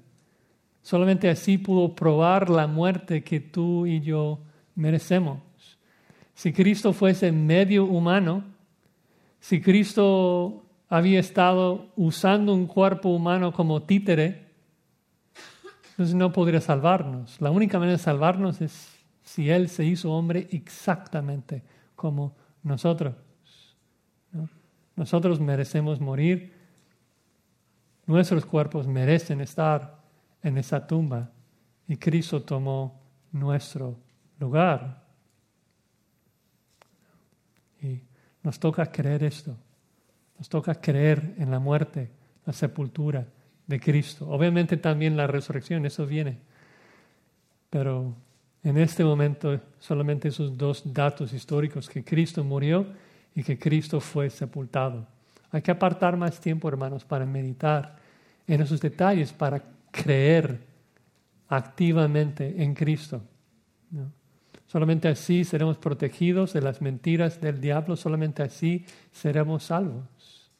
Solamente 0.82 1.28
así 1.28 1.58
pudo 1.58 1.94
probar 1.94 2.48
la 2.48 2.66
muerte 2.66 3.24
que 3.24 3.40
tú 3.40 3.86
y 3.86 4.00
yo 4.00 4.38
merecemos. 4.74 5.40
Si 6.34 6.52
Cristo 6.52 6.92
fuese 6.92 7.32
medio 7.32 7.86
humano, 7.86 8.44
si 9.40 9.60
Cristo 9.60 10.64
había 10.88 11.18
estado 11.18 11.88
usando 11.96 12.54
un 12.54 12.66
cuerpo 12.66 13.08
humano 13.08 13.52
como 13.52 13.82
títere, 13.82 14.46
entonces 15.90 16.14
no 16.14 16.32
podría 16.32 16.60
salvarnos. 16.60 17.40
La 17.40 17.50
única 17.50 17.78
manera 17.78 17.96
de 17.96 18.02
salvarnos 18.02 18.60
es 18.60 18.96
si 19.22 19.50
Él 19.50 19.68
se 19.68 19.84
hizo 19.84 20.12
hombre 20.12 20.46
exactamente 20.52 21.64
como 21.96 22.36
nosotros. 22.62 23.14
Nosotros 24.94 25.40
merecemos 25.40 26.00
morir 26.00 26.55
Nuestros 28.06 28.46
cuerpos 28.46 28.86
merecen 28.86 29.40
estar 29.40 30.00
en 30.42 30.58
esa 30.58 30.86
tumba 30.86 31.30
y 31.88 31.96
Cristo 31.96 32.42
tomó 32.42 33.00
nuestro 33.32 33.96
lugar. 34.38 35.04
Y 37.82 38.00
nos 38.42 38.58
toca 38.58 38.86
creer 38.86 39.24
esto. 39.24 39.56
Nos 40.38 40.48
toca 40.48 40.74
creer 40.74 41.34
en 41.38 41.50
la 41.50 41.58
muerte, 41.58 42.10
la 42.44 42.52
sepultura 42.52 43.26
de 43.66 43.80
Cristo. 43.80 44.28
Obviamente 44.28 44.76
también 44.76 45.16
la 45.16 45.26
resurrección, 45.26 45.84
eso 45.86 46.06
viene. 46.06 46.38
Pero 47.70 48.14
en 48.62 48.78
este 48.78 49.04
momento 49.04 49.60
solamente 49.78 50.28
esos 50.28 50.56
dos 50.56 50.82
datos 50.92 51.32
históricos, 51.32 51.88
que 51.88 52.04
Cristo 52.04 52.44
murió 52.44 52.86
y 53.34 53.42
que 53.42 53.58
Cristo 53.58 54.00
fue 54.00 54.30
sepultado. 54.30 55.06
Hay 55.50 55.62
que 55.62 55.70
apartar 55.70 56.16
más 56.16 56.40
tiempo, 56.40 56.68
hermanos, 56.68 57.04
para 57.04 57.24
meditar 57.24 57.96
en 58.46 58.60
esos 58.60 58.80
detalles, 58.80 59.32
para 59.32 59.62
creer 59.90 60.60
activamente 61.48 62.62
en 62.62 62.74
Cristo. 62.74 63.22
Solamente 64.66 65.08
así 65.08 65.44
seremos 65.44 65.78
protegidos 65.78 66.52
de 66.52 66.60
las 66.60 66.82
mentiras 66.82 67.40
del 67.40 67.60
diablo, 67.60 67.96
solamente 67.96 68.42
así 68.42 68.84
seremos 69.12 69.64
salvos. 69.64 70.50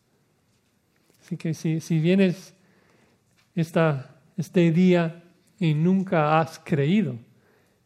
Así 1.20 1.36
que 1.36 1.54
si, 1.54 1.80
si 1.80 1.98
vienes 1.98 2.54
esta, 3.54 4.14
este 4.36 4.70
día 4.70 5.24
y 5.58 5.74
nunca 5.74 6.38
has 6.38 6.60
creído 6.60 7.16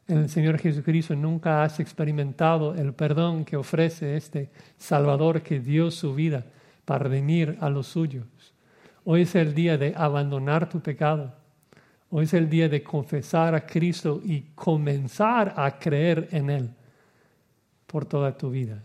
en 0.08 0.18
el 0.18 0.28
Señor 0.28 0.58
Jesucristo, 0.58 1.14
nunca 1.16 1.62
has 1.62 1.80
experimentado 1.80 2.74
el 2.74 2.92
perdón 2.92 3.44
que 3.44 3.56
ofrece 3.56 4.16
este 4.16 4.50
Salvador 4.76 5.42
que 5.42 5.60
dio 5.60 5.90
su 5.90 6.14
vida 6.14 6.44
para 6.90 7.04
redimir 7.04 7.56
a 7.60 7.70
los 7.70 7.86
suyos, 7.86 8.26
hoy 9.04 9.22
es 9.22 9.36
el 9.36 9.54
día 9.54 9.78
de 9.78 9.94
abandonar 9.96 10.68
tu 10.68 10.80
pecado 10.80 11.32
Hoy 12.12 12.24
es 12.24 12.34
el 12.34 12.50
día 12.50 12.68
de 12.68 12.82
confesar 12.82 13.54
a 13.54 13.64
Cristo 13.64 14.20
y 14.24 14.40
comenzar 14.56 15.54
a 15.56 15.78
creer 15.78 16.28
en 16.32 16.50
Él 16.50 16.74
por 17.86 18.04
toda 18.04 18.36
tu 18.36 18.50
vida. 18.50 18.82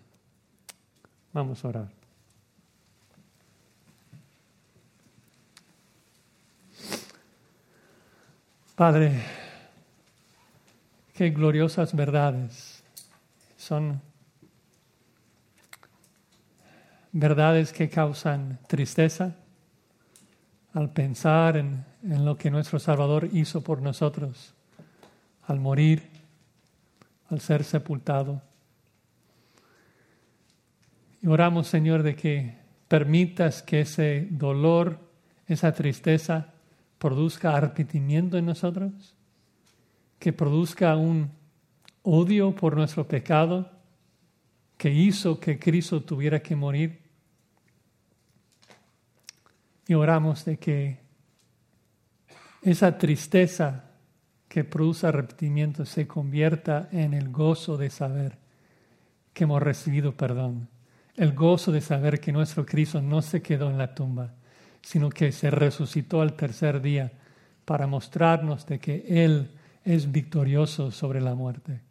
Vamos 1.34 1.66
a 1.66 1.68
orar. 1.70 1.90
Padre, 8.76 9.24
qué 11.16 11.32
gloriosas 11.32 11.96
verdades. 11.96 12.84
Son 13.58 14.00
verdades 17.18 17.72
que 17.72 17.90
causan 17.90 18.60
tristeza 18.68 19.38
al 20.74 20.92
pensar 20.92 21.56
en 21.56 21.86
lo 22.26 22.36
que 22.36 22.52
nuestro 22.52 22.78
Salvador 22.78 23.30
hizo 23.32 23.64
por 23.64 23.82
nosotros 23.82 24.54
al 25.48 25.60
morir, 25.60 26.04
al 27.30 27.40
ser 27.40 27.64
sepultado. 27.64 28.42
Y 31.22 31.28
oramos, 31.28 31.68
Señor, 31.68 32.04
de 32.04 32.16
que 32.16 32.58
permitas 32.88 33.64
que 33.64 33.82
ese 33.82 34.28
dolor, 34.32 35.00
esa 35.48 35.72
tristeza, 35.72 36.54
produzca 37.00 37.56
arrepentimiento 37.56 38.38
en 38.38 38.46
nosotros, 38.46 39.16
que 40.20 40.34
produzca 40.34 40.96
un 40.96 41.32
odio 42.04 42.54
por 42.56 42.76
nuestro 42.76 43.08
pecado 43.08 43.72
que 44.78 44.92
hizo 44.92 45.40
que 45.40 45.58
Cristo 45.58 46.02
tuviera 46.04 46.42
que 46.42 46.56
morir. 46.56 47.05
Y 49.88 49.94
oramos 49.94 50.46
de 50.46 50.58
que 50.58 51.00
esa 52.62 52.98
tristeza 52.98 53.84
que 54.48 54.64
produce 54.64 55.06
arrepentimiento 55.06 55.86
se 55.86 56.08
convierta 56.08 56.90
en 56.92 57.14
el 57.14 57.30
gozo 57.30 57.78
de 57.78 57.90
saber 57.90 58.38
que 59.34 59.44
hemos 59.44 59.62
recibido 59.62 60.14
perdón, 60.14 60.70
el 61.16 61.34
gozo 61.34 61.72
de 61.72 61.82
saber 61.82 62.20
que 62.20 62.32
nuestro 62.32 62.66
Cristo 62.66 63.02
no 63.02 63.22
se 63.22 63.42
quedó 63.42 63.70
en 63.70 63.78
la 63.78 63.94
tumba, 63.94 64.34
sino 64.82 65.10
que 65.10 65.32
se 65.32 65.52
resucitó 65.52 66.22
al 66.22 66.34
tercer 66.34 66.82
día 66.82 67.12
para 67.66 67.86
mostrarnos 67.86 68.66
de 68.66 68.80
que 68.80 69.06
Él 69.08 69.52
es 69.84 70.12
victorioso 70.12 70.92
sobre 70.92 71.22
la 71.22 71.36
muerte. 71.36 71.82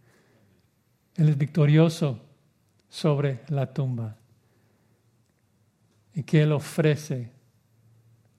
Él 1.17 1.29
es 1.29 1.39
victorioso 1.39 2.25
sobre 2.89 3.41
la 3.49 3.73
tumba 3.73 4.17
y 6.15 6.23
que 6.23 6.43
Él 6.43 6.53
ofrece 6.53 7.34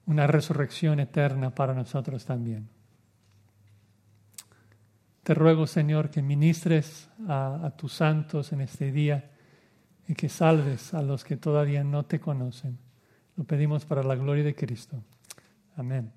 una 0.06 0.26
resurrección 0.26 1.00
eterna 1.00 1.54
para 1.54 1.74
nosotros 1.74 2.24
también. 2.24 2.68
Te 5.22 5.34
ruego, 5.34 5.66
Señor, 5.66 6.10
que 6.10 6.22
ministres 6.22 7.08
a, 7.26 7.72
tus 7.76 7.94
santos 7.94 8.52
en 8.52 8.60
este 8.60 8.92
día 8.92 9.28
y 10.06 10.14
que 10.14 10.28
salves 10.28 10.94
a 10.94 11.02
los 11.02 11.24
que 11.24 11.36
todavía 11.36 11.82
no 11.82 12.04
te 12.04 12.20
conocen. 12.20 12.78
Lo 13.36 13.42
pedimos 13.42 13.84
para 13.84 14.04
la 14.04 14.14
gloria 14.14 14.44
de 14.44 14.54
Cristo. 14.54 15.02
Amén. 15.76 16.12